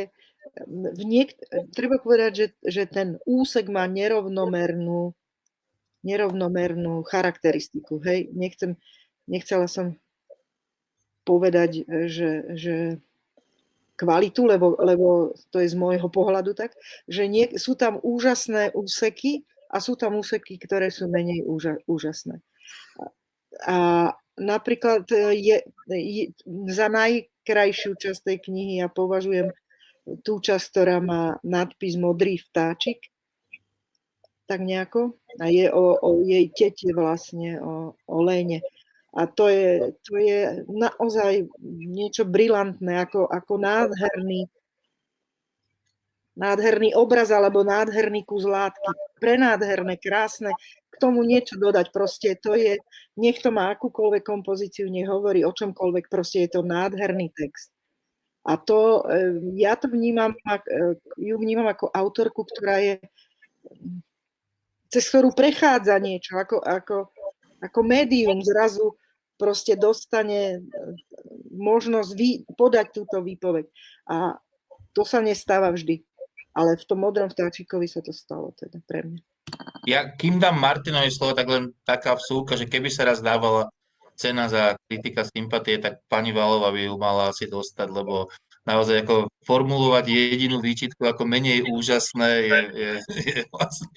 v 0.66 1.02
niek- 1.04 1.38
treba 1.74 2.00
povedať, 2.00 2.32
že, 2.34 2.46
že 2.64 2.82
ten 2.88 3.20
úsek 3.24 3.68
má 3.68 3.84
nerovnomernú, 3.86 5.12
nerovnomernú 6.02 7.04
charakteristiku. 7.04 8.00
Hej? 8.02 8.32
Nechcem, 8.32 8.76
nechcela 9.28 9.68
som 9.68 9.96
povedať, 11.28 11.84
že, 12.08 12.56
že 12.56 12.76
kvalitu, 13.98 14.46
lebo, 14.46 14.78
lebo 14.78 15.34
to 15.50 15.58
je 15.58 15.74
z 15.74 15.76
môjho 15.76 16.06
pohľadu 16.06 16.54
tak, 16.54 16.72
že 17.10 17.26
nie, 17.26 17.50
sú 17.58 17.74
tam 17.74 17.98
úžasné 18.00 18.70
úseky 18.72 19.42
a 19.68 19.82
sú 19.82 19.98
tam 19.98 20.16
úseky, 20.16 20.56
ktoré 20.56 20.88
sú 20.88 21.10
menej 21.10 21.44
úža, 21.44 21.82
úžasné. 21.84 22.40
A 23.66 24.10
napríklad 24.38 25.04
je, 25.34 25.66
je, 25.90 26.24
za 26.70 26.86
najkrajšiu 26.86 27.98
časť 27.98 28.20
tej 28.22 28.38
knihy 28.48 28.80
ja 28.80 28.88
považujem 28.88 29.50
tú 30.24 30.40
časť, 30.40 30.64
ktorá 30.72 30.98
má 31.02 31.36
nadpis 31.44 31.98
Modrý 32.00 32.40
vtáčik, 32.40 33.10
tak 34.48 34.64
nejako. 34.64 35.12
A 35.38 35.52
je 35.52 35.68
o, 35.68 36.00
o 36.00 36.10
jej 36.24 36.48
tete 36.48 36.88
vlastne, 36.96 37.60
o, 37.60 37.92
o 38.08 38.16
Léne. 38.24 38.64
A 39.12 39.28
to 39.28 39.48
je, 39.48 39.92
to 40.04 40.16
je 40.16 40.64
naozaj 40.68 41.48
niečo 41.68 42.24
brilantné, 42.24 43.04
ako, 43.04 43.28
ako 43.28 43.60
nádherný, 43.60 44.48
nádherný 46.36 46.96
obraz 46.96 47.28
alebo 47.28 47.64
nádherný 47.64 48.24
kus 48.24 48.48
látky. 48.48 48.88
Prenádherné, 49.20 50.00
krásne. 50.00 50.52
K 50.88 50.94
tomu 50.96 51.24
niečo 51.24 51.60
dodať. 51.60 51.92
Proste 51.92 52.36
to 52.40 52.56
je, 52.56 52.80
nech 53.20 53.40
to 53.44 53.52
má 53.52 53.72
akúkoľvek 53.76 54.24
kompozíciu, 54.24 54.88
nech 54.88 55.08
hovorí 55.08 55.44
o 55.44 55.52
čomkoľvek, 55.52 56.08
proste 56.08 56.48
je 56.48 56.50
to 56.56 56.60
nádherný 56.64 57.32
text. 57.34 57.77
A 58.46 58.54
to, 58.56 59.04
e, 59.06 59.38
ja 59.58 59.74
to 59.74 59.90
vnímam, 59.90 60.32
e, 60.34 60.58
ju 61.18 61.36
vnímam 61.36 61.66
ako 61.68 61.90
autorku, 61.90 62.46
ktorá 62.46 62.80
je, 62.80 62.96
cez 64.88 65.04
ktorú 65.10 65.34
prechádza 65.36 65.98
niečo, 66.00 66.38
ako, 66.38 66.62
ako, 66.64 67.12
ako 67.60 67.80
médium 67.84 68.40
zrazu 68.40 68.96
proste 69.38 69.78
dostane 69.78 70.58
e, 70.58 70.58
možnosť 71.54 72.10
vy, 72.18 72.30
podať 72.58 72.86
túto 72.94 73.22
výpoveď. 73.22 73.70
A 74.10 74.38
to 74.92 75.06
sa 75.06 75.22
nestáva 75.22 75.70
vždy. 75.70 76.02
Ale 76.58 76.74
v 76.74 76.84
tom 76.90 77.06
modrom 77.06 77.30
vtáčikovi 77.30 77.86
sa 77.86 78.02
to 78.02 78.10
stalo 78.10 78.50
teda 78.58 78.82
pre 78.82 79.06
mňa. 79.06 79.22
Ja, 79.86 80.10
kým 80.12 80.42
dám 80.42 80.58
Martinovi 80.58 81.08
slovo, 81.08 81.38
tak 81.38 81.48
len 81.48 81.70
taká 81.86 82.18
vsúka, 82.18 82.58
že 82.58 82.66
keby 82.68 82.90
sa 82.90 83.06
raz 83.06 83.22
dávala 83.22 83.70
cena 84.18 84.50
za 84.50 84.74
kritika 84.90 85.22
sympatie, 85.22 85.78
tak 85.78 86.02
pani 86.10 86.34
Valova 86.34 86.74
by 86.74 86.90
ju 86.90 86.94
mala 86.98 87.30
asi 87.30 87.46
dostať, 87.46 87.88
lebo 87.94 88.26
naozaj 88.68 89.06
ako 89.06 89.32
formulovať 89.48 90.12
jedinú 90.12 90.60
výčitku 90.60 91.00
ako 91.08 91.24
menej 91.24 91.64
úžasné 91.72 92.30
je, 92.44 92.60
je, 92.76 92.92
je 93.24 93.40
vlastne 93.48 93.88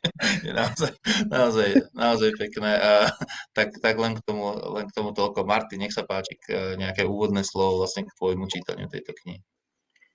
je 0.45 0.51
naozaj, 0.55 0.93
naozaj, 1.27 1.69
naozaj 1.91 2.29
pekné. 2.39 2.79
A, 2.79 3.11
tak, 3.51 3.75
tak 3.83 3.99
len, 3.99 4.15
k 4.15 4.21
tomu, 4.23 4.55
len 4.55 4.87
k 4.87 4.95
tomu 4.95 5.11
toľko. 5.11 5.43
Marty, 5.43 5.75
nech 5.75 5.91
sa 5.91 6.07
páči 6.07 6.39
k, 6.39 6.77
nejaké 6.79 7.03
úvodné 7.03 7.43
slovo 7.43 7.83
vlastne 7.83 8.07
k 8.07 8.15
tvojmu 8.15 8.47
čítaniu 8.47 8.87
tejto 8.87 9.11
knihy. 9.11 9.41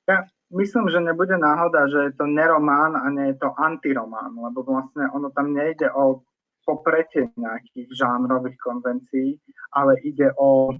Ja 0.06 0.22
myslím, 0.54 0.86
že 0.88 1.02
nebude 1.02 1.34
náhoda, 1.34 1.90
že 1.90 2.08
je 2.08 2.12
to 2.14 2.30
neromán 2.30 2.94
a 2.94 3.10
nie 3.10 3.34
je 3.34 3.42
to 3.42 3.50
antiromán, 3.58 4.30
lebo 4.38 4.62
vlastne 4.62 5.10
ono 5.10 5.34
tam 5.34 5.50
nejde 5.50 5.90
o 5.90 6.22
popretie 6.66 7.30
nejakých 7.38 7.94
žánrových 7.94 8.58
konvencií, 8.58 9.38
ale 9.70 10.02
ide 10.02 10.34
o 10.34 10.74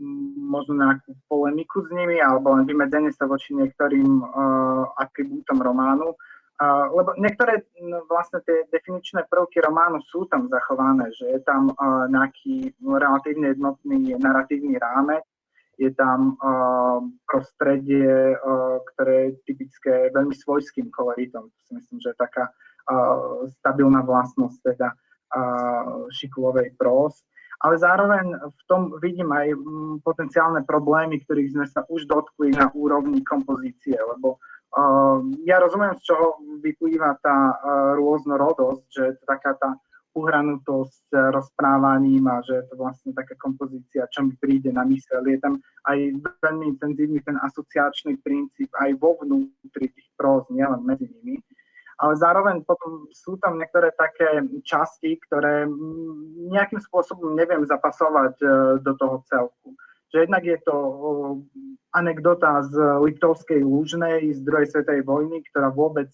mm, 0.00 0.48
možno 0.48 0.80
nejakú 0.80 1.12
polemiku 1.28 1.84
s 1.84 1.92
nimi 1.92 2.16
alebo 2.18 2.56
len 2.56 2.64
vymedzenie 2.64 3.12
sa 3.12 3.28
voči 3.28 3.52
niektorým 3.52 4.24
uh, 4.24 4.88
atribútom 4.96 5.60
románu. 5.60 6.16
Uh, 6.58 6.90
lebo 6.90 7.14
niektoré 7.14 7.62
no, 7.78 8.02
vlastne 8.10 8.42
tie 8.42 8.66
definičné 8.74 9.30
prvky 9.30 9.62
románu 9.62 10.02
sú 10.10 10.26
tam 10.26 10.50
zachované, 10.50 11.06
že 11.14 11.38
je 11.38 11.40
tam 11.46 11.70
uh, 11.70 12.10
nejaký 12.10 12.74
relatívne 12.82 13.54
jednotný 13.54 14.18
narratívny 14.18 14.74
rámec, 14.74 15.22
je 15.78 15.94
tam 15.94 16.34
uh, 16.42 16.98
prostredie, 17.30 18.34
uh, 18.34 18.82
ktoré 18.90 19.30
je 19.30 19.32
typické 19.46 20.10
veľmi 20.10 20.34
svojským 20.34 20.90
koloritom. 20.90 21.46
To 21.46 21.58
si 21.62 21.78
myslím, 21.78 22.02
že 22.02 22.10
je 22.10 22.18
taká 22.18 22.50
uh, 22.50 23.46
stabilná 23.62 24.02
vlastnosť 24.02 24.58
teda 24.74 24.98
Šikulovej 26.12 26.74
prós. 26.76 27.24
Ale 27.58 27.74
zároveň 27.74 28.38
v 28.38 28.62
tom 28.70 28.94
vidím 29.02 29.34
aj 29.34 29.50
mm, 29.50 29.94
potenciálne 30.06 30.62
problémy, 30.62 31.18
ktorých 31.26 31.58
sme 31.58 31.66
sa 31.66 31.82
už 31.90 32.06
dotkli 32.06 32.54
na 32.54 32.70
úrovni 32.70 33.26
kompozície, 33.26 33.98
lebo 33.98 34.38
ja 35.48 35.56
rozumiem, 35.58 35.96
z 35.96 36.12
čoho 36.12 36.38
vyplýva 36.60 37.16
tá 37.24 37.56
rôznorodosť, 37.96 38.84
že 38.92 39.02
je 39.10 39.14
to 39.16 39.24
taká 39.24 39.56
tá 39.56 39.70
uhranutosť 40.12 41.14
rozprávaním 41.30 42.26
a 42.26 42.42
že 42.42 42.58
je 42.58 42.64
to 42.68 42.74
vlastne 42.76 43.10
taká 43.14 43.38
kompozícia, 43.38 44.10
čo 44.10 44.26
mi 44.26 44.34
príde 44.36 44.74
na 44.74 44.82
mysel. 44.84 45.22
Je 45.24 45.38
tam 45.38 45.62
aj 45.86 45.98
veľmi 46.42 46.74
intenzívny 46.74 47.22
ten 47.22 47.38
asociačný 47.38 48.18
princíp 48.20 48.68
aj 48.82 48.98
vo 48.98 49.14
vnútri 49.22 49.88
tých 49.88 50.08
próz, 50.18 50.44
nielen 50.50 50.82
medzi 50.82 51.06
nimi. 51.22 51.38
Ale 51.98 52.14
zároveň 52.14 52.62
potom 52.62 53.10
sú 53.10 53.42
tam 53.42 53.58
niektoré 53.58 53.90
také 53.98 54.46
časti, 54.62 55.18
ktoré 55.26 55.66
nejakým 56.46 56.78
spôsobom 56.78 57.34
neviem 57.34 57.66
zapasovať 57.66 58.34
e, 58.38 58.46
do 58.86 58.92
toho 58.94 59.26
celku. 59.26 59.74
Že 60.14 60.30
jednak 60.30 60.44
je 60.46 60.58
to 60.62 60.76
anekdota 61.92 62.62
z 62.64 62.74
Liptovskej 63.02 63.60
Lúžnej 63.60 64.30
z 64.30 64.40
druhej 64.46 64.70
svetovej 64.70 65.04
vojny, 65.04 65.42
ktorá 65.50 65.68
vôbec 65.74 66.08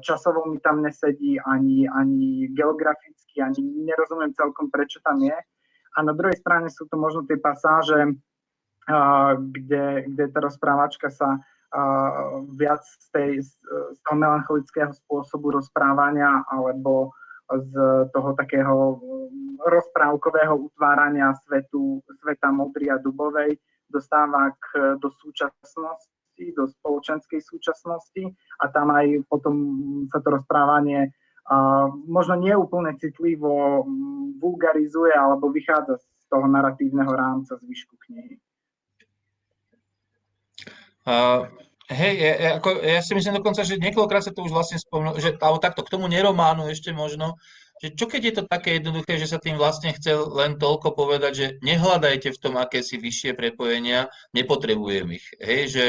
časovo 0.00 0.48
mi 0.48 0.58
tam 0.60 0.80
nesedí, 0.80 1.36
ani, 1.44 1.84
ani 1.88 2.48
geograficky, 2.56 3.44
ani 3.44 3.60
nerozumiem 3.84 4.32
celkom, 4.32 4.72
prečo 4.72 5.04
tam 5.04 5.20
je. 5.20 5.36
A 5.96 5.98
na 6.00 6.16
druhej 6.16 6.38
strane 6.40 6.72
sú 6.72 6.88
to 6.88 6.96
možno 6.96 7.28
tie 7.28 7.36
pasáže, 7.36 8.16
kde, 9.36 10.08
kde 10.08 10.24
tá 10.32 10.38
rozprávačka 10.40 11.12
sa 11.12 11.44
viac 12.58 12.82
z, 12.82 13.08
tej, 13.14 13.30
z 13.94 13.98
toho 14.02 14.16
melancholického 14.18 14.90
spôsobu 14.90 15.54
rozprávania 15.54 16.42
alebo 16.50 17.14
z 17.50 17.74
toho 18.14 18.30
takého 18.34 18.98
rozprávkového 19.66 20.70
utvárania 20.70 21.34
svetu, 21.46 22.02
sveta 22.22 22.50
modry 22.50 22.90
a 22.90 22.98
dubovej 22.98 23.58
dostáva 23.90 24.54
k, 24.54 24.98
do 24.98 25.10
súčasnosti 25.10 26.08
do 26.56 26.64
spoločenskej 26.64 27.44
súčasnosti 27.44 28.32
a 28.64 28.72
tam 28.72 28.88
aj 28.96 29.28
potom 29.28 29.56
sa 30.08 30.24
to 30.24 30.40
rozprávanie 30.40 31.12
a 31.50 31.84
možno 32.08 32.40
nie 32.40 32.56
úplne 32.56 32.96
citlivo 32.96 33.84
vulgarizuje 34.40 35.12
alebo 35.12 35.52
vychádza 35.52 36.00
z 36.00 36.24
toho 36.32 36.48
naratívneho 36.48 37.12
rámca 37.12 37.60
zvyšku 37.60 37.98
knihy. 38.08 38.40
Uh, 41.08 41.48
hej, 41.88 42.14
ja, 42.18 42.34
ja, 42.36 42.50
ako, 42.60 42.80
ja 42.84 43.00
si 43.00 43.12
myslím 43.16 43.40
dokonca, 43.40 43.64
že 43.64 43.80
niekoľkokrát 43.80 44.28
sa 44.28 44.32
to 44.34 44.44
už 44.44 44.52
vlastne 44.52 44.76
spomnul, 44.76 45.16
že 45.16 45.34
alebo 45.40 45.58
takto 45.58 45.82
k 45.82 45.92
tomu 45.96 46.06
nerománu 46.06 46.68
ešte 46.68 46.92
možno, 46.92 47.40
že 47.80 47.96
čo 47.96 48.04
keď 48.04 48.20
je 48.24 48.34
to 48.36 48.42
také 48.44 48.76
jednoduché, 48.76 49.16
že 49.16 49.32
sa 49.32 49.40
tým 49.40 49.56
vlastne 49.56 49.90
chcel 49.96 50.28
len 50.36 50.60
toľko 50.60 50.92
povedať, 50.92 51.32
že 51.32 51.46
nehľadajte 51.64 52.36
v 52.36 52.42
tom 52.42 52.60
akési 52.60 53.00
vyššie 53.00 53.32
prepojenia, 53.32 54.12
nepotrebujem 54.36 55.16
ich. 55.16 55.26
Hej, 55.40 55.62
že 55.72 55.86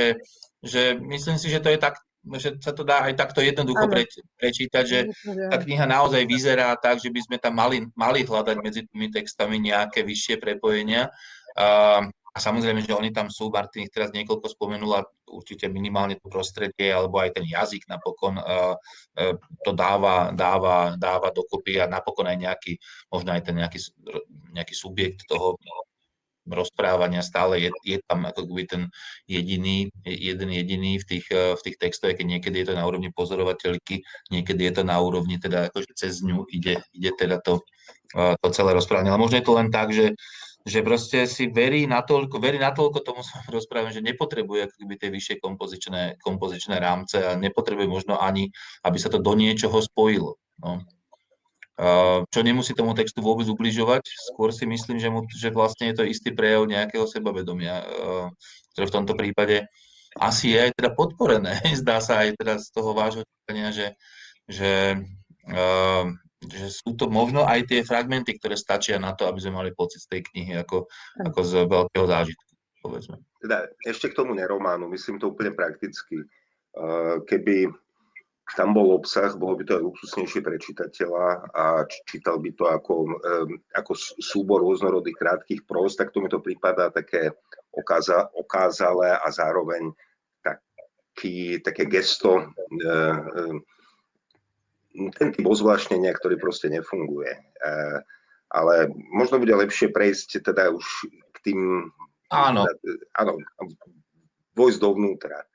že 0.62 0.94
myslím 1.02 1.38
si, 1.42 1.50
že 1.50 1.60
to 1.60 1.74
je 1.74 1.80
tak, 1.82 1.98
že 2.38 2.62
sa 2.62 2.70
to 2.70 2.86
dá 2.86 3.10
aj 3.10 3.18
takto 3.18 3.42
jednoducho 3.42 3.90
pre, 3.90 4.06
prečítať, 4.38 4.84
že 4.86 5.00
tá 5.26 5.58
kniha 5.58 5.90
naozaj 5.90 6.22
vyzerá 6.30 6.78
tak, 6.78 7.02
že 7.02 7.10
by 7.10 7.18
sme 7.26 7.38
tam 7.42 7.58
mali, 7.58 7.90
mali 7.98 8.22
hľadať 8.22 8.58
medzi 8.62 8.86
tými 8.86 9.10
textami 9.10 9.58
nejaké 9.58 10.06
vyššie 10.06 10.38
prepojenia. 10.38 11.10
A, 11.58 12.06
a 12.32 12.38
samozrejme, 12.40 12.80
že 12.88 12.96
oni 12.96 13.12
tam 13.12 13.28
sú, 13.28 13.52
Martin 13.52 13.84
ich 13.84 13.92
teraz 13.92 14.16
niekoľko 14.16 14.48
spomenula, 14.56 15.04
určite 15.28 15.68
minimálne 15.68 16.16
to 16.16 16.32
prostredie, 16.32 16.88
alebo 16.88 17.20
aj 17.20 17.36
ten 17.36 17.44
jazyk 17.44 17.92
napokon 17.92 18.40
uh, 18.40 18.76
uh, 19.20 19.36
to 19.68 19.72
dáva, 19.76 20.32
dáva, 20.32 20.96
dáva 20.96 21.28
dokopy 21.36 21.84
a 21.84 21.92
napokon 21.92 22.32
aj 22.32 22.40
nejaký, 22.40 22.80
možno 23.12 23.36
aj 23.36 23.42
ten 23.44 23.56
nejaký, 23.60 23.80
nejaký 24.56 24.76
subjekt 24.76 25.28
toho, 25.28 25.60
rozprávania 26.48 27.22
stále 27.22 27.62
je, 27.62 27.70
je 27.86 27.98
tam 28.02 28.26
ako 28.26 28.50
keby 28.50 28.64
ten 28.66 28.84
jediný, 29.30 29.94
jeden 30.02 30.50
jediný 30.50 30.98
v 30.98 31.06
tých, 31.06 31.26
eh, 31.30 31.54
v 31.54 31.62
tých 31.62 31.78
textoch, 31.78 32.18
keď 32.18 32.26
niekedy 32.26 32.66
je 32.66 32.74
to 32.74 32.76
na 32.80 32.88
úrovni 32.88 33.14
pozorovateľky, 33.14 34.02
niekedy 34.34 34.72
je 34.72 34.74
to 34.82 34.84
na 34.88 34.98
úrovni 34.98 35.38
teda 35.38 35.70
akože 35.70 35.94
cez 35.94 36.26
ňu 36.26 36.50
ide, 36.50 36.82
ide 36.96 37.12
teda 37.14 37.38
to, 37.44 37.62
to 38.12 38.48
celé 38.52 38.74
rozprávanie. 38.74 39.14
Ale 39.14 39.22
možno 39.22 39.38
je 39.40 39.46
to 39.46 39.54
len 39.54 39.70
tak, 39.70 39.94
že, 39.94 40.18
že 40.62 40.86
proste 40.86 41.26
si 41.26 41.50
verí 41.50 41.90
natoľko, 41.90 42.38
verí 42.38 42.62
natoľko 42.62 43.02
tomu 43.02 43.22
svojmu 43.26 43.50
rozprávaniu, 43.58 43.94
že 43.94 44.06
nepotrebuje 44.06 44.70
ako 44.70 44.74
tie 44.98 45.10
vyššie 45.10 45.36
kompozičné, 45.42 46.02
kompozičné 46.22 46.76
rámce 46.78 47.18
a 47.22 47.38
nepotrebuje 47.38 47.88
možno 47.90 48.18
ani, 48.22 48.54
aby 48.86 48.98
sa 49.02 49.10
to 49.10 49.18
do 49.18 49.34
niečoho 49.34 49.78
spojilo. 49.82 50.38
No 50.62 50.86
čo 52.30 52.40
nemusí 52.46 52.78
tomu 52.78 52.94
textu 52.94 53.26
vôbec 53.26 53.50
ubližovať. 53.50 54.06
Skôr 54.06 54.54
si 54.54 54.70
myslím, 54.70 55.02
že, 55.02 55.10
mu, 55.10 55.26
že 55.26 55.50
vlastne 55.50 55.90
je 55.90 55.96
to 55.98 56.04
istý 56.06 56.30
prejav 56.30 56.70
nejakého 56.70 57.10
sebavedomia, 57.10 57.82
ktoré 58.76 58.86
v 58.86 58.96
tomto 59.02 59.14
prípade 59.18 59.66
asi 60.20 60.54
je 60.54 60.70
aj 60.70 60.72
teda 60.78 60.94
podporené. 60.94 61.58
Zdá 61.82 61.98
sa 62.04 62.22
aj 62.22 62.38
teda 62.38 62.62
z 62.62 62.68
toho 62.70 62.94
vášho 62.94 63.24
čítania, 63.26 63.74
že, 63.74 63.88
že, 64.46 65.02
že 66.42 66.74
sú 66.74 66.98
to 66.98 67.06
možno 67.06 67.46
aj 67.46 67.70
tie 67.70 67.86
fragmenty, 67.86 68.42
ktoré 68.42 68.58
stačia 68.58 68.98
na 68.98 69.14
to, 69.14 69.30
aby 69.30 69.38
sme 69.38 69.62
mali 69.62 69.72
pocit 69.78 70.02
z 70.02 70.18
tej 70.18 70.22
knihy 70.34 70.54
ako, 70.58 70.90
ako 71.22 71.40
z 71.46 71.52
veľkého 71.70 72.06
zážitku, 72.10 72.52
povedzme. 72.82 73.16
Teda 73.38 73.70
ešte 73.86 74.10
k 74.10 74.18
tomu 74.18 74.34
nerománu, 74.34 74.90
myslím 74.90 75.22
to 75.22 75.30
úplne 75.30 75.54
prakticky. 75.54 76.26
Keby 77.30 77.70
tam 78.58 78.76
bol 78.76 78.92
obsah, 78.98 79.32
bolo 79.38 79.56
by 79.56 79.64
to 79.64 79.78
aj 79.80 79.84
luxusnejšie 79.86 80.42
pre 80.44 80.58
čitateľa 80.60 81.26
a 81.56 81.66
čítal 82.10 82.42
by 82.42 82.52
to 82.58 82.68
ako, 82.68 83.08
ako 83.78 83.92
súbor 84.20 84.66
rôznorodých 84.66 85.18
krátkých 85.18 85.62
prost, 85.64 86.02
tak 86.02 86.12
to 86.12 86.20
mi 86.20 86.28
to 86.28 86.44
prípada 86.44 86.92
také 86.92 87.32
okáza, 87.72 88.28
okázalé 88.36 89.16
a 89.16 89.28
zároveň 89.32 89.96
taký, 90.44 91.64
také 91.64 91.88
gesto, 91.88 92.44
e, 92.44 92.46
ten 94.92 95.30
typ 95.32 95.46
ozvláštnenia, 95.46 96.12
ktorý 96.16 96.36
proste 96.38 96.68
nefunguje. 96.68 97.32
E, 97.36 97.42
ale 98.52 98.92
možno 99.12 99.40
bude 99.40 99.56
lepšie 99.56 99.92
prejsť 99.92 100.44
teda 100.44 100.76
už 100.76 100.86
k 101.32 101.38
tým... 101.52 101.60
Áno. 102.32 102.68
Áno, 103.16 103.32
vojsť 104.56 104.80
dovnútra. 104.80 105.48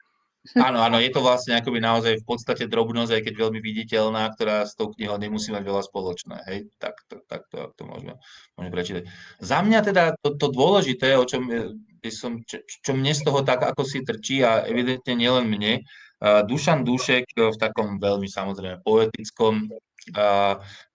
Áno, 0.55 0.78
áno, 0.78 1.03
je 1.03 1.11
to 1.11 1.18
vlastne 1.18 1.59
akoby 1.59 1.82
naozaj 1.82 2.22
v 2.22 2.26
podstate 2.28 2.70
drobnosť, 2.70 3.18
aj 3.18 3.22
keď 3.26 3.34
veľmi 3.34 3.59
viditeľná, 3.59 4.30
ktorá 4.30 4.62
s 4.62 4.78
tou 4.78 4.95
knihou 4.95 5.18
nemusí 5.18 5.51
mať 5.51 5.64
veľa 5.66 5.82
spoločné. 5.82 6.37
Hej, 6.47 6.70
tak 6.78 7.03
to, 7.11 7.18
tak 7.26 7.51
to, 7.51 7.74
to 7.74 7.82
môžeme, 7.82 8.14
môžeme 8.55 8.70
prečítať. 8.70 9.03
Za 9.43 9.59
mňa 9.66 9.80
teda 9.82 10.14
to, 10.22 10.39
to 10.39 10.47
dôležité, 10.55 11.18
o 11.18 11.26
čom 11.26 11.51
by 11.99 12.11
som, 12.14 12.47
čo, 12.47 12.62
čo 12.62 12.93
mne 12.95 13.11
z 13.11 13.26
toho 13.26 13.43
tak 13.43 13.66
ako 13.66 13.82
si 13.82 14.07
trčí 14.07 14.47
a 14.47 14.62
evidentne 14.62 15.18
nielen 15.18 15.51
mne, 15.51 15.82
Dušan 16.23 16.81
Dušek 16.85 17.37
v 17.37 17.57
takom 17.61 18.01
veľmi 18.01 18.25
samozrejme 18.25 18.81
poetickom 18.81 19.69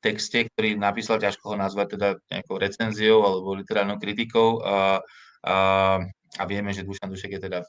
texte, 0.01 0.49
ktorý 0.49 0.79
napísal, 0.79 1.19
ťažko 1.19 1.53
ho 1.53 1.55
nazvať 1.59 1.99
teda 1.99 2.09
nejakou 2.31 2.55
recenziou 2.57 3.21
alebo 3.27 3.53
literárnou 3.59 3.99
kritikou, 3.99 4.63
uh, 4.63 5.03
uh, 5.45 5.99
a 6.39 6.43
vieme, 6.47 6.71
že 6.71 6.87
Dušan 6.87 7.11
Dušek 7.11 7.35
je 7.35 7.41
teda 7.43 7.59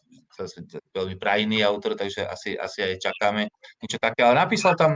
veľmi 0.94 1.18
prajný 1.18 1.66
autor, 1.66 1.98
takže 1.98 2.22
asi, 2.22 2.54
asi 2.54 2.78
aj 2.86 3.10
čakáme 3.10 3.50
niečo 3.82 3.98
také. 3.98 4.22
Ale 4.22 4.38
napísal 4.38 4.78
tam, 4.78 4.94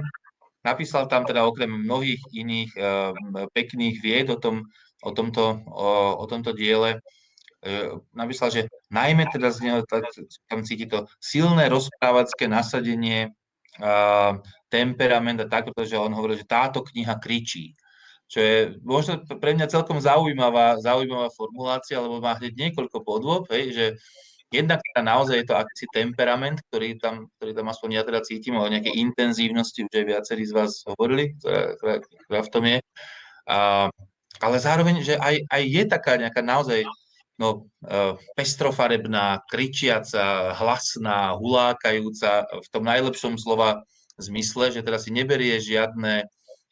napísal 0.62 1.10
tam 1.10 1.26
teda 1.26 1.42
okrem 1.42 1.74
mnohých 1.74 2.22
iných 2.30 2.70
pekných 3.50 3.98
vied 3.98 4.30
o, 4.30 4.38
tom, 4.38 4.62
o, 5.02 5.10
tomto, 5.10 5.66
o, 5.66 6.14
o 6.22 6.24
tomto 6.30 6.54
diele, 6.54 7.02
napísal, 8.14 8.48
že 8.50 8.60
najmä 8.92 9.26
teda 9.30 9.48
z 9.50 9.58
neho 9.66 9.80
tam 10.46 10.60
cíti 10.62 10.86
to 10.86 11.06
silné 11.18 11.66
rozprávacké 11.66 12.46
nasadenie, 12.46 13.34
temperament 14.72 15.44
a 15.44 15.46
tak, 15.46 15.68
pretože 15.68 16.00
on 16.00 16.14
hovoril, 16.14 16.40
že 16.40 16.48
táto 16.48 16.80
kniha 16.80 17.20
kričí 17.20 17.76
čo 18.26 18.38
je 18.42 18.56
možno 18.82 19.22
pre 19.38 19.54
mňa 19.54 19.70
celkom 19.70 20.02
zaujímavá, 20.02 20.82
zaujímavá 20.82 21.30
formulácia, 21.30 22.02
lebo 22.02 22.18
má 22.18 22.34
hneď 22.34 22.58
niekoľko 22.58 22.98
podôb, 23.06 23.46
hej, 23.54 23.70
že 23.70 23.86
jednak 24.50 24.82
teda 24.82 25.02
naozaj 25.06 25.42
je 25.42 25.46
to 25.46 25.54
akýsi 25.54 25.86
temperament, 25.94 26.58
ktorý 26.70 26.98
tam, 26.98 27.30
ktorý 27.38 27.52
tam 27.54 27.66
aspoň 27.70 27.88
ja 27.94 28.02
teda 28.02 28.20
cítim, 28.26 28.58
o 28.58 28.66
nejakej 28.66 28.98
intenzívnosti, 28.98 29.86
už 29.86 29.94
aj 29.94 30.06
viacerí 30.06 30.42
z 30.42 30.52
vás 30.54 30.82
hovorili, 30.90 31.38
ktorá, 31.38 31.78
ktorá, 31.78 31.94
ktorá 32.02 32.40
v 32.42 32.50
tom 32.50 32.64
je. 32.66 32.78
A, 33.46 33.58
ale 34.42 34.56
zároveň, 34.58 35.06
že 35.06 35.14
aj, 35.18 35.46
aj 35.46 35.62
je 35.62 35.82
taká 35.86 36.12
nejaká 36.18 36.42
naozaj 36.42 36.82
no, 37.36 37.68
uh, 37.86 38.16
pestrofarebná, 38.34 39.44
kričiaca, 39.48 40.56
hlasná, 40.56 41.36
hulákajúca, 41.36 42.48
v 42.48 42.68
tom 42.72 42.84
najlepšom 42.84 43.36
slova 43.36 43.84
zmysle, 44.16 44.72
že 44.72 44.80
teda 44.80 44.96
si 44.96 45.12
neberie 45.12 45.60
žiadne 45.60 46.24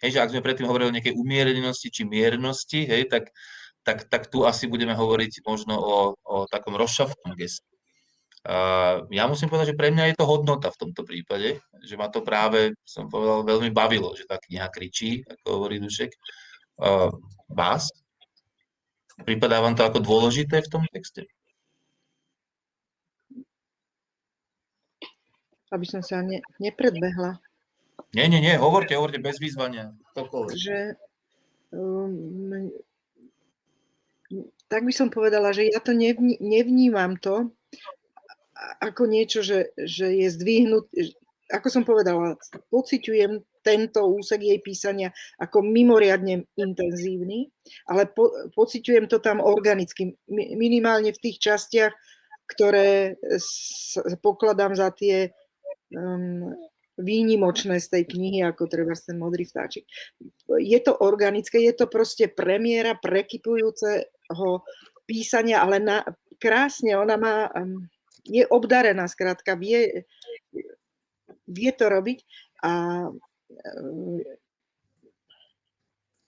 Hej, 0.05 0.19
že 0.19 0.21
ak 0.21 0.33
sme 0.37 0.45
predtým 0.45 0.69
hovorili 0.69 0.93
o 0.93 0.97
nejakej 1.01 1.17
umierenosti 1.17 1.89
či 1.89 2.05
miernosti, 2.05 2.85
hej, 2.85 3.09
tak, 3.09 3.33
tak, 3.89 4.05
tak 4.11 4.29
tu 4.29 4.45
asi 4.45 4.69
budeme 4.69 4.93
hovoriť 4.93 5.41
možno 5.49 5.81
o, 5.81 5.97
o 6.21 6.37
takom 6.45 6.77
rozšafnom 6.77 7.33
gestu. 7.33 7.65
Uh, 8.45 9.09
ja 9.09 9.25
musím 9.25 9.49
povedať, 9.49 9.73
že 9.73 9.81
pre 9.81 9.89
mňa 9.89 10.13
je 10.13 10.17
to 10.21 10.29
hodnota 10.29 10.69
v 10.69 10.77
tomto 10.77 11.09
prípade, 11.09 11.57
že 11.81 11.95
ma 11.97 12.13
to 12.13 12.21
práve, 12.21 12.77
som 12.85 13.09
povedal, 13.09 13.49
veľmi 13.49 13.73
bavilo, 13.73 14.13
že 14.13 14.29
tá 14.29 14.37
kniha 14.37 14.69
kričí, 14.69 15.25
ako 15.25 15.47
hovorí 15.57 15.81
Dušek. 15.81 16.13
uh, 16.85 17.09
vás? 17.49 17.89
Pripadá 19.23 19.63
vám 19.63 19.79
to 19.79 19.87
ako 19.87 20.03
dôležité 20.03 20.59
v 20.59 20.71
tom 20.71 20.83
texte? 20.91 21.31
Aby 25.71 25.87
som 25.87 26.03
sa 26.03 26.19
ne, 26.23 26.43
nepredbehla. 26.59 27.39
Nie, 28.15 28.27
nie, 28.27 28.43
nie, 28.43 28.59
hovorte, 28.59 28.95
hovorte 28.99 29.23
bez 29.23 29.39
výzvania. 29.39 29.95
Ktokoľvek. 30.15 30.55
Že, 30.59 30.79
um, 31.75 32.71
tak 34.67 34.83
by 34.83 34.93
som 34.95 35.11
povedala, 35.11 35.55
že 35.55 35.71
ja 35.71 35.79
to 35.79 35.95
nevní, 35.95 36.39
nevnímam 36.43 37.15
to 37.19 37.55
ako 38.81 39.07
niečo, 39.11 39.43
že, 39.43 39.75
že 39.77 40.15
je 40.15 40.29
zdvihnut, 40.31 40.87
ako 41.51 41.69
som 41.69 41.83
povedala, 41.83 42.39
pociťujem 42.71 43.43
tento 43.65 44.05
úsek 44.05 44.45
jej 44.45 44.61
písania 44.61 45.09
ako 45.41 45.65
mimoriadne 45.65 46.45
intenzívny, 46.55 47.49
ale 47.89 48.13
po, 48.13 48.29
pociťujem 48.53 49.09
to 49.09 49.19
tam 49.25 49.41
organicky, 49.41 50.13
minimálne 50.31 51.11
v 51.11 51.23
tých 51.25 51.41
častiach, 51.41 51.97
ktoré 52.45 53.17
s, 53.25 53.97
pokladám 54.21 54.77
za 54.77 54.93
tie 54.93 55.33
um, 55.97 56.53
výnimočné 56.95 57.81
z 57.83 57.89
tej 57.91 58.05
knihy, 58.07 58.47
ako 58.47 58.71
treba 58.71 58.95
ten 58.95 59.19
modrý 59.19 59.49
vtáčik. 59.49 59.89
Je 60.61 60.79
to 60.79 60.95
organické, 61.03 61.59
je 61.65 61.75
to 61.75 61.91
proste 61.91 62.31
premiéra 62.31 62.95
prekypujúceho 62.95 64.63
písania, 65.09 65.65
ale 65.65 65.83
na, 65.83 66.05
krásne, 66.39 66.95
ona 66.95 67.17
má, 67.19 67.37
um, 67.57 67.83
je 68.25 68.47
obdarená, 68.47 69.09
skrátka, 69.11 69.59
vie, 69.59 70.07
vie 71.49 71.71
to 71.75 71.89
robiť 71.91 72.19
a 72.63 72.73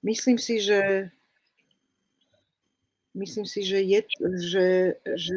myslím 0.02 0.38
si, 0.38 0.60
že 0.60 1.10
myslím 3.16 3.46
si, 3.48 3.64
že, 3.64 3.80
je, 3.80 4.00
že, 4.38 4.66
že 5.16 5.36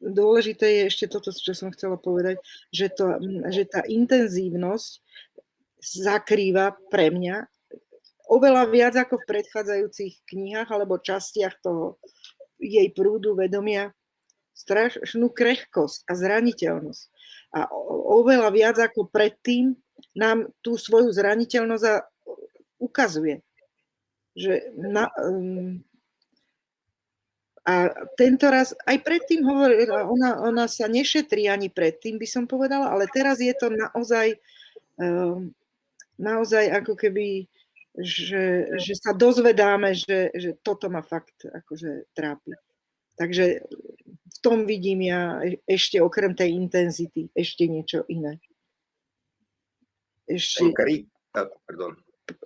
dôležité 0.00 0.66
je 0.66 0.82
ešte 0.88 1.06
toto, 1.10 1.34
čo 1.34 1.52
som 1.52 1.74
chcela 1.74 1.98
povedať, 1.98 2.38
že, 2.70 2.88
to, 2.88 3.18
že 3.50 3.66
tá 3.66 3.82
intenzívnosť 3.84 5.02
zakrýva 5.80 6.78
pre 6.88 7.10
mňa 7.10 7.50
oveľa 8.30 8.64
viac 8.70 8.94
ako 8.94 9.18
v 9.20 9.28
predchádzajúcich 9.28 10.22
knihách 10.30 10.70
alebo 10.70 11.02
častiach 11.02 11.58
toho 11.58 11.98
jej 12.62 12.86
prúdu 12.94 13.34
vedomia 13.34 13.90
strašnú 14.54 15.32
krehkosť 15.34 16.06
a 16.06 16.12
zraniteľnosť. 16.14 17.02
A 17.50 17.66
oveľa 18.14 18.48
viac 18.54 18.76
ako 18.78 19.10
predtým 19.10 19.74
nám 20.16 20.50
tú 20.60 20.76
svoju 20.76 21.12
zraniteľnosť 21.12 21.84
a 21.86 22.04
ukazuje. 22.80 23.44
Že 24.34 24.72
na, 24.78 25.10
um, 25.20 25.82
a 27.68 27.92
tento 28.16 28.48
raz, 28.48 28.72
aj 28.88 28.98
predtým 29.04 29.44
hovorila, 29.44 30.08
ona, 30.08 30.40
ona 30.40 30.64
sa 30.64 30.88
nešetrí 30.88 31.46
ani 31.46 31.68
predtým, 31.68 32.16
by 32.16 32.26
som 32.26 32.44
povedala, 32.48 32.88
ale 32.88 33.04
teraz 33.12 33.38
je 33.38 33.52
to 33.52 33.68
naozaj, 33.68 34.32
um, 34.96 35.52
naozaj 36.16 36.72
ako 36.72 36.96
keby, 36.96 37.44
že, 38.00 38.70
že 38.80 38.94
sa 38.96 39.12
dozvedáme, 39.12 39.92
že, 39.92 40.32
že 40.32 40.56
toto 40.64 40.88
ma 40.88 41.04
fakt 41.04 41.44
akože 41.44 42.10
trápi. 42.16 42.56
Takže 43.20 43.60
v 44.30 44.38
tom 44.40 44.64
vidím 44.64 45.04
ja 45.04 45.44
ešte 45.68 46.00
okrem 46.00 46.32
tej 46.32 46.56
intenzity 46.56 47.28
ešte 47.36 47.68
niečo 47.68 48.08
iné. 48.08 48.40
Ešte... 50.30 50.70
Kri... 50.70 51.10
Pardon. 51.34 51.98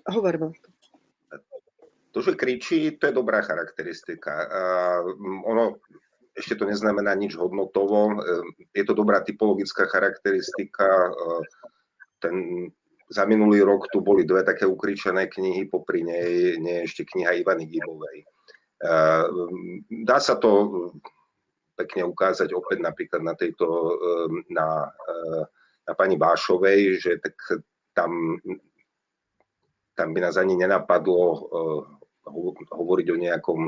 Hovor, 0.09 0.37
Vlko. 0.41 0.69
To, 2.15 2.23
že 2.23 2.39
kričí, 2.39 2.95
to 2.97 3.11
je 3.11 3.15
dobrá 3.19 3.43
charakteristika. 3.43 4.33
A 4.47 4.61
ono 5.45 5.83
ešte 6.35 6.55
to 6.55 6.67
neznamená 6.67 7.15
nič 7.15 7.35
hodnotovo. 7.35 8.23
Je 8.71 8.87
to 8.87 8.95
dobrá 8.95 9.23
typologická 9.23 9.91
charakteristika. 9.91 11.11
Ten, 12.23 12.67
za 13.11 13.27
minulý 13.27 13.67
rok 13.67 13.91
tu 13.91 13.99
boli 13.99 14.23
dve 14.23 14.47
také 14.47 14.63
ukričené 14.63 15.27
knihy, 15.27 15.67
popri 15.67 16.07
nej 16.07 16.59
nie 16.63 16.87
ešte 16.87 17.03
kniha 17.03 17.35
Ivany 17.43 17.67
Gibovej. 17.67 18.23
Dá 20.07 20.19
sa 20.23 20.39
to 20.39 20.51
pekne 21.75 22.07
ukázať 22.07 22.55
opäť 22.55 22.79
napríklad 22.79 23.27
na 23.27 23.35
tejto, 23.35 23.67
na, 24.55 24.87
na 25.83 25.93
pani 25.99 26.15
Bášovej, 26.15 27.03
že 27.03 27.19
tak 27.19 27.35
tam, 27.95 28.37
tam 29.95 30.09
by 30.11 30.19
nás 30.21 30.37
ani 30.37 30.59
nenapadlo 30.59 31.23
uh, 31.31 31.83
hovoriť 32.75 33.07
o 33.15 33.17
nejakom, 33.17 33.61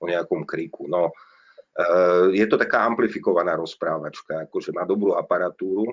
o 0.00 0.04
nejakom 0.08 0.42
kriku. 0.48 0.88
No, 0.88 1.12
uh, 1.12 2.32
je 2.32 2.46
to 2.48 2.56
taká 2.56 2.88
amplifikovaná 2.88 3.54
rozprávačka, 3.54 4.48
akože 4.48 4.72
má 4.72 4.88
dobrú 4.88 5.14
aparatúru. 5.14 5.92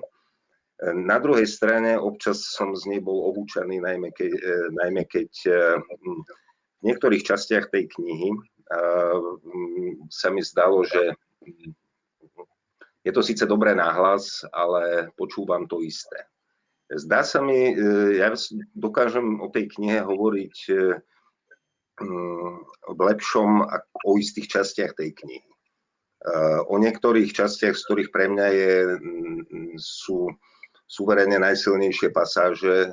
Na 0.84 1.22
druhej 1.22 1.46
strane 1.46 1.94
občas 1.94 2.50
som 2.50 2.74
z 2.74 2.90
nej 2.90 3.00
bol 3.04 3.30
ohúčaný, 3.30 3.78
najmä 3.78 4.10
uh, 4.10 4.66
najmä 4.74 5.06
keď 5.06 5.30
v 5.84 6.82
niektorých 6.82 7.24
častiach 7.24 7.70
tej 7.72 7.88
knihy 7.88 8.34
sa 10.08 10.28
mi 10.32 10.40
zdalo, 10.40 10.84
že 10.84 11.12
je 13.04 13.12
to 13.12 13.20
síce 13.20 13.44
dobré 13.44 13.76
náhlas, 13.76 14.42
ale 14.48 15.12
počúvam 15.12 15.68
to 15.68 15.84
isté. 15.84 16.24
Zdá 16.92 17.24
sa 17.24 17.40
mi, 17.40 17.72
e, 17.72 17.74
ja 18.20 18.28
dokážem 18.76 19.40
o 19.40 19.48
tej 19.48 19.72
knihe 19.72 20.04
hovoriť 20.04 20.56
e, 20.68 20.74
mm, 22.04 22.52
v 22.92 23.00
lepšom 23.00 23.50
o 24.04 24.10
istých 24.20 24.60
častiach 24.60 24.92
tej 24.92 25.16
knihy. 25.16 25.48
E, 25.48 25.56
o 26.68 26.76
niektorých 26.76 27.32
častiach, 27.32 27.72
z 27.72 27.84
ktorých 27.88 28.10
pre 28.12 28.28
mňa 28.28 28.46
je, 28.52 28.74
mm, 29.00 29.80
sú 29.80 30.28
suverene 30.84 31.40
najsilnejšie 31.40 32.12
pasáže 32.12 32.92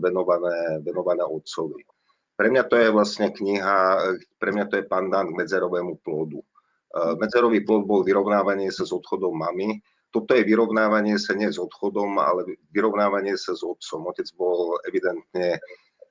venované, 0.00 0.80
venované 0.80 1.20
otcovi. 1.20 1.84
Pre 2.32 2.48
mňa 2.48 2.64
to 2.64 2.80
je 2.80 2.88
vlastne 2.88 3.28
kniha, 3.28 3.76
pre 4.40 4.50
mňa 4.56 4.64
to 4.72 4.80
je 4.80 4.88
pandant 4.88 5.28
k 5.28 5.38
medzerovému 5.44 6.00
plodu. 6.00 6.40
Medzerový 7.20 7.60
plod 7.60 7.84
bol 7.84 8.00
vyrovnávanie 8.08 8.72
sa 8.72 8.88
s 8.88 8.90
odchodom 8.90 9.36
mamy, 9.36 9.84
toto 10.16 10.32
je 10.32 10.48
vyrovnávanie 10.48 11.20
sa 11.20 11.36
nie 11.36 11.52
s 11.52 11.60
odchodom, 11.60 12.16
ale 12.16 12.56
vyrovnávanie 12.72 13.36
sa 13.36 13.52
s 13.52 13.60
otcom. 13.60 14.08
Otec 14.08 14.24
bol 14.40 14.80
evidentne 14.88 15.60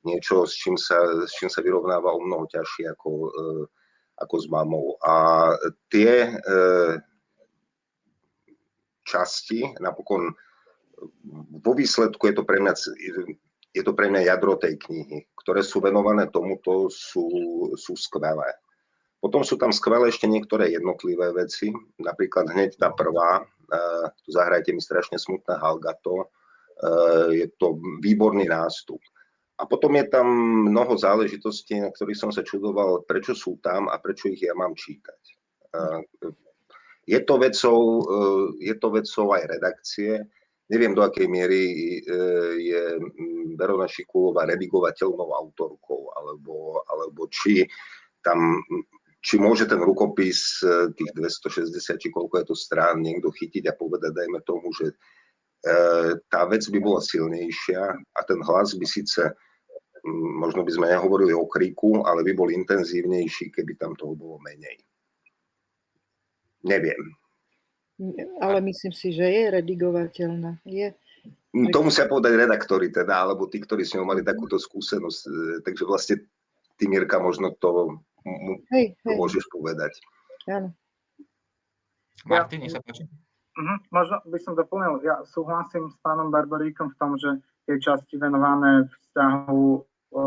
niečo, 0.06 0.46
s 0.46 0.54
čím 0.54 0.78
sa, 0.78 1.26
s 1.26 1.34
čím 1.34 1.50
sa 1.50 1.66
vyrovnáva 1.66 2.14
o 2.14 2.22
mnoho 2.22 2.46
ťažšie 2.46 2.94
ako, 2.94 3.10
e, 3.10 3.30
ako 4.22 4.36
s 4.38 4.46
mamou. 4.46 4.94
A 5.02 5.14
tie 5.90 6.30
e, 6.30 6.32
časti, 9.10 9.74
napokon 9.82 10.30
vo 11.66 11.74
výsledku 11.74 12.30
je 12.30 12.36
to 12.38 12.46
pre 12.46 12.62
mňa 12.62 12.74
je 13.76 13.84
to 13.84 13.92
pre 13.92 14.08
mňa 14.08 14.32
jadro 14.32 14.56
tej 14.56 14.80
knihy, 14.88 15.28
ktoré 15.44 15.60
sú 15.60 15.84
venované 15.84 16.32
tomuto, 16.32 16.88
sú, 16.88 17.28
sú 17.76 17.98
skvelé. 18.00 18.48
Potom 19.20 19.44
sú 19.44 19.60
tam 19.60 19.76
skvelé 19.76 20.14
ešte 20.14 20.32
niektoré 20.32 20.72
jednotlivé 20.72 21.36
veci, 21.36 21.76
napríklad 22.00 22.56
hneď 22.56 22.80
tá 22.80 22.94
prvá, 22.96 23.44
tu 24.24 24.30
zahrajte 24.32 24.74
mi 24.74 24.82
strašne 24.82 25.18
smutné 25.20 25.58
Halgato, 25.58 26.30
je 27.32 27.48
to 27.56 27.80
výborný 28.04 28.46
nástup. 28.46 29.00
A 29.56 29.64
potom 29.64 29.96
je 29.96 30.04
tam 30.12 30.28
mnoho 30.68 31.00
záležitostí, 31.00 31.80
na 31.80 31.88
ktorých 31.88 32.20
som 32.20 32.32
sa 32.32 32.44
čudoval, 32.44 33.08
prečo 33.08 33.32
sú 33.32 33.56
tam 33.64 33.88
a 33.88 33.96
prečo 34.04 34.28
ich 34.28 34.44
ja 34.44 34.52
mám 34.52 34.76
čítať. 34.76 35.22
Je 37.08 37.20
to 37.24 37.40
vecou, 37.40 37.80
je 38.60 38.76
to 38.76 38.88
vecou 38.92 39.28
aj 39.32 39.44
redakcie. 39.48 40.28
Neviem, 40.68 40.98
do 40.98 41.06
akej 41.06 41.30
miery 41.30 41.64
je 42.58 42.84
Verona 43.56 43.88
Šikulová 43.88 44.50
redigovateľnou 44.50 45.30
autorkou, 45.32 46.12
alebo, 46.18 46.84
alebo 46.90 47.30
či 47.32 47.64
tam 48.26 48.60
či 49.26 49.42
môže 49.42 49.66
ten 49.66 49.82
rukopis 49.82 50.62
e, 50.62 50.94
tých 50.94 51.10
260, 51.18 51.74
či 51.98 52.08
koľko 52.14 52.34
je 52.38 52.46
to 52.46 52.56
strán, 52.56 53.02
niekto 53.02 53.34
chytiť 53.34 53.66
a 53.66 53.74
povedať, 53.74 54.14
dajme 54.14 54.38
tomu, 54.46 54.70
že 54.70 54.94
e, 54.94 54.96
tá 56.30 56.46
vec 56.46 56.62
by 56.70 56.78
bola 56.78 57.02
silnejšia 57.02 57.82
a 57.90 58.20
ten 58.22 58.38
hlas 58.46 58.78
by 58.78 58.86
síce, 58.86 59.26
možno 60.38 60.62
by 60.62 60.70
sme 60.70 60.94
nehovorili 60.94 61.34
o 61.34 61.50
kriku, 61.50 62.06
ale 62.06 62.22
by 62.22 62.38
bol 62.38 62.54
intenzívnejší, 62.54 63.50
keby 63.50 63.74
tam 63.82 63.98
toho 63.98 64.14
bolo 64.14 64.38
menej. 64.46 64.78
Neviem. 66.62 67.18
Ale 68.46 68.62
myslím 68.62 68.94
si, 68.94 69.10
že 69.10 69.26
je 69.26 69.44
redigovateľná. 69.50 70.62
Je. 70.70 70.94
To 71.74 71.80
musia 71.82 72.06
povedať 72.06 72.38
redaktori 72.38 72.94
teda, 72.94 73.26
alebo 73.26 73.50
tí, 73.50 73.58
ktorí 73.58 73.82
s 73.88 73.98
ňou 73.98 74.06
mali 74.06 74.22
takúto 74.22 74.62
skúsenosť. 74.62 75.22
E, 75.26 75.34
takže 75.66 75.84
vlastne 75.90 76.22
ty, 76.78 76.86
Mirka, 76.86 77.18
možno 77.18 77.58
to 77.58 77.98
hej, 78.74 78.86
hej. 78.98 79.16
môžeš 79.16 79.46
povedať. 79.54 79.94
Áno. 80.50 80.74
Martin, 82.26 82.66
nech 82.66 82.74
sa 82.74 82.82
páči. 82.82 83.06
Uh-huh. 83.56 83.78
Možno 83.94 84.20
by 84.28 84.40
som 84.42 84.54
doplnil, 84.58 85.00
ja 85.06 85.24
súhlasím 85.24 85.88
s 85.88 85.96
pánom 86.04 86.28
Barbaríkom 86.28 86.92
v 86.92 87.00
tom, 87.00 87.16
že 87.16 87.40
tie 87.64 87.80
časti 87.80 88.20
venované 88.20 88.84
vzťahu 88.90 89.64
o, 90.12 90.22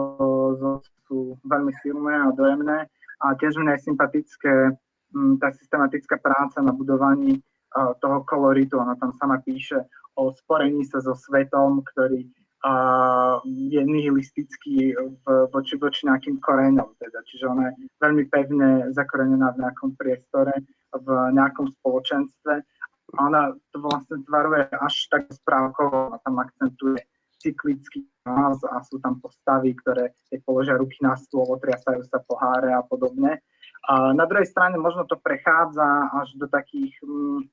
sú 1.05 1.37
veľmi 1.45 1.73
silné 1.85 2.15
a 2.25 2.33
dojemné 2.33 2.89
a 3.21 3.27
tiež 3.37 3.61
mne 3.61 3.77
je 3.77 3.85
sympatické 3.85 4.73
m, 5.13 5.37
tá 5.37 5.53
systematická 5.53 6.17
práca 6.17 6.65
na 6.65 6.73
budovaní 6.73 7.41
uh, 7.77 7.93
toho 8.01 8.25
koloritu. 8.25 8.81
Ona 8.81 8.97
tam 8.97 9.13
sama 9.17 9.45
píše 9.45 9.85
o 10.17 10.33
sporení 10.33 10.83
sa 10.89 10.99
so 10.99 11.13
svetom, 11.15 11.85
ktorý 11.95 12.27
uh, 12.65 13.39
je 13.45 13.83
nihilistický 13.83 14.95
v, 14.95 15.25
voči, 15.53 15.75
voči 15.79 16.07
nejakým 16.07 16.43
koreňom. 16.43 16.99
Teda. 16.99 17.23
Čiže 17.23 17.45
ona 17.47 17.71
je 17.71 17.87
veľmi 18.03 18.25
pevne 18.31 18.69
zakorenená 18.95 19.55
v 19.55 19.61
nejakom 19.67 19.91
priestore, 19.95 20.55
v 20.95 21.09
nejakom 21.35 21.71
spoločenstve. 21.81 22.55
A 23.09 23.19
ona 23.25 23.57
to 23.73 23.79
vlastne 23.81 24.21
tvaruje 24.29 24.69
až 24.69 24.95
tak 25.09 25.33
správkovo, 25.33 26.13
ona 26.13 26.19
tam 26.21 26.37
akcentuje 26.45 27.01
cyklický 27.39 28.05
nás 28.27 28.59
a 28.67 28.83
sú 28.85 28.99
tam 29.01 29.23
postavy, 29.23 29.73
ktoré 29.79 30.13
keď 30.29 30.39
položia 30.45 30.75
ruky 30.77 30.99
na 31.01 31.15
stôl, 31.17 31.47
otriasajú 31.49 32.05
sa 32.05 32.19
poháre 32.21 32.75
a 32.75 32.83
podobne. 32.85 33.41
A 33.89 34.13
na 34.13 34.29
druhej 34.29 34.45
strane 34.51 34.77
možno 34.77 35.09
to 35.09 35.17
prechádza 35.17 36.13
až 36.13 36.35
do 36.37 36.45
takých 36.51 36.93
mm, 37.01 37.47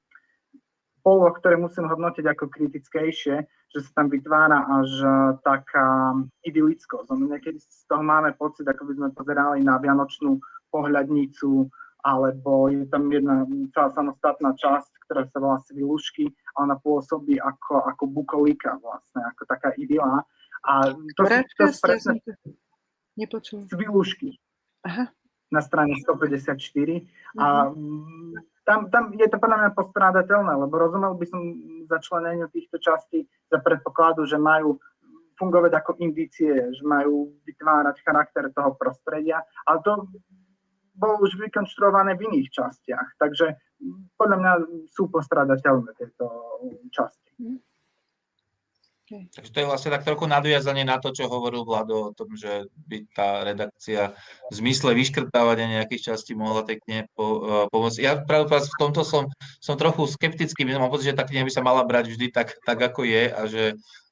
poloh, 1.06 1.32
ktoré 1.38 1.56
musím 1.56 1.88
hodnotiť 1.88 2.26
ako 2.28 2.50
kritickejšie, 2.50 3.46
že 3.76 3.84
sa 3.84 3.92
tam 4.00 4.08
vytvára 4.08 4.64
až 4.64 4.90
e, 5.04 5.08
taká 5.44 6.16
idylickosť. 6.48 7.12
No, 7.12 7.28
niekedy 7.28 7.60
z 7.60 7.84
toho 7.92 8.00
máme 8.00 8.32
pocit, 8.40 8.64
ako 8.64 8.88
by 8.88 8.94
sme 8.96 9.10
pozerali 9.12 9.60
na 9.60 9.76
vianočnú 9.76 10.40
pohľadnicu, 10.72 11.68
alebo 12.08 12.72
je 12.72 12.88
tam 12.88 13.12
jedna 13.12 13.44
celá 13.76 13.92
samostatná 13.92 14.56
časť, 14.56 14.92
ktorá 15.04 15.22
sa 15.28 15.38
volá 15.44 15.58
Svilušky 15.68 16.32
a 16.56 16.64
ona 16.64 16.80
pôsobí 16.80 17.36
ako, 17.36 17.84
ako 17.84 18.04
bukolika 18.08 18.80
vlastne, 18.80 19.28
ako 19.28 19.44
taká 19.44 19.76
idyla. 19.76 20.24
A 20.64 20.96
to 20.96 21.24
sú 21.28 21.44
to 21.60 21.68
presne... 21.84 22.24
Nepočujem. 23.20 23.68
Svilušky. 23.68 24.40
Aha. 24.88 25.12
Na 25.54 25.62
strane 25.62 25.94
154. 26.02 27.06
Uh-huh. 27.06 27.42
A 27.42 27.70
Mhm. 27.70 28.34
tam, 28.66 28.90
tam 28.90 29.14
je 29.14 29.28
to 29.30 29.38
podľa 29.38 29.58
mňa 29.62 29.72
postrádateľné, 29.78 30.54
lebo 30.58 30.74
rozumel 30.74 31.14
by 31.14 31.26
som 31.30 31.42
začleneniu 31.86 32.50
týchto 32.50 32.82
častí 32.82 33.30
za 33.54 33.62
predpokladu, 33.62 34.26
že 34.26 34.42
majú 34.42 34.82
fungovať 35.38 35.72
ako 35.78 35.92
indície, 36.02 36.50
že 36.50 36.82
majú 36.82 37.30
vytvárať 37.46 38.02
charakter 38.02 38.50
toho 38.56 38.74
prostredia, 38.80 39.44
ale 39.68 39.78
to 39.84 40.08
bolo 40.96 41.28
už 41.28 41.36
vykonštruované 41.36 42.16
v 42.16 42.26
iných 42.32 42.50
častiach. 42.56 43.20
Takže 43.20 43.54
podľa 44.16 44.38
mňa 44.40 44.54
sú 44.96 45.12
postradateľné 45.12 45.92
tieto 46.00 46.26
časti. 46.90 47.36
Takže 49.06 49.54
to 49.54 49.60
je 49.62 49.70
vlastne 49.70 49.94
tak 49.94 50.02
trochu 50.02 50.26
nadviazanie 50.26 50.82
na 50.82 50.98
to, 50.98 51.14
čo 51.14 51.30
hovoril 51.30 51.62
Vlado 51.62 52.10
o 52.10 52.16
tom, 52.18 52.34
že 52.34 52.66
by 52.90 53.06
tá 53.14 53.46
redakcia 53.46 54.18
v 54.50 54.54
zmysle 54.58 54.98
vyškrtávania 54.98 55.78
nejakých 55.78 56.14
častí 56.14 56.34
mohla 56.34 56.66
tej 56.66 56.82
knihe 56.82 57.06
po, 57.14 57.26
uh, 57.38 57.66
pomôcť. 57.70 58.02
Ja 58.02 58.18
práve 58.18 58.50
v 58.50 58.80
tomto 58.82 59.06
som, 59.06 59.30
som 59.62 59.78
trochu 59.78 60.10
skeptický, 60.10 60.66
mám 60.74 60.90
pocit, 60.90 61.14
že 61.14 61.18
tá 61.22 61.22
kniha 61.22 61.46
by 61.46 61.54
sa 61.54 61.62
mala 61.62 61.86
brať 61.86 62.18
vždy 62.18 62.34
tak, 62.34 62.58
tak 62.66 62.82
ako 62.82 63.06
je 63.06 63.24
a 63.30 63.42
že, 63.46 63.64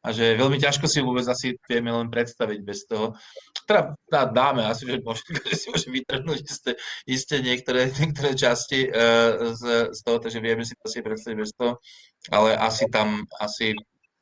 a 0.06 0.08
že 0.14 0.38
veľmi 0.38 0.62
ťažko 0.62 0.86
si 0.86 1.02
vôbec 1.02 1.26
asi 1.26 1.58
vieme 1.66 1.90
len 1.90 2.14
predstaviť 2.14 2.60
bez 2.62 2.86
toho. 2.86 3.18
Teda 3.66 3.98
dá, 4.06 4.30
dáme 4.30 4.62
asi, 4.70 4.86
že, 4.86 5.02
môže, 5.02 5.26
že 5.50 5.58
si 5.58 5.74
môže 5.74 5.90
vytrhnúť 5.90 6.40
isté, 6.46 6.72
isté 7.10 7.42
niektoré, 7.42 7.90
niektoré 7.98 8.38
časti 8.38 8.94
uh, 8.94 9.58
z, 9.58 9.90
z 9.90 10.00
toho, 10.06 10.22
takže 10.22 10.38
vieme 10.38 10.62
si 10.62 10.78
to 10.78 10.86
si 10.86 11.02
predstaviť 11.02 11.38
bez 11.42 11.50
toho, 11.58 11.82
ale 12.30 12.54
asi 12.54 12.86
tam, 12.94 13.26
asi 13.42 13.74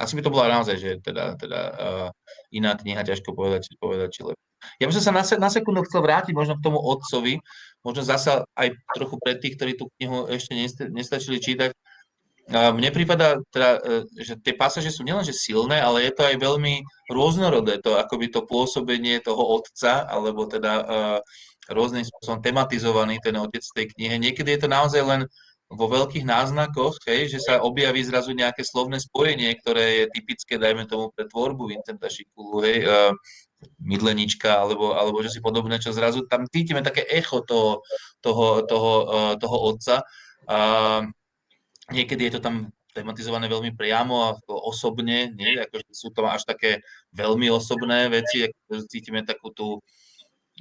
asi 0.02 0.18
by 0.18 0.22
to 0.26 0.34
bola 0.34 0.50
naozaj, 0.50 0.76
že 0.82 0.98
teda, 1.06 1.38
teda 1.38 1.60
uh, 1.72 2.08
iná 2.50 2.74
kniha, 2.74 3.06
ťažko 3.06 3.38
povedať, 3.38 3.70
či, 3.70 3.78
povedať, 3.78 4.10
či 4.12 4.22
lepšie. 4.26 4.50
Ja 4.78 4.86
by 4.90 4.94
som 4.94 5.04
sa 5.06 5.14
na, 5.14 5.24
na 5.24 5.50
sekundu 5.50 5.82
chcel 5.86 6.02
vrátiť 6.06 6.34
možno 6.34 6.58
k 6.58 6.66
tomu 6.66 6.78
otcovi, 6.82 7.42
možno 7.82 8.02
zasa 8.06 8.46
aj 8.58 8.78
trochu 8.94 9.16
pre 9.22 9.38
tých, 9.38 9.58
ktorí 9.58 9.74
tú 9.78 9.90
knihu 9.98 10.30
ešte 10.30 10.54
nestačili 10.90 11.38
čítať. 11.42 11.70
Uh, 12.52 12.74
mne 12.74 12.90
prípada, 12.92 13.40
teda, 13.54 13.80
uh, 13.80 14.04
že 14.18 14.36
tie 14.42 14.58
pasaže 14.58 14.90
sú 14.90 15.06
nielenže 15.06 15.32
silné, 15.32 15.78
ale 15.78 16.04
je 16.04 16.14
to 16.14 16.26
aj 16.26 16.36
veľmi 16.42 16.82
rôznorodé, 17.14 17.80
to 17.80 17.96
akoby 17.96 18.28
to 18.28 18.44
pôsobenie 18.44 19.22
toho 19.22 19.62
otca, 19.62 20.04
alebo 20.10 20.50
teda 20.50 20.74
uh, 20.82 21.20
rôznym 21.70 22.04
spôsobom 22.04 22.42
tematizovaný 22.42 23.22
ten 23.22 23.38
otec 23.38 23.62
v 23.62 23.76
tej 23.78 23.86
knihe. 23.96 24.16
Niekedy 24.20 24.58
je 24.58 24.62
to 24.66 24.70
naozaj 24.70 25.02
len 25.06 25.22
vo 25.72 25.88
veľkých 25.88 26.28
náznakoch, 26.28 27.00
hej, 27.08 27.32
že 27.32 27.40
sa 27.40 27.64
objaví 27.64 28.04
zrazu 28.04 28.36
nejaké 28.36 28.62
slovné 28.68 29.00
spojenie, 29.00 29.56
ktoré 29.64 30.04
je 30.04 30.06
typické, 30.12 30.60
dajme 30.60 30.84
tomu, 30.84 31.16
pre 31.16 31.32
tvorbu 31.32 31.72
Vincenta 31.72 32.12
Šikulu, 32.12 32.60
hej, 32.68 32.84
uh, 32.84 33.16
mydlenička, 33.80 34.52
alebo, 34.52 34.92
alebo 34.98 35.24
že 35.24 35.32
si 35.32 35.40
podobné, 35.40 35.80
čo 35.80 35.96
zrazu 35.96 36.28
tam 36.28 36.44
cítime 36.52 36.84
také 36.84 37.08
echo 37.08 37.40
toho, 37.48 37.80
toho, 38.20 38.68
toho, 38.68 38.94
uh, 39.08 39.34
toho 39.40 39.58
otca. 39.72 39.96
Uh, 40.50 41.08
niekedy 41.94 42.28
je 42.28 42.34
to 42.38 42.42
tam 42.44 42.68
tematizované 42.92 43.48
veľmi 43.48 43.72
priamo 43.72 44.16
a 44.28 44.36
osobne, 44.52 45.32
nie? 45.32 45.56
Akože 45.56 45.88
sú 45.96 46.12
tam 46.12 46.28
až 46.28 46.44
také 46.44 46.84
veľmi 47.16 47.48
osobné 47.48 48.12
veci, 48.12 48.44
ako 48.44 48.84
cítime 48.92 49.24
takú 49.24 49.56
tú, 49.56 49.80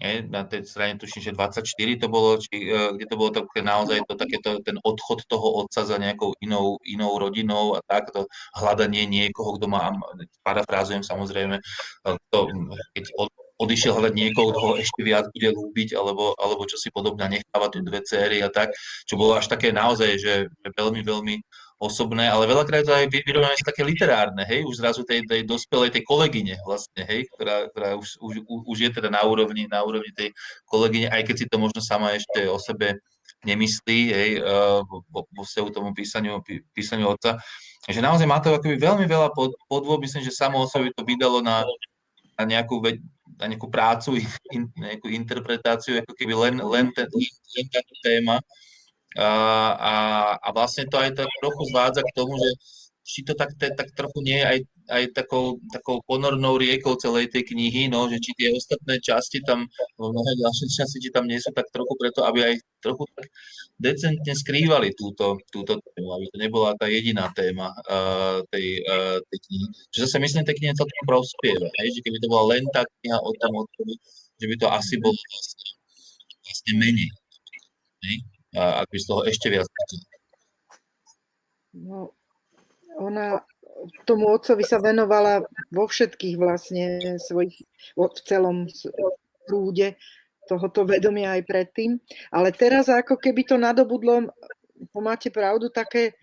nie, 0.00 0.24
na 0.26 0.48
tej 0.48 0.64
strane 0.64 0.96
tuším, 0.96 1.22
že 1.22 1.36
24 1.36 1.62
to 2.00 2.06
bolo, 2.08 2.40
či, 2.40 2.72
uh, 2.72 2.96
kde 2.96 3.06
to 3.06 3.16
bolo 3.20 3.30
také 3.30 3.60
naozaj 3.60 4.00
to, 4.08 4.16
takéto, 4.16 4.50
ten 4.64 4.80
odchod 4.80 5.22
toho 5.28 5.64
otca 5.64 5.84
za 5.84 5.96
nejakou 6.00 6.32
inou, 6.40 6.80
inou 6.88 7.20
rodinou 7.20 7.76
a 7.76 7.84
takto 7.84 8.26
hľadanie 8.56 9.04
niekoho, 9.04 9.60
kto 9.60 9.68
má, 9.68 9.92
parafrázujem 10.40 11.04
samozrejme, 11.04 11.60
to, 12.32 12.38
keď 12.96 13.04
od, 13.20 13.30
odišiel 13.60 13.92
hľadať 13.92 14.14
niekoho, 14.16 14.50
kto 14.50 14.60
ho 14.60 14.72
ešte 14.80 15.00
viac 15.04 15.28
bude 15.36 15.52
ľúbiť, 15.52 15.92
alebo, 15.92 16.32
alebo 16.40 16.64
čo 16.64 16.80
si 16.80 16.88
podobne, 16.88 17.28
necháva 17.28 17.68
tu 17.68 17.84
dve 17.84 18.00
céry 18.00 18.40
a 18.40 18.48
tak, 18.48 18.72
čo 19.04 19.20
bolo 19.20 19.36
až 19.36 19.52
také 19.52 19.68
naozaj, 19.68 20.10
že 20.16 20.32
veľmi, 20.80 21.04
veľmi 21.04 21.36
osobné, 21.80 22.28
ale 22.28 22.44
veľakrát 22.44 22.84
to 22.84 22.92
aj 22.92 23.08
vyrovnané 23.08 23.56
také 23.64 23.80
literárne, 23.80 24.44
hej, 24.44 24.68
už 24.68 24.84
zrazu 24.84 25.00
tej, 25.00 25.24
tej 25.24 25.48
dospelej, 25.48 25.96
tej 25.96 26.04
kolegyne 26.04 26.60
vlastne, 26.60 27.08
hej, 27.08 27.24
ktorá, 27.32 27.72
ktorá 27.72 27.96
už, 27.96 28.20
už, 28.20 28.44
už 28.44 28.78
je 28.84 28.90
teda 28.92 29.08
na 29.08 29.24
úrovni, 29.24 29.64
na 29.64 29.80
úrovni 29.80 30.12
tej 30.12 30.36
kolegyne, 30.68 31.08
aj 31.08 31.24
keď 31.24 31.36
si 31.40 31.46
to 31.48 31.56
možno 31.56 31.80
sama 31.80 32.12
ešte 32.12 32.44
o 32.52 32.60
sebe 32.60 33.00
nemyslí, 33.48 34.00
hej, 34.12 34.30
vo, 34.84 35.24
vo 35.24 35.42
vzťahu 35.42 35.68
tomu 35.72 35.96
písaniu, 35.96 36.44
písaniu 36.76 37.16
otca. 37.16 37.40
Že 37.88 38.04
naozaj 38.04 38.28
má 38.28 38.44
to 38.44 38.52
akoby 38.52 38.76
veľmi 38.76 39.08
veľa 39.08 39.32
pod, 39.32 39.56
podôb, 39.64 40.04
myslím, 40.04 40.20
že 40.20 40.36
samo 40.36 40.60
o 40.60 40.68
sebe 40.68 40.92
to 40.92 41.00
vydalo 41.00 41.40
na, 41.40 41.64
na 42.36 42.44
nejakú, 42.44 42.84
na 43.40 43.48
nejakú 43.48 43.72
prácu, 43.72 44.20
in, 44.54 44.68
nejakú 44.76 45.08
interpretáciu, 45.08 46.04
ako 46.04 46.12
keby 46.12 46.36
len, 46.36 46.54
len, 46.60 46.92
ten, 46.92 47.08
len 47.56 47.66
táto 47.72 47.94
téma, 48.04 48.36
a, 49.18 49.30
a, 49.74 49.94
a 50.38 50.48
vlastne 50.54 50.86
to 50.86 50.94
aj 51.00 51.18
tak 51.18 51.30
trochu 51.42 51.62
zvádza 51.74 52.02
k 52.06 52.14
tomu, 52.14 52.38
že 52.38 52.50
či 53.10 53.26
to 53.26 53.34
tak, 53.34 53.50
tak 53.58 53.90
trochu 53.98 54.22
nie 54.22 54.38
je 54.38 54.46
aj, 54.46 54.58
aj 54.86 55.04
takou, 55.18 55.58
takou 55.74 55.98
ponornou 56.06 56.54
riekou 56.54 56.94
celej 56.94 57.32
tej 57.34 57.42
knihy, 57.42 57.90
no, 57.90 58.06
že 58.06 58.22
či 58.22 58.30
tie 58.38 58.48
ostatné 58.54 59.02
časti 59.02 59.42
tam, 59.42 59.66
mnohé 59.98 60.32
ďalšie 60.38 60.66
časti, 60.70 61.02
či 61.02 61.10
tam 61.10 61.26
nie 61.26 61.42
sú 61.42 61.50
tak 61.50 61.66
trochu 61.74 61.90
preto, 61.98 62.22
aby 62.22 62.54
aj 62.54 62.54
trochu 62.78 63.02
tak 63.18 63.26
decentne 63.82 64.34
skrývali 64.36 64.94
túto, 64.94 65.42
túto 65.50 65.82
tému, 65.82 66.08
aby 66.14 66.26
to 66.30 66.36
nebola 66.38 66.70
tá 66.78 66.86
jediná 66.86 67.26
téma 67.34 67.74
uh, 67.90 68.46
tej, 68.54 68.78
uh, 68.86 69.18
tej 69.26 69.38
knihy. 69.48 69.66
Čiže 69.90 70.02
zase 70.06 70.16
myslím, 70.22 70.46
tej 70.46 70.56
knihe 70.62 70.72
celkom 70.78 71.02
prospieva, 71.08 71.66
hej? 71.82 71.88
že 71.98 72.00
keby 72.06 72.18
to 72.22 72.30
bola 72.30 72.54
len 72.54 72.62
tá 72.70 72.86
kniha 72.86 73.18
o 73.18 73.30
tom, 73.34 73.52
že 74.38 74.46
by 74.46 74.54
to 74.54 74.66
asi 74.70 74.94
bolo 75.02 75.18
vlastne, 75.18 75.66
vlastne 76.46 76.72
menej. 76.78 77.10
Hej? 78.06 78.16
Ak 78.56 78.86
by 78.90 78.98
z 78.98 79.06
toho 79.06 79.22
ešte 79.26 79.46
viac 79.50 79.66
No, 81.70 82.10
ona 82.98 83.46
tomu 84.04 84.26
otcovi 84.26 84.66
sa 84.66 84.82
venovala 84.82 85.46
vo 85.70 85.86
všetkých 85.86 86.34
vlastne 86.34 87.16
svojich, 87.22 87.62
v 87.94 88.20
celom 88.26 88.66
prúde 89.46 89.94
tohoto 90.50 90.82
vedomia 90.82 91.38
aj 91.38 91.46
predtým. 91.46 92.02
Ale 92.34 92.50
teraz 92.50 92.90
ako 92.90 93.14
keby 93.14 93.46
to 93.46 93.54
nadobudlo, 93.54 94.34
máte 94.98 95.30
pravdu, 95.30 95.70
také, 95.70 96.18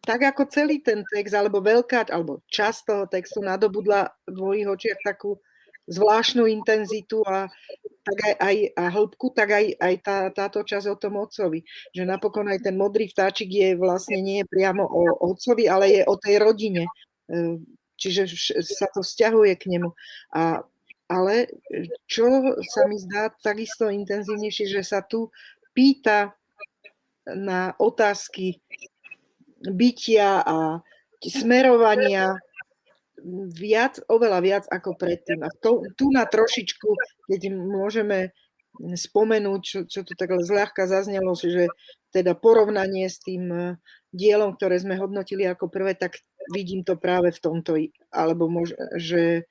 tak 0.00 0.24
ako 0.24 0.48
celý 0.48 0.80
ten 0.80 1.04
text, 1.12 1.36
alebo 1.36 1.60
veľká, 1.60 2.08
alebo 2.08 2.40
časť 2.48 2.80
toho 2.88 3.04
textu 3.04 3.44
nadobudla 3.44 4.08
v 4.24 4.36
mojich 4.40 4.66
očiach 4.66 5.00
takú 5.04 5.36
zvláštnu 5.86 6.46
intenzitu 6.46 7.22
a, 7.26 7.46
tak 8.06 8.18
aj, 8.22 8.34
aj, 8.38 8.56
a 8.78 8.84
hĺbku, 8.90 9.26
tak 9.34 9.48
aj, 9.50 9.66
aj 9.82 9.94
tá, 10.02 10.18
táto 10.30 10.62
časť 10.62 10.86
o 10.90 10.96
tom 10.98 11.18
otcovi. 11.18 11.62
Že 11.90 12.06
napokon 12.06 12.46
aj 12.46 12.62
ten 12.62 12.78
modrý 12.78 13.10
vtáčik 13.10 13.50
je 13.50 13.74
vlastne 13.74 14.22
nie 14.22 14.46
priamo 14.46 14.86
o 14.86 15.02
otcovi, 15.34 15.66
ale 15.66 15.90
je 15.90 16.02
o 16.06 16.14
tej 16.14 16.38
rodine. 16.38 16.86
E, 17.26 17.58
čiže 17.98 18.30
sa 18.62 18.86
to 18.94 19.02
vzťahuje 19.02 19.54
k 19.58 19.64
nemu. 19.74 19.90
A, 20.38 20.62
ale 21.10 21.50
čo 22.06 22.26
sa 22.62 22.86
mi 22.86 22.98
zdá 22.98 23.30
takisto 23.42 23.90
intenzívnejšie, 23.90 24.66
že 24.70 24.82
sa 24.82 25.02
tu 25.02 25.30
pýta 25.74 26.34
na 27.26 27.74
otázky 27.78 28.62
bytia 29.66 30.46
a 30.46 30.78
smerovania 31.26 32.38
viac, 33.56 34.00
oveľa 34.06 34.40
viac 34.44 34.64
ako 34.68 34.96
predtým. 34.96 35.40
A 35.44 35.48
to, 35.60 35.84
tu 35.96 36.12
na 36.12 36.28
trošičku, 36.28 36.88
keď 37.30 37.40
môžeme 37.52 38.36
spomenúť, 38.76 39.60
čo, 39.64 39.78
čo 39.88 40.00
tu 40.04 40.12
tak 40.12 40.36
zľahka 40.36 40.84
zaznelo, 40.84 41.32
že 41.32 41.72
teda 42.12 42.36
porovnanie 42.36 43.08
s 43.08 43.20
tým 43.24 43.44
eh, 43.48 43.66
dielom, 44.12 44.56
ktoré 44.56 44.76
sme 44.80 45.00
hodnotili 45.00 45.48
ako 45.48 45.72
prvé, 45.72 45.96
tak 45.96 46.20
vidím 46.52 46.84
to 46.84 46.94
práve 46.96 47.32
v 47.32 47.42
tomto, 47.42 47.76
alebo 48.12 48.46
mož, 48.46 48.76
že, 48.96 49.48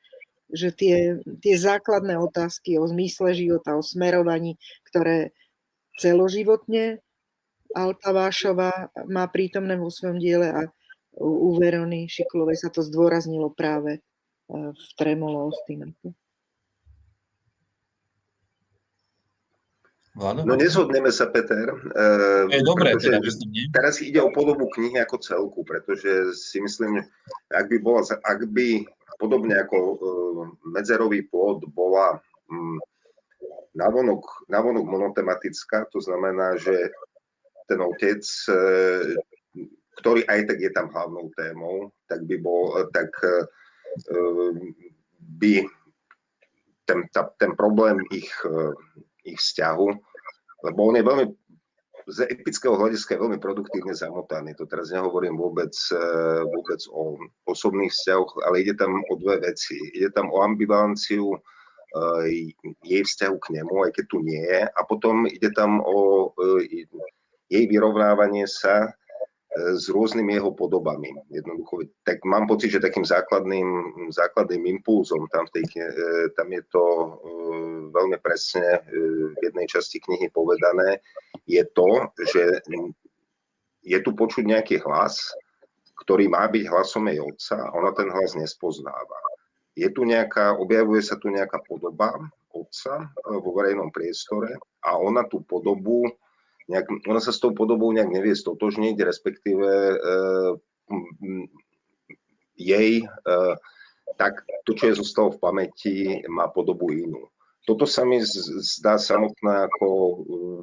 že 0.49 0.69
tie, 0.71 1.19
tie 1.41 1.55
základné 1.57 2.15
otázky 2.21 2.77
o 2.79 2.85
zmysle 2.87 3.35
života, 3.35 3.75
o 3.75 3.83
smerovaní, 3.83 4.55
ktoré 4.87 5.35
celoživotne 5.99 7.01
Alta 7.75 8.15
Vášova 8.15 8.93
má 9.11 9.27
prítomné 9.27 9.75
vo 9.75 9.91
svojom 9.91 10.15
diele 10.15 10.47
a 10.47 10.71
u 11.19 11.55
Verony 11.55 12.11
Šiklovej 12.11 12.59
sa 12.59 12.69
to 12.71 12.83
zdôraznilo 12.83 13.51
práve 13.51 13.99
e, 13.99 14.01
v 14.71 14.85
Tremolo 14.99 15.51
Ostinaku. 15.51 16.11
No 20.15 20.55
nezhodneme 20.55 21.11
sa, 21.11 21.27
Peter. 21.27 21.75
Je 22.47 22.63
dobré, 22.63 22.95
teda 22.95 23.19
Teraz 23.75 23.99
ide 23.99 24.23
o 24.23 24.31
podobu 24.31 24.71
knihy 24.71 24.95
ako 25.03 25.19
celku, 25.19 25.59
pretože 25.67 26.31
si 26.39 26.63
myslím, 26.63 27.03
ak 27.51 27.67
by, 27.67 27.77
bola, 27.83 27.99
ak 28.23 28.47
by 28.55 28.87
podobne 29.19 29.59
ako 29.59 29.75
e, 29.75 29.95
medzerový 30.71 31.27
pôd 31.27 31.67
bola 31.67 32.15
mm, 32.47 32.79
navonok, 33.75 34.47
navonok 34.47 34.85
monotematická, 34.87 35.91
to 35.91 35.99
znamená, 35.99 36.55
že 36.55 36.95
ten 37.67 37.79
otec 37.83 38.23
e, 38.23 38.55
ktorý 39.99 40.27
aj 40.27 40.51
tak 40.51 40.57
je 40.59 40.71
tam 40.75 40.91
hlavnou 40.91 41.31
témou, 41.35 41.91
tak 42.11 42.23
by 42.27 42.35
bol, 42.39 42.75
tak 42.91 43.09
uh, 43.23 44.53
by 45.39 45.65
ten, 46.85 46.99
ta, 47.09 47.33
ten 47.41 47.57
problém 47.57 47.97
ich, 48.13 48.29
ich 49.25 49.39
vzťahu, 49.41 49.87
lebo 50.69 50.79
on 50.85 50.95
je 50.99 51.03
veľmi 51.03 51.25
z 52.05 52.29
epického 52.29 52.77
hľadiska 52.77 53.17
je 53.17 53.23
veľmi 53.25 53.39
produktívne 53.41 53.89
zamotaný. 53.97 54.53
To 54.61 54.69
teraz 54.69 54.93
nehovorím 54.93 55.41
vôbec, 55.41 55.73
vôbec 56.45 56.77
o 56.93 57.17
osobných 57.49 57.89
vzťahoch, 57.89 58.45
ale 58.45 58.61
ide 58.61 58.77
tam 58.77 59.01
o 59.09 59.13
dve 59.17 59.41
veci. 59.41 59.73
Ide 59.97 60.13
tam 60.13 60.29
o 60.29 60.45
ambivalenciu 60.45 61.33
jej 62.85 63.01
vzťahu 63.01 63.35
k 63.41 63.47
nemu, 63.57 63.89
aj 63.89 63.91
keď 63.97 64.05
tu 64.05 64.17
nie 64.21 64.37
je, 64.37 64.61
a 64.69 64.79
potom 64.85 65.25
ide 65.25 65.49
tam 65.57 65.81
o 65.81 66.29
jej 67.49 67.65
vyrovnávanie 67.65 68.45
sa 68.45 68.93
s 69.55 69.87
rôznymi 69.87 70.35
jeho 70.35 70.51
podobami. 70.51 71.15
Jednoducho, 71.31 71.87
tak 72.03 72.19
mám 72.27 72.43
pocit, 72.43 72.75
že 72.75 72.83
takým 72.83 73.07
základným, 73.07 73.67
základným 74.11 74.67
impulzom 74.79 75.31
tam, 75.31 75.47
v 75.47 75.51
tej, 75.55 75.65
e, 75.79 75.91
tam 76.35 76.51
je 76.51 76.63
to 76.67 76.83
e, 76.83 77.07
veľmi 77.95 78.17
presne 78.19 78.67
e, 78.67 78.79
v 79.31 79.39
jednej 79.39 79.67
časti 79.71 80.03
knihy 80.03 80.27
povedané, 80.35 80.99
je 81.47 81.63
to, 81.71 81.87
že 82.35 82.67
je 83.85 83.97
tu 84.03 84.11
počuť 84.11 84.43
nejaký 84.43 84.83
hlas, 84.83 85.31
ktorý 86.03 86.27
má 86.27 86.51
byť 86.51 86.63
hlasom 86.67 87.07
jej 87.07 87.23
otca 87.23 87.55
a 87.55 87.71
ona 87.79 87.95
ten 87.95 88.11
hlas 88.11 88.35
nespoznáva. 88.35 89.19
Je 89.75 89.87
tu 89.91 90.03
nejaká, 90.03 90.59
objavuje 90.59 90.99
sa 90.99 91.15
tu 91.15 91.31
nejaká 91.31 91.63
podoba 91.63 92.11
otca 92.51 93.11
vo 93.23 93.49
verejnom 93.55 93.91
priestore 93.91 94.55
a 94.83 94.95
ona 94.95 95.27
tú 95.27 95.43
podobu 95.43 96.07
nejak, 96.69 97.05
ona 97.05 97.21
sa 97.21 97.29
s 97.29 97.41
tou 97.41 97.53
podobou 97.53 97.93
nejak 97.93 98.09
nevie 98.09 98.33
stotožniť, 98.33 98.95
respektíve 99.05 99.69
uh, 99.69 100.51
jej, 102.57 103.05
uh, 103.05 103.55
tak 104.17 104.45
to, 104.65 104.73
čo 104.73 104.89
je 104.89 104.99
zostalo 105.01 105.33
v 105.33 105.41
pamäti, 105.41 105.95
má 106.29 106.49
podobu 106.49 106.89
inú. 106.93 107.29
Toto 107.65 107.89
sa 107.89 108.05
mi 108.05 108.21
zdá 108.61 108.97
samotné 108.97 109.69
ako 109.69 109.87
uh, 109.89 110.61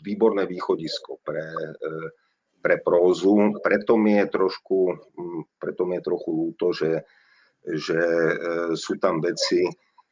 výborné 0.00 0.48
východisko 0.48 1.20
pre, 1.20 1.44
pre 2.64 2.80
prózu. 2.80 3.60
Preto 3.60 4.00
mi 4.00 4.16
je 4.16 4.32
trošku, 4.32 4.78
um, 5.16 5.44
preto 5.60 5.84
mi 5.84 6.00
je 6.00 6.06
trochu 6.08 6.30
ľúto, 6.32 6.72
že, 6.72 7.04
že 7.68 8.00
sú 8.80 8.96
tam 8.96 9.20
veci, 9.20 9.68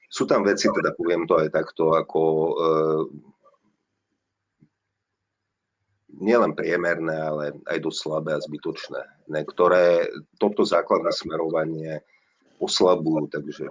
sú 0.08 0.28
tam 0.28 0.44
veci, 0.44 0.68
teda 0.68 0.92
poviem 0.92 1.24
to 1.24 1.40
aj 1.40 1.48
takto, 1.52 1.96
ako 1.96 2.20
nielen 6.18 6.52
priemerné, 6.58 7.14
ale 7.14 7.44
aj 7.70 7.78
dosť 7.82 7.98
slabé 7.98 8.30
a 8.36 8.42
zbytočné, 8.42 9.02
ne, 9.30 9.40
ktoré 9.46 10.10
toto 10.36 10.66
základné 10.66 11.14
smerovanie 11.14 12.02
oslabujú, 12.58 13.30
takže... 13.30 13.70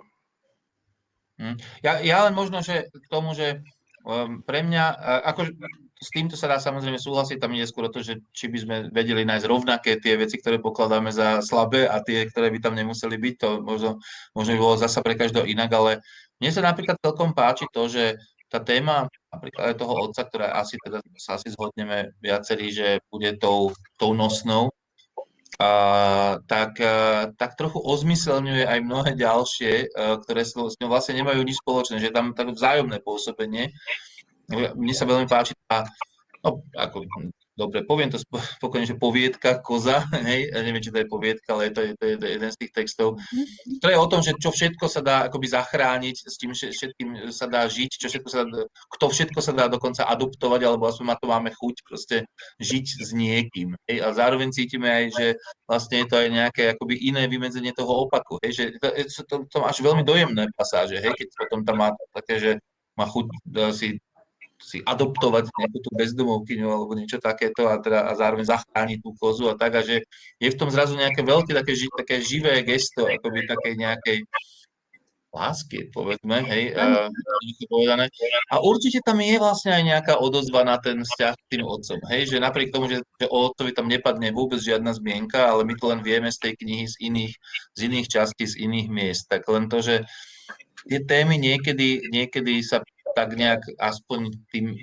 Hm. 1.38 1.58
Ja, 1.86 2.02
ja 2.02 2.18
len 2.26 2.34
možno, 2.34 2.66
že 2.66 2.90
k 2.90 3.06
tomu, 3.12 3.38
že 3.38 3.62
um, 4.08 4.42
pre 4.42 4.66
mňa, 4.66 4.84
ako 5.28 5.54
s 5.98 6.10
týmto 6.14 6.38
sa 6.38 6.50
dá 6.50 6.58
samozrejme 6.62 7.02
súhlasiť, 7.02 7.42
tam 7.42 7.54
ide 7.58 7.66
skôr 7.66 7.90
to, 7.90 8.06
že 8.06 8.22
či 8.30 8.50
by 8.50 8.58
sme 8.62 8.76
vedeli 8.94 9.26
nájsť 9.26 9.46
rovnaké 9.50 9.98
tie 9.98 10.14
veci, 10.18 10.38
ktoré 10.38 10.62
pokladáme 10.62 11.10
za 11.10 11.42
slabé 11.42 11.90
a 11.90 12.02
tie, 12.06 12.30
ktoré 12.30 12.54
by 12.54 12.60
tam 12.62 12.78
nemuseli 12.78 13.18
byť, 13.18 13.36
to 13.38 13.50
možno, 13.66 13.98
možno 14.38 14.52
by 14.54 14.60
bolo 14.62 14.76
zasa 14.78 15.02
pre 15.02 15.18
každého 15.18 15.50
inak, 15.50 15.74
ale 15.74 15.92
mne 16.38 16.52
sa 16.54 16.62
napríklad 16.62 17.02
celkom 17.02 17.34
páči 17.34 17.66
to, 17.74 17.90
že 17.90 18.18
tá 18.48 18.60
téma 18.64 19.12
napríklad 19.32 19.72
aj 19.72 19.76
toho 19.76 19.94
otca, 20.08 20.22
ktorá 20.24 20.48
asi 20.56 20.80
teda 20.80 21.04
sa 21.20 21.36
asi 21.36 21.52
zhodneme 21.52 22.16
viacerí, 22.24 22.72
že 22.72 23.04
bude 23.12 23.36
tou, 23.36 23.76
tou 24.00 24.16
nosnou, 24.16 24.72
a, 25.60 26.40
tak, 26.48 26.80
a, 26.80 27.28
tak 27.36 27.60
trochu 27.60 27.82
ozmyselňuje 27.82 28.64
aj 28.68 28.80
mnohé 28.84 29.12
ďalšie, 29.20 29.92
a, 29.92 30.16
ktoré 30.22 30.48
s, 30.48 30.56
s 30.56 30.76
ňou 30.80 30.90
vlastne 30.90 31.20
nemajú 31.20 31.44
nič 31.44 31.60
spoločné, 31.60 32.00
že 32.00 32.14
tam 32.14 32.32
tak 32.32 32.54
vzájomné 32.54 33.04
pôsobenie. 33.04 33.74
Mne 34.52 34.94
sa 34.96 35.04
veľmi 35.04 35.28
páči 35.28 35.52
tá, 35.68 35.84
no, 36.46 36.64
ako 36.72 37.04
dobre, 37.58 37.82
poviem 37.82 38.14
to 38.14 38.22
spokojne, 38.22 38.86
že 38.86 38.96
poviedka 38.96 39.58
koza, 39.66 40.06
hej, 40.30 40.54
ja 40.54 40.62
neviem, 40.62 40.80
či 40.80 40.94
to 40.94 41.02
je 41.02 41.10
poviedka, 41.10 41.58
ale 41.58 41.74
to 41.74 41.82
je, 41.82 41.92
to 41.98 42.06
je 42.06 42.14
jeden 42.38 42.50
z 42.54 42.58
tých 42.62 42.72
textov, 42.72 43.18
to 43.82 43.88
je 43.90 43.98
o 43.98 44.08
tom, 44.08 44.22
že 44.22 44.38
čo 44.38 44.54
všetko 44.54 44.86
sa 44.86 45.02
dá 45.02 45.26
akoby 45.26 45.50
zachrániť, 45.50 46.16
s 46.30 46.38
tým 46.38 46.54
všetkým 46.54 47.34
sa 47.34 47.50
dá 47.50 47.66
žiť, 47.66 47.92
čo 47.98 48.08
všetko 48.08 48.30
sa 48.30 48.46
dá, 48.46 48.64
kto 48.70 49.06
všetko 49.10 49.40
sa 49.42 49.52
dá 49.58 49.66
dokonca 49.66 50.06
adoptovať, 50.06 50.62
alebo 50.64 50.86
aspoň 50.86 51.06
na 51.10 51.18
to 51.18 51.26
máme 51.26 51.50
chuť 51.50 51.76
proste 51.82 52.18
žiť 52.62 52.86
s 53.02 53.10
niekým. 53.18 53.74
Hej, 53.90 53.98
a 54.06 54.08
zároveň 54.14 54.54
cítime 54.54 54.88
aj, 54.88 55.06
že 55.18 55.26
vlastne 55.66 56.06
je 56.06 56.08
to 56.08 56.16
aj 56.22 56.28
nejaké 56.30 56.64
akoby 56.78 56.96
iné 57.10 57.26
vymedzenie 57.26 57.74
toho 57.74 58.06
opaku, 58.06 58.38
hej, 58.46 58.54
že 58.54 58.64
to, 58.78 58.88
to, 58.94 59.22
to, 59.26 59.36
to 59.50 59.58
až 59.66 59.82
veľmi 59.82 60.06
dojemné 60.06 60.46
pasáže, 60.54 61.02
hej, 61.02 61.12
keď 61.18 61.28
potom 61.34 61.66
tam 61.66 61.82
má 61.82 61.90
také, 62.14 62.38
že 62.38 62.52
má 62.98 63.06
chuť 63.06 63.26
si 63.74 63.98
si 64.58 64.82
adoptovať 64.82 65.54
nejakú 65.54 65.80
tú 65.86 65.90
bezdomovkyňu 65.94 66.68
alebo 66.68 66.98
niečo 66.98 67.22
takéto 67.22 67.70
a, 67.70 67.78
teda, 67.78 68.10
a 68.10 68.12
zároveň 68.18 68.50
zachrániť 68.50 69.00
tú 69.06 69.14
kozu 69.16 69.54
a 69.54 69.56
tak 69.56 69.78
a 69.78 69.82
že 69.86 70.02
je 70.42 70.50
v 70.50 70.60
tom 70.60 70.74
zrazu 70.74 70.98
nejaké 70.98 71.22
veľké 71.22 71.54
také, 71.54 71.74
také 71.78 72.16
živé 72.26 72.66
gesto, 72.66 73.06
akoby 73.06 73.46
také 73.46 73.78
nejakej 73.78 74.26
lásky, 75.38 75.94
povedzme, 75.94 76.42
hej, 76.50 76.74
povedané. 77.70 78.10
A 78.50 78.58
určite 78.64 79.06
tam 79.06 79.22
je 79.22 79.38
vlastne 79.38 79.76
aj 79.76 79.84
nejaká 79.86 80.14
odozva 80.18 80.66
na 80.66 80.82
ten 80.82 81.06
vzťah 81.06 81.34
s 81.38 81.48
tým 81.52 81.64
otcom, 81.68 82.00
hej, 82.10 82.34
že 82.34 82.42
napriek 82.42 82.74
tomu, 82.74 82.90
že, 82.90 83.06
že 83.22 83.28
o 83.30 83.38
otcovi 83.52 83.76
tam 83.76 83.86
nepadne 83.86 84.34
vôbec 84.34 84.58
žiadna 84.58 84.98
zmienka, 84.98 85.46
ale 85.46 85.68
my 85.68 85.78
to 85.78 85.86
len 85.94 86.02
vieme 86.02 86.34
z 86.34 86.42
tej 86.42 86.54
knihy 86.58 86.86
z 86.90 86.96
iných, 86.98 87.34
z 87.78 87.80
iných 87.86 88.08
častí, 88.10 88.44
z 88.50 88.56
iných 88.58 88.88
miest, 88.90 89.30
tak 89.30 89.46
len 89.46 89.70
to, 89.70 89.84
že 89.84 89.96
tie 90.88 91.00
témy 91.04 91.36
niekedy, 91.38 92.08
niekedy 92.10 92.64
sa 92.64 92.82
tak 93.18 93.34
nejak 93.34 93.66
aspoň 93.82 94.30
tým, 94.54 94.78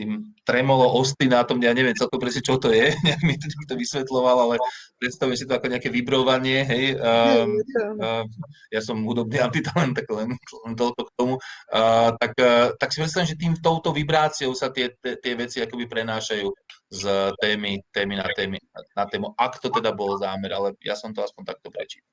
tým 0.00 0.32
tremolo 0.48 0.88
ostinátom, 0.96 1.60
ja 1.60 1.76
neviem 1.76 1.92
celkom 1.92 2.16
presne, 2.16 2.40
čo 2.40 2.56
to 2.56 2.72
je, 2.72 2.96
nejak 3.04 3.20
mi 3.28 3.36
to 3.68 3.76
vysvetloval, 3.76 4.48
ale 4.48 4.56
predstavujem 4.96 5.36
si 5.36 5.44
to 5.44 5.52
ako 5.52 5.68
nejaké 5.68 5.92
vibrovanie, 5.92 6.64
hej. 6.64 6.96
Um, 6.96 7.60
uh, 8.00 8.24
ja 8.72 8.80
som 8.80 9.04
hudobný 9.04 9.36
antitalent, 9.36 9.92
tak 9.92 10.08
len, 10.08 10.32
len 10.32 10.72
toľko 10.72 11.00
k 11.04 11.12
tomu. 11.12 11.34
Uh, 11.68 12.16
tak, 12.16 12.32
uh, 12.40 12.72
tak 12.80 12.88
si 12.88 13.04
predstavím, 13.04 13.28
že 13.28 13.36
tým 13.36 13.54
touto 13.60 13.92
vibráciou 13.92 14.56
sa 14.56 14.72
tie, 14.72 14.96
tie, 14.96 15.20
tie 15.20 15.36
veci 15.36 15.60
akoby 15.60 15.84
prenášajú 15.84 16.48
z 16.88 17.02
témy, 17.36 17.84
témy 17.92 18.14
na, 18.16 18.26
témy, 18.32 18.58
na 18.96 19.04
tému, 19.04 19.36
ak 19.36 19.60
to 19.60 19.68
teda 19.68 19.92
bol 19.92 20.16
zámer, 20.16 20.56
ale 20.56 20.72
ja 20.80 20.96
som 20.96 21.12
to 21.12 21.20
aspoň 21.20 21.52
takto 21.52 21.68
prečítal. 21.68 22.08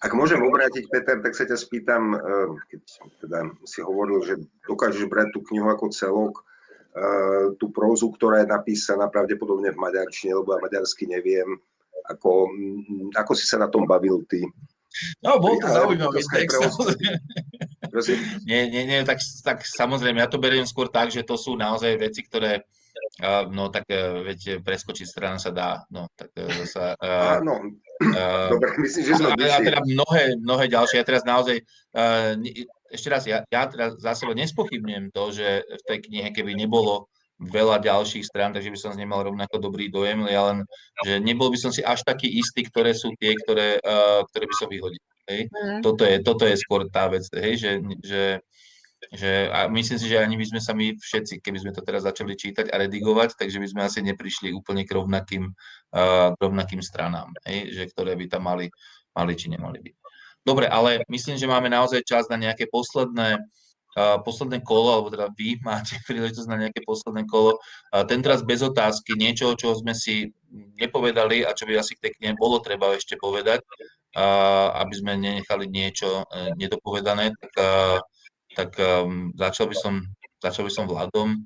Ak 0.00 0.16
môžem 0.16 0.40
obrátiť, 0.40 0.88
Peter, 0.88 1.20
tak 1.20 1.36
sa 1.36 1.44
ťa 1.44 1.60
spýtam, 1.60 2.16
eh, 2.16 2.48
keď 2.72 2.80
teda 3.20 3.38
si 3.68 3.84
hovoril, 3.84 4.24
že 4.24 4.40
dokážeš 4.64 5.04
brať 5.12 5.36
tú 5.36 5.44
knihu 5.52 5.68
ako 5.68 5.92
celok, 5.92 6.40
eh, 6.40 7.52
tú 7.60 7.68
prózu, 7.68 8.08
ktorá 8.08 8.40
je 8.40 8.48
napísaná 8.48 9.12
pravdepodobne 9.12 9.68
v 9.68 9.80
maďarčine, 9.80 10.32
lebo 10.40 10.56
ja 10.56 10.64
maďarsky 10.64 11.04
neviem, 11.04 11.60
ako, 12.08 12.48
mm, 12.48 13.12
ako 13.12 13.32
si 13.36 13.44
sa 13.44 13.60
na 13.60 13.68
tom 13.68 13.84
bavil 13.84 14.24
ty? 14.24 14.40
No, 15.20 15.36
bol 15.38 15.60
to 15.60 15.68
zaujímavý 15.68 16.24
text. 16.32 16.58
Nie, 18.48 18.66
nie, 18.66 18.82
nie, 18.88 19.04
tak, 19.04 19.20
tak 19.44 19.62
samozrejme, 19.62 20.18
ja 20.18 20.30
to 20.30 20.40
beriem 20.40 20.66
skôr 20.66 20.88
tak, 20.90 21.12
že 21.12 21.22
to 21.22 21.36
sú 21.36 21.54
naozaj 21.60 22.00
veci, 22.00 22.24
ktoré 22.24 22.64
Uh, 23.20 23.44
no 23.52 23.68
tak 23.68 23.84
veď 24.24 24.64
preskočiť 24.64 25.04
strana 25.04 25.36
sa 25.36 25.52
dá. 25.52 25.84
No 25.92 26.08
tak 26.16 26.32
uh, 26.40 26.96
Áno, 27.36 27.76
dobre, 28.48 28.68
myslím, 28.80 29.02
že 29.04 29.12
sme 29.20 29.28
a, 29.36 29.36
a 29.36 29.60
teda 29.60 29.80
mnohé, 29.84 30.40
mnohé 30.40 30.64
ďalšie. 30.72 31.00
Ja 31.00 31.06
teraz 31.06 31.22
naozaj, 31.28 31.60
uh, 31.92 32.32
ešte 32.88 33.08
raz, 33.12 33.22
ja, 33.28 33.44
ja 33.46 33.62
teraz 33.68 34.00
za 34.00 34.12
seba 34.16 34.32
nespochybňujem 34.32 35.12
to, 35.12 35.24
že 35.36 35.62
v 35.64 35.82
tej 35.84 35.98
knihe, 36.08 36.28
keby 36.32 36.56
nebolo 36.56 37.12
veľa 37.40 37.80
ďalších 37.80 38.24
strán, 38.24 38.52
takže 38.52 38.68
by 38.68 38.78
som 38.80 38.92
z 38.92 39.00
nemal 39.00 39.24
rovnako 39.24 39.56
dobrý 39.60 39.88
dojem, 39.88 40.28
ja 40.28 40.52
len, 40.52 40.58
že 41.04 41.20
nebol 41.20 41.48
by 41.48 41.56
som 41.56 41.72
si 41.72 41.80
až 41.80 42.04
taký 42.04 42.28
istý, 42.28 42.68
ktoré 42.68 42.92
sú 42.92 43.16
tie, 43.16 43.32
ktoré, 43.32 43.80
uh, 43.80 44.24
ktoré 44.28 44.44
by 44.44 44.54
som 44.56 44.68
vyhodil. 44.68 45.02
Hej? 45.28 45.48
Mm. 45.48 45.80
Toto, 45.80 46.02
je, 46.04 46.16
toto 46.20 46.44
je 46.44 46.56
skôr 46.60 46.84
tá 46.92 47.08
vec, 47.08 47.24
hej? 47.32 47.54
Že, 47.56 47.70
že 48.04 48.22
že, 49.08 49.48
a 49.48 49.64
myslím 49.72 49.96
si, 49.96 50.06
že 50.12 50.20
ani 50.20 50.36
by 50.36 50.44
sme 50.44 50.60
sa 50.60 50.76
my 50.76 50.92
všetci, 50.92 51.40
keby 51.40 51.58
sme 51.64 51.72
to 51.72 51.80
teraz 51.80 52.04
začali 52.04 52.36
čítať 52.36 52.68
a 52.68 52.76
redigovať, 52.84 53.40
takže 53.40 53.56
by 53.56 53.68
sme 53.72 53.80
asi 53.88 54.04
neprišli 54.04 54.52
úplne 54.52 54.84
k 54.84 54.92
rovnakým, 54.92 55.48
uh, 55.96 56.36
rovnakým 56.36 56.84
stranám, 56.84 57.32
hej, 57.48 57.72
že 57.72 57.82
ktoré 57.88 58.12
by 58.12 58.28
tam 58.28 58.44
mali, 58.44 58.68
mali 59.16 59.32
či 59.32 59.48
nemali 59.48 59.80
byť. 59.80 59.94
Dobre, 60.44 60.68
ale 60.68 61.04
myslím, 61.08 61.40
že 61.40 61.48
máme 61.48 61.72
naozaj 61.72 62.04
čas 62.04 62.28
na 62.28 62.36
nejaké 62.36 62.68
posledné, 62.68 63.40
uh, 63.40 64.20
posledné 64.20 64.60
kolo, 64.60 64.92
alebo 64.92 65.08
teda 65.08 65.32
vy 65.32 65.56
máte 65.68 65.96
príležitosť 66.04 66.48
na 66.52 66.68
nejaké 66.68 66.84
posledné 66.84 67.24
kolo. 67.24 67.56
Uh, 67.88 68.04
tentoraz 68.04 68.44
bez 68.44 68.60
otázky, 68.60 69.16
niečo, 69.16 69.56
čo 69.56 69.72
sme 69.80 69.96
si 69.96 70.28
nepovedali 70.76 71.40
a 71.48 71.56
čo 71.56 71.64
by 71.64 71.80
asi 71.80 71.96
k 71.96 72.04
tej 72.04 72.12
knihe 72.20 72.32
bolo 72.36 72.60
treba 72.60 72.92
ešte 72.92 73.16
povedať, 73.16 73.64
uh, 73.64 74.76
aby 74.76 74.92
sme 74.92 75.16
nenechali 75.16 75.72
niečo 75.72 76.20
uh, 76.20 76.52
nedopovedané, 76.60 77.32
tak 77.32 77.52
uh, 77.56 77.96
tak 78.54 78.74
um, 78.78 79.30
začal 79.38 79.70
by 79.70 79.76
som, 79.76 79.94
začal 80.42 80.66
by 80.66 80.72
som 80.72 80.90
Vladom 80.90 81.42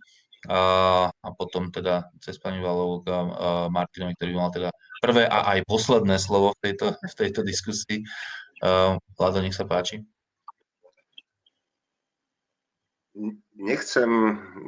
a, 0.49 0.61
a 1.09 1.29
potom 1.37 1.73
teda 1.73 2.09
cez 2.21 2.37
pani 2.37 2.61
Valovú 2.61 3.05
a 3.09 3.69
Martinovi, 3.73 4.17
ktorý 4.17 4.33
mal 4.37 4.53
teda 4.53 4.69
prvé 5.01 5.25
a 5.29 5.57
aj 5.57 5.65
posledné 5.69 6.17
slovo 6.21 6.53
v 6.57 6.71
tejto, 6.71 6.97
v 6.97 7.15
tejto 7.17 7.41
diskusii. 7.45 8.05
Uh, 8.65 8.97
Vlado, 9.17 9.45
nech 9.45 9.57
sa 9.57 9.69
páči. 9.69 10.01
Nechcem, 13.55 14.11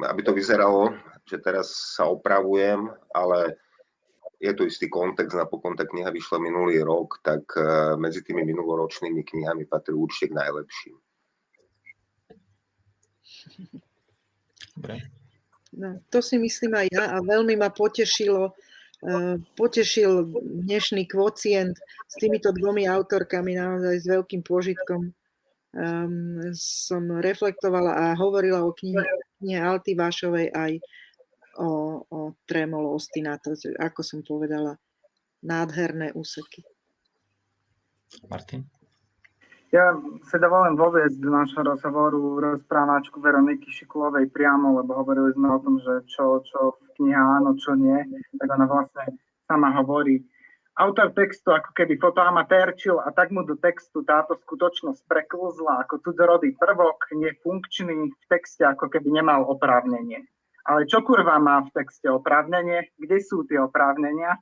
aby 0.07 0.21
to 0.23 0.31
vyzeralo, 0.31 0.95
že 1.27 1.41
teraz 1.43 1.97
sa 1.99 2.07
opravujem, 2.07 2.87
ale 3.11 3.59
je 4.39 4.53
tu 4.53 4.69
istý 4.69 4.87
kontext, 4.87 5.35
napokon 5.35 5.75
tá 5.75 5.83
kniha 5.83 6.13
vyšla 6.13 6.39
minulý 6.39 6.79
rok, 6.85 7.19
tak 7.25 7.43
medzi 7.99 8.23
tými 8.23 8.45
minuloročnými 8.45 9.25
knihami 9.25 9.67
patrí 9.67 9.97
určite 9.97 10.31
k 10.31 10.37
najlepším. 10.39 10.95
Dobre. 14.77 14.95
No, 15.73 15.99
to 16.09 16.23
si 16.23 16.39
myslím 16.39 16.73
aj 16.79 16.87
ja 16.89 17.05
a 17.13 17.17
veľmi 17.19 17.59
ma 17.59 17.69
potešilo, 17.69 18.53
uh, 18.53 19.35
potešil 19.57 20.29
dnešný 20.65 21.05
kvocient 21.09 21.75
s 22.07 22.13
týmito 22.17 22.49
dvomi 22.55 22.87
autorkami 22.87 23.57
naozaj 23.57 23.95
s 23.99 24.05
veľkým 24.07 24.41
požitkom. 24.41 25.11
Um, 25.77 26.41
som 26.57 27.21
reflektovala 27.21 27.93
a 27.93 28.05
hovorila 28.17 28.65
o 28.65 28.73
knihe, 28.73 29.03
knihe 29.37 29.59
Alty 29.61 29.93
Vášovej 29.93 30.49
aj 30.49 30.81
o, 31.59 32.01
o 32.07 32.19
Tremolo 32.49 32.95
Ostinato, 32.97 33.53
ako 33.77 34.01
som 34.01 34.25
povedala, 34.25 34.79
nádherné 35.43 36.15
úseky. 36.17 36.65
Martin? 38.25 38.65
Ja 39.77 39.93
sa 40.25 40.41
dovolím 40.41 40.73
voviesť 40.73 41.21
do 41.21 41.29
nášho 41.29 41.61
rozhovoru 41.61 42.41
rozprávačku 42.41 43.21
Veroniky 43.21 43.69
Šikulovej 43.69 44.33
priamo, 44.33 44.81
lebo 44.81 44.97
hovorili 44.97 45.29
sme 45.37 45.53
o 45.53 45.61
tom, 45.61 45.77
že 45.77 46.01
čo, 46.09 46.41
čo 46.49 46.81
v 46.81 46.89
knihe 46.97 47.13
áno, 47.13 47.53
čo 47.61 47.77
nie, 47.77 48.01
tak 48.41 48.57
ona 48.57 48.65
vlastne 48.65 49.21
sama 49.45 49.69
hovorí. 49.77 50.25
Autor 50.81 51.13
textu 51.13 51.53
ako 51.53 51.77
keby 51.77 52.01
fotoamatérčil 52.01 52.97
a 53.05 53.13
tak 53.13 53.29
mu 53.29 53.45
do 53.45 53.53
textu 53.53 54.01
táto 54.01 54.33
skutočnosť 54.41 55.05
preklzla 55.05 55.85
ako 55.85 56.01
cudzorodý 56.01 56.57
prvok, 56.57 57.13
nefunkčný 57.13 58.17
v 58.17 58.25
texte 58.33 58.65
ako 58.65 58.89
keby 58.89 59.13
nemal 59.13 59.45
oprávnenie. 59.45 60.25
Ale 60.65 60.89
čo 60.89 61.05
kurva 61.05 61.37
má 61.37 61.61
v 61.61 61.73
texte 61.77 62.09
oprávnenie? 62.09 62.97
Kde 62.97 63.17
sú 63.21 63.45
tie 63.45 63.61
oprávnenia? 63.61 64.41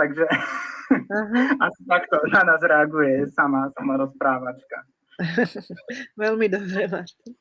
Takže 0.00 0.24
uh-huh. 0.94 1.64
asi 1.64 1.80
takto 1.86 2.18
na 2.34 2.42
nás 2.42 2.60
reaguje 2.62 3.30
sama, 3.32 3.70
sama 3.78 3.98
rozprávačka. 4.00 4.78
Veľmi 6.22 6.46
dobre, 6.50 6.90
Martin. 6.90 7.32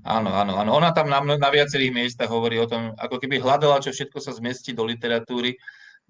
Áno, 0.00 0.32
áno, 0.32 0.56
áno. 0.56 0.70
Ona 0.74 0.90
tam 0.96 1.12
na, 1.12 1.20
na 1.20 1.50
viacerých 1.52 1.92
miestach 1.92 2.30
hovorí 2.32 2.56
o 2.58 2.66
tom, 2.66 2.96
ako 2.96 3.20
keby 3.20 3.38
hľadala, 3.38 3.84
čo 3.84 3.92
všetko 3.92 4.18
sa 4.18 4.32
zmestí 4.32 4.72
do 4.72 4.82
literatúry. 4.88 5.60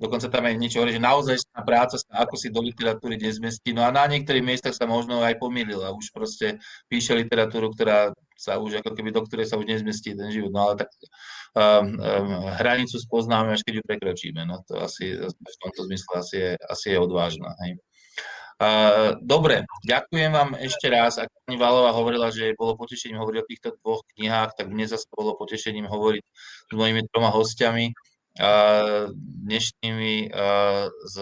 Dokonca 0.00 0.32
tam 0.32 0.48
aj 0.48 0.56
niečo 0.56 0.80
hovorí, 0.80 0.96
že 0.96 1.04
naozaj 1.04 1.36
práca 1.60 2.00
sa 2.00 2.24
ako 2.24 2.34
si 2.40 2.48
do 2.48 2.64
literatúry 2.64 3.20
nezmestí. 3.20 3.76
No 3.76 3.84
a 3.84 3.92
na 3.92 4.08
niektorých 4.08 4.40
miestach 4.40 4.72
sa 4.72 4.88
možno 4.88 5.20
aj 5.20 5.36
pomýlila. 5.36 5.92
Už 5.92 6.08
proste 6.16 6.56
píše 6.88 7.12
literatúru, 7.12 7.68
ktorá 7.68 8.16
sa 8.32 8.56
už 8.56 8.80
ako 8.80 8.96
keby 8.96 9.12
do 9.12 9.20
ktorej 9.20 9.52
sa 9.52 9.60
už 9.60 9.68
nezmestí 9.68 10.16
ten 10.16 10.32
život. 10.32 10.56
No 10.56 10.72
ale 10.72 10.74
tak 10.80 10.88
um, 11.52 12.00
um, 12.00 12.48
hranicu 12.56 12.96
spoznáme, 12.96 13.52
až 13.52 13.60
keď 13.60 13.78
ju 13.78 13.82
prekročíme. 13.84 14.40
No 14.48 14.64
to 14.64 14.80
asi 14.80 15.20
v 15.20 15.56
tomto 15.60 15.84
zmysle 15.84 16.12
asi 16.16 16.36
je, 16.40 16.50
asi 16.56 16.86
je 16.96 16.98
odvážna. 16.98 17.52
Hej. 17.60 17.76
Uh, 18.60 19.16
dobre, 19.24 19.64
ďakujem 19.88 20.36
vám 20.36 20.52
ešte 20.60 20.92
raz. 20.92 21.16
Ak 21.16 21.32
pani 21.44 21.56
Valová 21.56 21.96
hovorila, 21.96 22.28
že 22.28 22.52
bolo 22.56 22.76
potešením 22.76 23.16
hovoriť 23.16 23.38
o 23.40 23.48
týchto 23.48 23.68
dvoch 23.80 24.04
knihách, 24.16 24.52
tak 24.52 24.68
mne 24.68 24.84
zase 24.84 25.08
bolo 25.12 25.32
potešením 25.36 25.88
hovoriť 25.88 26.24
s 26.68 26.72
mojimi 26.76 27.08
troma 27.08 27.32
hostiami, 27.32 27.92
dnešnými 29.44 30.32
s 31.04 31.16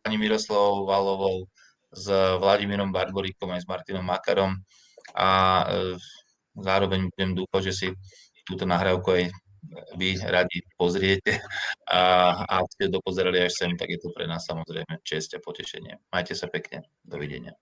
pani 0.00 0.16
Miroslavou 0.16 0.88
Valovou, 0.88 1.44
s 1.92 2.08
Vladimírom 2.40 2.88
Barboríkom 2.88 3.52
aj 3.52 3.62
s 3.62 3.68
Martinom 3.68 4.00
Makarom 4.00 4.56
a 5.12 5.28
uh, 5.68 5.92
zároveň 6.56 7.12
budem 7.12 7.36
dúfať, 7.36 7.62
že 7.68 7.72
si 7.72 7.88
túto 8.48 8.64
nahrávku 8.64 9.12
aj 9.12 9.24
vy 9.94 10.18
radi 10.18 10.58
pozriete 10.74 11.38
a 11.86 12.34
ak 12.48 12.66
ste 12.74 12.90
to 12.90 12.98
pozerali 12.98 13.46
až 13.46 13.54
sem, 13.54 13.72
tak 13.78 13.94
je 13.94 14.02
to 14.02 14.10
pre 14.10 14.26
nás 14.26 14.42
samozrejme 14.42 14.98
čest 15.06 15.38
a 15.38 15.38
potešenie. 15.38 16.02
Majte 16.10 16.34
sa 16.34 16.50
pekne. 16.50 16.82
Dovidenia. 17.06 17.54